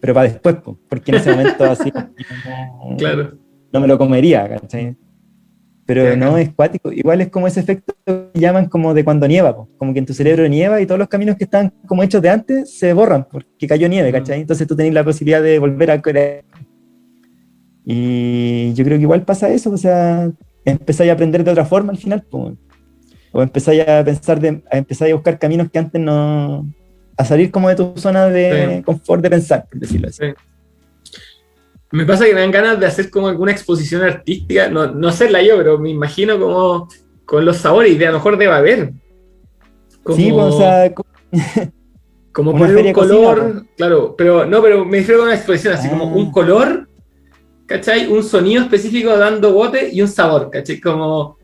[0.00, 3.38] Pero para después, po, porque en ese momento así no, Claro.
[3.72, 4.96] no me lo comería, ¿cachai?
[5.84, 6.92] Pero no es cuático.
[6.92, 9.68] Igual es como ese efecto que llaman como de cuando nieva, po.
[9.76, 12.30] como que en tu cerebro nieva y todos los caminos que están como hechos de
[12.30, 14.12] antes se borran porque cayó nieve, Mm.
[14.12, 14.40] ¿cachai?
[14.40, 16.44] Entonces tú tenés la posibilidad de volver a creer.
[17.84, 20.30] Y yo creo que igual pasa eso, o sea,
[20.64, 22.54] empezáis a aprender de otra forma al final, po.
[23.32, 26.66] o empezáis a pensar, de, a empezar a buscar caminos que antes no.
[27.16, 28.82] a salir como de tu zona de Sí.
[28.82, 30.18] confort de pensar, por decirlo así.
[30.26, 30.32] Sí.
[31.90, 35.42] Me pasa que me dan ganas de hacer como alguna exposición artística, no, no hacerla
[35.42, 36.88] yo, pero me imagino como
[37.26, 38.92] con los sabores y a lo mejor debe haber.
[40.02, 41.04] Como, Sí, pues, o sea, co-
[42.32, 45.34] como una poner un de cocina, color, claro, pero no, pero me refiero a una
[45.34, 46.12] exposición así como Ah.
[46.14, 46.88] un color,
[47.72, 48.06] ¿cachai?
[48.06, 50.78] Un sonido específico dando bote y un sabor, ¿cachai?
[50.80, 51.38] Como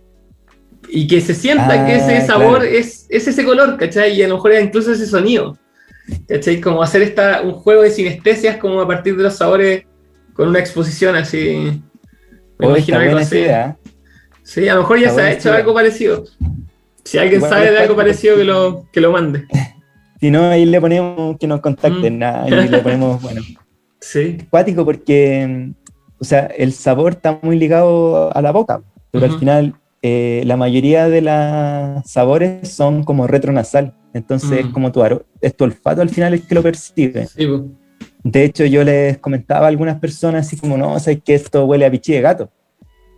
[0.91, 2.65] y que se sienta Ah, que ese sabor claro.
[2.65, 4.13] es, es ese color, ¿cachai?
[4.15, 5.57] Y a lo mejor incluso ese sonido,
[6.29, 6.61] ¿cachai?
[6.61, 9.85] Como hacer esta, un juego de sinestesias como a partir de los sabores
[10.35, 11.83] con una exposición así.
[12.59, 13.39] Me oh, imagino algo así.
[13.39, 13.77] idea.
[14.43, 15.59] Sí, a lo mejor ya Está se ha hecho idea.
[15.61, 16.25] algo parecido.
[17.05, 19.47] Si alguien Igual sabe de algo parecido, que lo, que lo mande.
[20.21, 22.19] Si no, ahí le ponemos que nos contacten, Mm.
[22.19, 23.41] nada, ahí le ponemos, bueno,
[24.01, 24.37] Sí.
[24.49, 25.71] acuático porque,
[26.21, 30.57] o sea, el sabor está muy ligado a la boca, pero al final eh, la
[30.57, 34.73] mayoría de los sabores son como retronasal, entonces Mm.
[34.73, 35.03] como tu,
[35.41, 37.27] es tu olfato al final el que lo percibe.
[37.27, 37.63] Sí, pues.
[38.25, 41.87] De hecho, yo les comentaba a algunas personas así como, no, sabes que esto huele
[41.87, 42.51] a pichí de gato.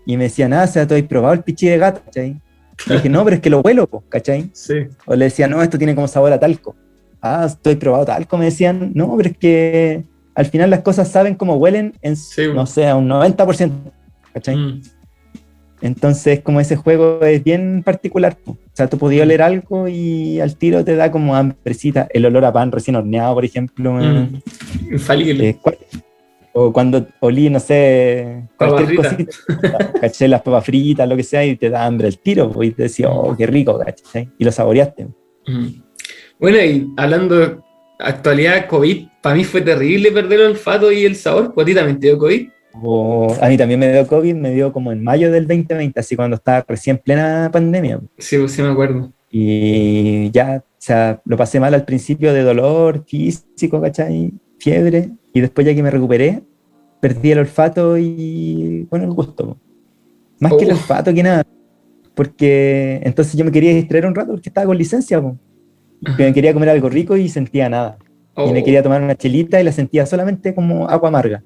[0.07, 2.03] Y me decían, ah, o sea, ¿tú has probado el pichí de gato?
[2.05, 2.41] ¿cachai?
[2.87, 4.51] Y dije, no, pero es que lo huelo, po, ¿cachai?
[4.53, 4.75] Sí.
[5.07, 6.75] O le decían, no, esto tiene como sabor a talco.
[7.21, 8.93] Ah, estoy probado talco, me decían.
[8.95, 12.43] No, pero es que al final las cosas saben cómo huelen en, Sí.
[12.55, 13.73] no sé, a un 90%.
[14.33, 14.57] ¿Cachai?
[14.57, 14.83] Mm.
[15.83, 18.37] Entonces, como ese juego es bien particular.
[18.47, 22.07] O sea, tú podías oler algo y al tiro te da como hambrecita.
[22.11, 23.95] El olor a pan recién horneado, por ejemplo.
[23.95, 24.41] Mm.
[24.93, 25.49] Infalible.
[25.49, 25.59] eh,
[26.53, 31.55] o cuando olí, no sé, cualquier cosita, caché las papas fritas, lo que sea, y
[31.57, 34.29] te da hambre el tiro, y te decía, oh, qué rico, ¿cachai?
[34.37, 35.07] Y lo saboreaste.
[35.47, 35.67] Mm.
[36.41, 37.65] Bueno, y hablando
[38.03, 41.53] actualidad, COVID, para mí fue terrible perder el olfato y el sabor.
[41.55, 42.49] ¿Pues a ti también te dio COVID?
[43.43, 46.37] A mí también me dio COVID, me dio como en mayo del 2020, así cuando
[46.37, 48.01] estaba recién plena pandemia.
[48.19, 49.13] Sí, pues sí me acuerdo.
[49.31, 54.33] Y ya, o sea, lo pasé mal al principio de dolor físico, ¿cachai?
[54.59, 55.11] Fiebre.
[55.33, 56.43] Y después ya que me recuperé,
[57.01, 59.57] perdí el olfato y, bueno, el gusto.
[60.39, 60.75] Más que el Oh.
[60.75, 61.45] olfato que nada.
[62.15, 65.21] Porque entonces yo me quería distraer un rato porque estaba con licencia.
[65.21, 65.37] po.
[66.17, 67.99] Que me quería comer algo rico y sentía nada.
[68.37, 71.43] Y me Oh, quería tomar una chelita y la sentía solamente como agua amarga.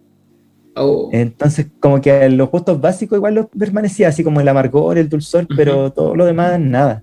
[0.77, 1.09] oh.
[1.13, 5.45] Entonces, como que los gustos básicos igual los permanecía, así como el amargor, el dulzor,
[5.45, 5.55] Ujú.
[5.57, 7.03] pero todo lo demás, nada.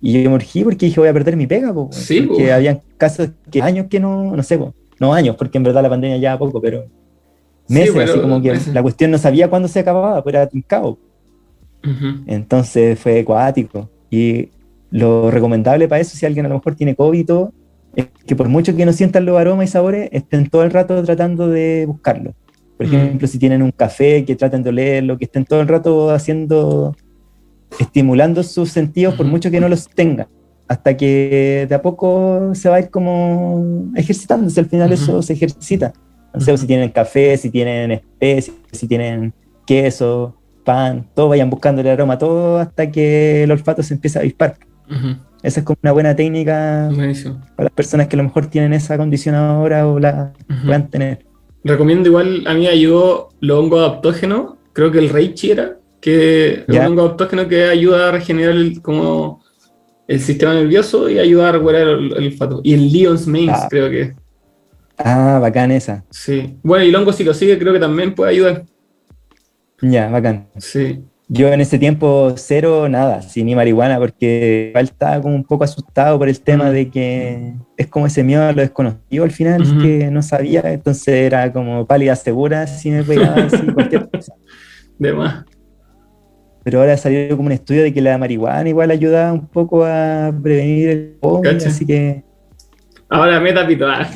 [0.00, 2.52] Y yo me urgí porque dije, voy a perder mi pega, po, Sí, porque po.
[2.54, 5.88] habían casos que años que no, no sé, po, no años, porque en verdad la
[5.90, 6.84] pandemia ya poco, pero
[7.66, 8.74] Sí, meses, pero así como que meses.
[8.74, 10.98] la cuestión no sabía cuándo se acababa, pues era tincado.
[11.84, 12.22] Ujú.
[12.26, 13.90] Entonces fue acuático.
[14.10, 14.50] Y
[14.90, 17.52] lo recomendable para eso, si alguien a lo mejor tiene COVID y todo,
[17.96, 21.02] es que por mucho que no sientan los aromas y sabores, estén todo el rato
[21.04, 22.34] tratando de buscarlo.
[22.76, 22.94] Por Mm.
[22.94, 26.94] ejemplo, si tienen un café, que traten de olerlo, que estén todo el rato haciendo,
[27.78, 30.28] estimulando sus sentidos, por mucho que no los tengan,
[30.68, 35.32] hasta que de a poco se va a ir como ejercitándose, al final eso se
[35.32, 35.92] ejercita.
[36.34, 39.32] No sé, si tienen café, si tienen especies, si tienen
[39.66, 44.22] queso, pan, todo vayan buscando el aroma, todo hasta que el olfato se empieza a
[44.22, 44.56] avispar.
[45.42, 47.40] Esa es como una buena técnica Buenísimo.
[47.56, 50.32] para las personas que a lo mejor tienen esa condición ahora o la
[50.64, 51.24] puedan tener.
[51.64, 56.68] Recomiendo igual, a mí ayudó los hongos adaptógenos, creo que el Reichi era, que es
[56.68, 59.42] un hongo adaptógeno que ayuda a regenerar el, como
[60.06, 62.60] el sistema nervioso y ayuda a recuperar el, el olfato.
[62.64, 63.66] Y el Leon's Mains, Ah.
[63.68, 64.14] creo que.
[64.96, 66.04] Ah, bacán esa.
[66.10, 66.56] Sí.
[66.62, 68.64] Bueno, y el hongo sigue creo que también puede ayudar.
[69.80, 70.48] Ya, bacán.
[70.58, 71.00] Sí.
[71.30, 75.64] Yo en ese tiempo cero, nada, sin ni marihuana, porque igual estaba como un poco
[75.64, 76.72] asustado por el tema Mm.
[76.72, 79.78] de que es como ese miedo a lo desconocido al final, Ujú.
[79.82, 84.32] que no sabía, entonces era como pálida segura si me pegaba así cualquier cosa.
[84.98, 85.44] De más.
[86.64, 90.32] Pero ahora salió como un estudio de que la marihuana igual ayuda un poco a
[90.42, 92.24] prevenir el COVID, así que...
[93.08, 93.86] Ahora meta pito.
[93.86, 94.10] ah.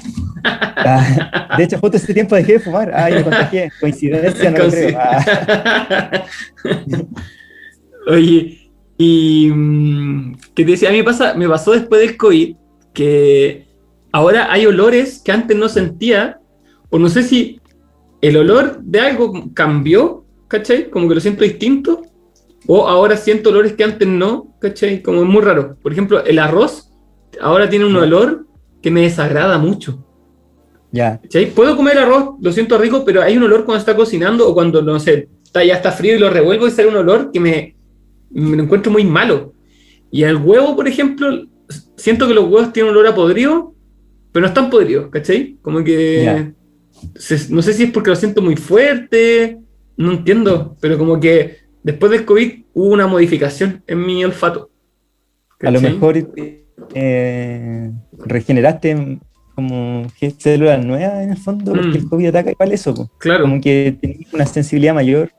[0.45, 2.93] ah, de hecho, justo ese tiempo dejé de fumar.
[2.95, 3.73] Ay, me contagié.
[3.81, 4.99] Coincidencia, no lo creo.
[4.99, 6.25] Ah,
[8.09, 12.57] Oye, y mm, que te decía, a mí pasa, me pasó después del COVID
[12.93, 13.67] que
[14.13, 16.41] ahora hay olores que antes no sentía,
[16.91, 17.61] o no sé si
[18.21, 20.91] el olor de algo cambió, ¿cachai?
[20.91, 22.03] Como que lo siento distinto,
[22.67, 25.03] o ahora siento olores que antes no, ¿cachai?
[25.03, 25.77] Como es muy raro.
[25.81, 26.91] Por ejemplo, el arroz
[27.41, 28.47] ahora tiene un olor
[28.83, 30.05] que me desagrada mucho.
[30.91, 31.51] ya, ¿Cachai?
[31.51, 34.83] Puedo comer arroz, lo siento rico, pero hay un olor cuando está cocinando o cuando,
[34.83, 37.77] no sé, está, ya está frío y lo revuelvo y sale un olor que me,
[38.31, 39.55] me lo encuentro muy malo.
[40.11, 41.47] Y el huevo, por ejemplo,
[41.97, 43.75] siento que los huevos tienen un olor a podrido,
[44.33, 45.57] pero no están podridos, ¿cachai?
[45.63, 46.23] Como que...
[46.25, 46.53] Ya.
[47.15, 49.59] se- no sé si es porque lo siento muy fuerte,
[49.97, 54.71] no entiendo, pero como que después del COVID hubo una modificación en mi olfato.
[55.61, 56.17] a lo mejor
[56.95, 57.91] eh,
[58.25, 59.19] regeneraste
[59.55, 60.07] como
[60.39, 62.03] células nuevas en el fondo, porque Mm.
[62.03, 63.11] el COVID ataca igual eso, po.
[63.19, 63.43] Claro.
[63.45, 65.31] como que tenés una sensibilidad mayor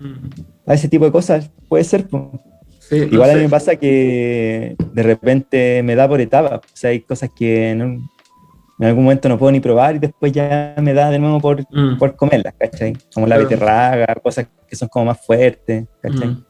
[0.00, 0.28] Mm,
[0.66, 2.06] a ese tipo de cosas, puede ser.
[2.06, 2.30] po.
[2.78, 6.76] sí, no Igual a mí me pasa que de repente me da por etapas, o
[6.76, 8.00] sea, hay cosas que en
[8.80, 11.98] algún momento no puedo ni probar y después ya me da de nuevo por, Mm,
[11.98, 12.96] por comerlas, ¿cachai?
[13.12, 16.28] Como la beterraga, cosas que son como más fuertes, ¿cachai?
[16.28, 16.44] mm,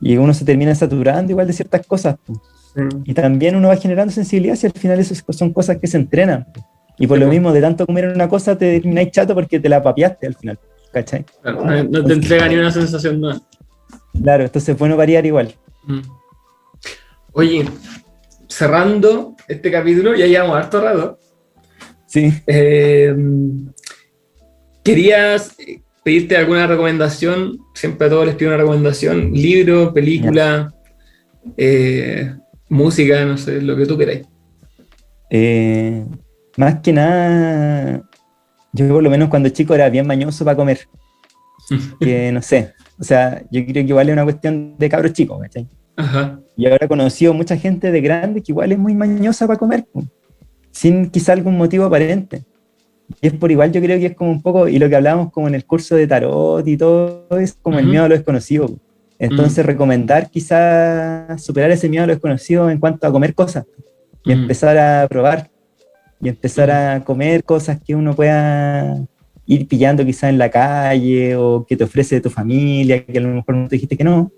[0.00, 2.16] Y uno se termina saturando igual de ciertas cosas.
[2.26, 2.40] po.
[2.74, 2.80] Sí.
[3.04, 5.96] Y también uno va generando sensibilidad si al final eso es- son cosas que se
[5.96, 6.46] entrenan.
[6.98, 7.32] Y por Sí, lo po.
[7.32, 10.58] mismo, de tanto comer una cosa, te termináis chato porque te la papiaste al final,
[10.92, 11.24] ¿cachai?
[11.42, 13.40] Claro, no, no te entrega ni una sensación nueva.
[14.22, 15.54] Claro, entonces es bueno variar igual.
[15.84, 16.00] Mm.
[17.32, 17.64] Oye,
[18.48, 21.18] cerrando este capítulo, ya llevamos harto rato.
[22.06, 22.32] Sí.
[22.46, 23.14] eh,
[24.82, 27.58] ¿Querías eh, pedirte alguna recomendación?
[27.74, 30.74] Siempre a todos les pido una recomendación: libro, película,
[31.56, 32.34] eh,
[32.70, 34.26] música, no sé, lo que tú queráis.
[35.28, 36.04] Eh,
[36.56, 38.02] más que nada,
[38.72, 40.80] yo por lo menos cuando chico era bien mañoso para comer.
[42.00, 42.72] Que no sé.
[42.98, 45.68] O sea, yo creo que igual es una cuestión de cabros chicos, ¿cachai?
[45.96, 46.40] Ajá.
[46.56, 49.86] Y ahora he conocido mucha gente de grande que igual es muy mañosa para comer,
[50.72, 52.42] sin quizá algún motivo aparente.
[53.20, 55.32] Y es por igual, yo creo que es como un poco, y lo que hablábamos
[55.32, 58.68] como en el curso de tarot y todo, es como el miedo a lo desconocido.
[59.22, 63.66] Entonces, recomendar quizá superar ese miedo a lo desconocido en cuanto a comer cosas
[64.24, 64.40] y Ujú.
[64.42, 65.50] empezar a probar
[66.22, 68.96] y empezar a comer cosas que uno pueda
[69.46, 73.28] ir pillando quizá en la calle o que te ofrece tu familia, que a lo
[73.28, 74.32] mejor no te dijiste que no.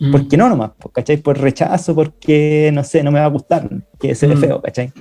[0.00, 0.10] Mm.
[0.10, 0.70] ¿Por qué no nomás?
[0.78, 1.18] po, ¿Cachai?
[1.18, 3.68] Por rechazo, porque, no sé, no me va a gustar,
[4.00, 4.40] que se ve Mm.
[4.40, 4.92] feo, ¿cachai?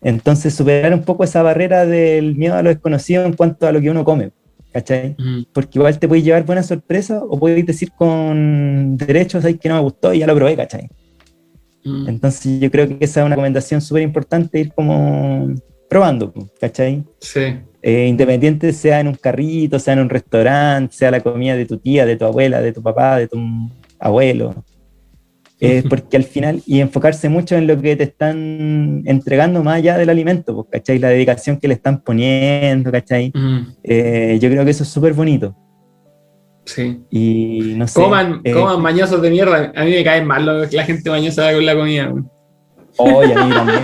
[0.00, 3.80] Entonces, superar un poco esa barrera del miedo a lo desconocido en cuanto a lo
[3.80, 4.30] que uno come,
[4.74, 5.14] ¿cachai?
[5.16, 5.42] Mm.
[5.52, 9.80] Porque igual te puedes llevar buenas sorpresas o puedes decir con derechos, que no me
[9.80, 10.88] gustó y ya lo probé, ¿cachai?
[11.84, 12.08] Mm.
[12.08, 15.54] Entonces, yo creo que esa es una recomendación súper importante, ir como
[15.88, 17.04] probando, ¿cachai?
[17.20, 17.56] Sí.
[17.82, 21.78] Eh, independiente sea en un carrito, sea en un restaurante, sea la comida de tu
[21.78, 23.38] tía, de tu abuela, de tu papá, de tu
[24.00, 24.64] abuelo.
[25.78, 29.96] eh, porque al final, y enfocarse mucho en lo que te están entregando más allá
[29.96, 30.98] del alimento, pues, ¿cachai?
[30.98, 33.32] La dedicación que le están poniendo, ¿cachai?
[33.82, 35.56] Eh, yo creo que eso es súper bonito.
[36.64, 37.00] Sí.
[37.10, 38.00] Y no sé.
[38.00, 39.72] Coman, eh, coman mañosos de mierda.
[39.74, 42.12] A mí me caen mal lo que la gente mañosa con la comida.
[42.96, 43.80] Oye, a mí también.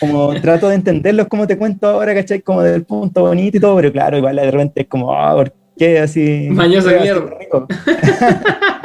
[0.00, 2.40] Como trato de entenderlos como te cuento ahora, ¿cachai?
[2.40, 5.52] Como del punto bonito y todo, pero claro, igual de repente es como, ah, ¿por
[5.78, 6.48] qué así?
[6.50, 7.38] Mañoso de mierda.
[7.38, 7.66] rico?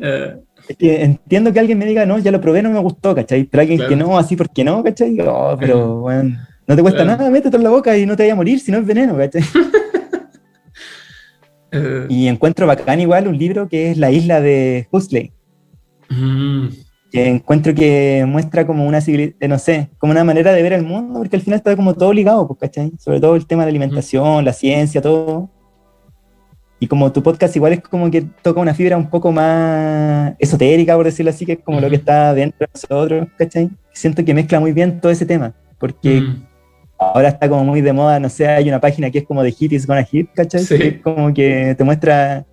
[0.00, 0.36] Eh,
[0.78, 3.44] entiendo que alguien me diga, no, ya lo probé, no me gustó, ¿cachai?
[3.44, 3.88] Pero alguien Claro.
[3.90, 5.18] que no, así, ¿por qué no, cachai?
[5.20, 6.36] Oh, pero, bueno,
[6.66, 7.18] no te cuesta Claro.
[7.18, 9.16] nada, métete en la boca y no te vaya a morir si no es veneno,
[9.16, 9.42] ¿cachai?
[11.72, 15.32] eh, Y encuentro bacán igual un libro que es La isla de Huxley,
[16.08, 16.66] mm,
[17.10, 20.82] que encuentro que muestra como una, eh, no sé, como una manera de ver el
[20.84, 22.92] mundo, porque al final está como todo ligado, pues, ¿cachai?
[22.98, 25.50] Sobre todo el tema de alimentación, la ciencia, todo.
[26.82, 30.96] Y como tu podcast igual es como que toca una fibra un poco más esotérica,
[30.96, 33.68] por decirlo así, que es como lo que está dentro de nosotros, ¿cachai?
[33.92, 36.42] Siento que mezcla muy bien todo ese tema, porque mm.
[36.98, 39.52] ahora está como muy de moda, no sé, hay una página que es como de
[39.52, 40.64] Hit is Gonna Hit, ¿cachai?
[40.64, 40.78] Sí.
[40.78, 42.46] Que es como que te muestra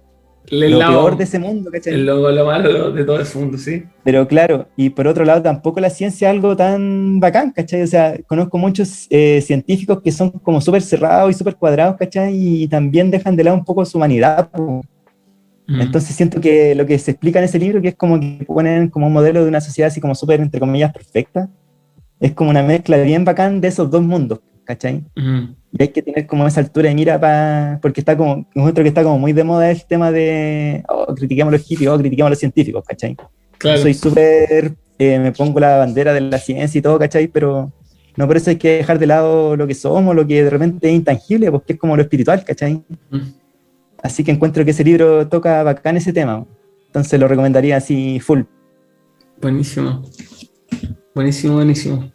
[0.49, 1.97] El lo lado- peor de ese mundo, ¿cachai?
[1.97, 3.83] logo, lo malo de todo el mundo, sí.
[4.03, 7.81] Pero claro, y por otro lado, tampoco la ciencia es algo tan bacán, ¿cachai?
[7.81, 12.33] O sea, conozco muchos eh, científicos que son como súper cerrados y súper cuadrados, ¿cachai?
[12.35, 14.49] Y también dejan de lado un poco su humanidad.
[14.49, 14.81] po.
[15.67, 15.81] Mm.
[15.81, 18.87] Entonces siento que lo que se explica en ese libro, que es como que ponen
[18.87, 21.49] como un modelo de una sociedad así como súper, entre comillas, perfecta,
[22.21, 25.03] es como una mezcla bien bacán de esos dos mundos, ¿cachai?
[25.15, 27.79] Y hay que tener como esa altura de mira para.
[27.81, 28.45] Porque está como.
[28.53, 30.83] Encuentro que está como muy de moda el tema de.
[30.89, 33.15] Oh, critiquemos a los hippies, oh, critiquemos a los científicos, ¿cachai?
[33.57, 33.81] claro.
[33.81, 34.75] Soy súper.
[34.99, 37.27] eh, me pongo la bandera de la ciencia y todo, ¿cachai?
[37.27, 37.71] Pero
[38.17, 40.89] no por eso hay que dejar de lado lo que somos, lo que de repente
[40.89, 42.83] es intangible, porque es como lo espiritual, ¿cachai?
[44.03, 46.45] Así que encuentro que ese libro toca bacán ese tema.
[46.87, 48.41] Entonces lo recomendaría así full.
[49.39, 50.03] Buenísimo.
[51.13, 52.11] Buenísimo, buenísimo.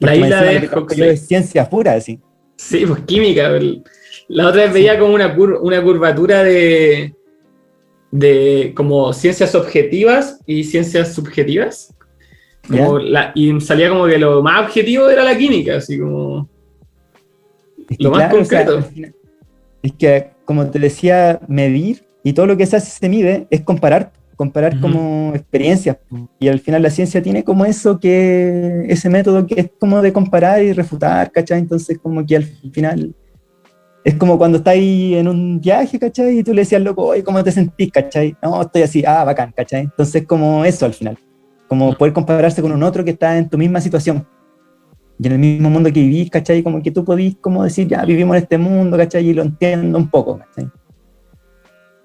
[0.00, 1.08] La isla de Huxley.
[1.10, 2.20] es ciencia pura, así.
[2.56, 3.50] Sí, pues química.
[4.28, 7.14] La otra vez veía como una, cur- una curvatura de,
[8.10, 11.94] de como ciencias objetivas y ciencias subjetivas.
[12.68, 16.48] Como la- y salía como que lo más objetivo era la química, así como...
[17.88, 19.12] Es que Lo más claro, o sea, concreto.
[19.82, 23.62] es que, como te decía, medir y todo lo que se hace se mide es
[23.62, 24.82] comparar, comparar Ujú.
[24.82, 25.98] como experiencias.
[26.38, 30.12] Y al final la ciencia tiene como eso que, ese método que es como de
[30.12, 31.58] comparar y refutar, ¿cachai?
[31.58, 33.14] Entonces como que al final
[34.04, 36.38] es como cuando estás ahí en un viaje, ¿cachai?
[36.38, 38.36] Y tú le decías, loco, oye, ¿cómo te sentís, cachai?
[38.40, 39.82] No, estoy así, ah, bacán, ¿cachai?
[39.82, 41.18] Entonces como eso al final,
[41.66, 44.24] como poder compararse con un otro que está en tu misma situación
[45.18, 46.62] y en el mismo mundo que vivís, ¿cachai?
[46.62, 49.28] Como que tú podís como decir, ya vivimos en este mundo, ¿cachai?
[49.28, 50.70] Y lo entiendo un poco, ¿cachai?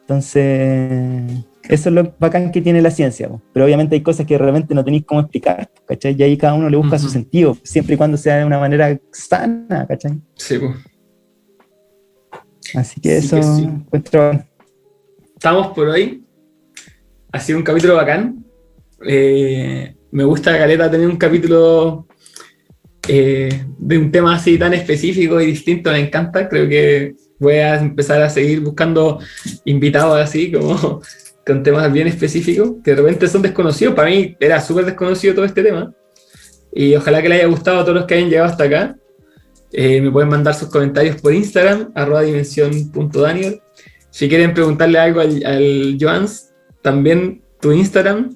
[0.02, 3.42] Entonces, eso es lo bacán que tiene la ciencia, po.
[3.54, 6.16] pero obviamente hay cosas que realmente no tenéis cómo explicar, ¿cachai?
[6.18, 7.14] Y ahí cada uno le busca su Ujú.
[7.14, 10.20] sentido, siempre y cuando sea de una manera sana, ¿cachai?
[10.36, 10.76] Sí, pues.
[12.76, 13.64] Así que Sí eso que sí.
[13.64, 14.44] encuentro-
[15.36, 16.24] estamos por hoy.
[17.32, 18.44] Ha sido un capítulo bacán.
[19.06, 22.08] Eh, me gusta, Caleta, tener un capítulo
[23.08, 25.92] eh, de un tema así tan específico y distinto.
[25.92, 26.48] Me encanta.
[26.48, 29.20] Creo que voy a empezar a seguir buscando
[29.66, 31.02] invitados así, como
[31.46, 33.94] con temas bien específicos, que de repente son desconocidos.
[33.96, 35.94] Para mí era súper desconocido todo este tema.
[36.72, 38.96] Y ojalá que les haya gustado a todos los que hayan llegado hasta acá.
[39.72, 43.62] Eh, me pueden mandar sus comentarios por Instagram, arroba dimensión.daniel.
[44.10, 48.36] Si quieren preguntarle algo al, al Joans, también tu Instagram.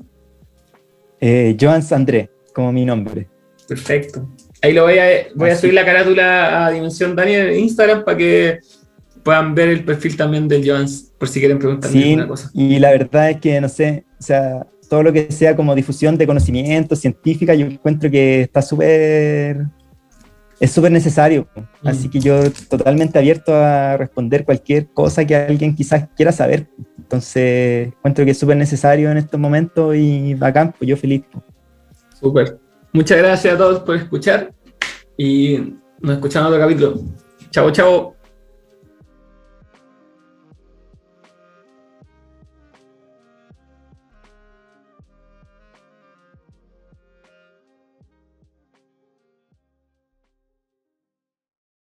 [1.19, 3.27] eh, Joans André, como mi nombre.
[3.67, 4.27] Perfecto.
[4.61, 5.05] Ahí lo voy a,
[5.35, 8.59] voy a subir la carátula a Dimensión Daniel en Instagram para que
[9.27, 12.49] puedan ver el perfil también del Joans, por si quieren preguntarle Sí, alguna cosa.
[12.53, 16.17] y la verdad es que, no sé, o sea, todo lo que sea como difusión
[16.17, 19.65] de conocimiento científica, yo encuentro que está súper,
[20.61, 21.45] es súper necesario.
[21.81, 21.87] Mm.
[21.89, 22.39] Así que yo
[22.69, 26.67] totalmente abierto a responder cualquier cosa que alguien quizás quiera saber.
[26.97, 31.23] Entonces, encuentro que es súper necesario en estos momentos y bacán, pues yo feliz.
[32.17, 32.57] Súper.
[32.93, 34.53] Muchas gracias a todos por escuchar
[35.17, 37.01] y nos escuchamos en otro capítulo.
[37.51, 38.16] Chao, chao.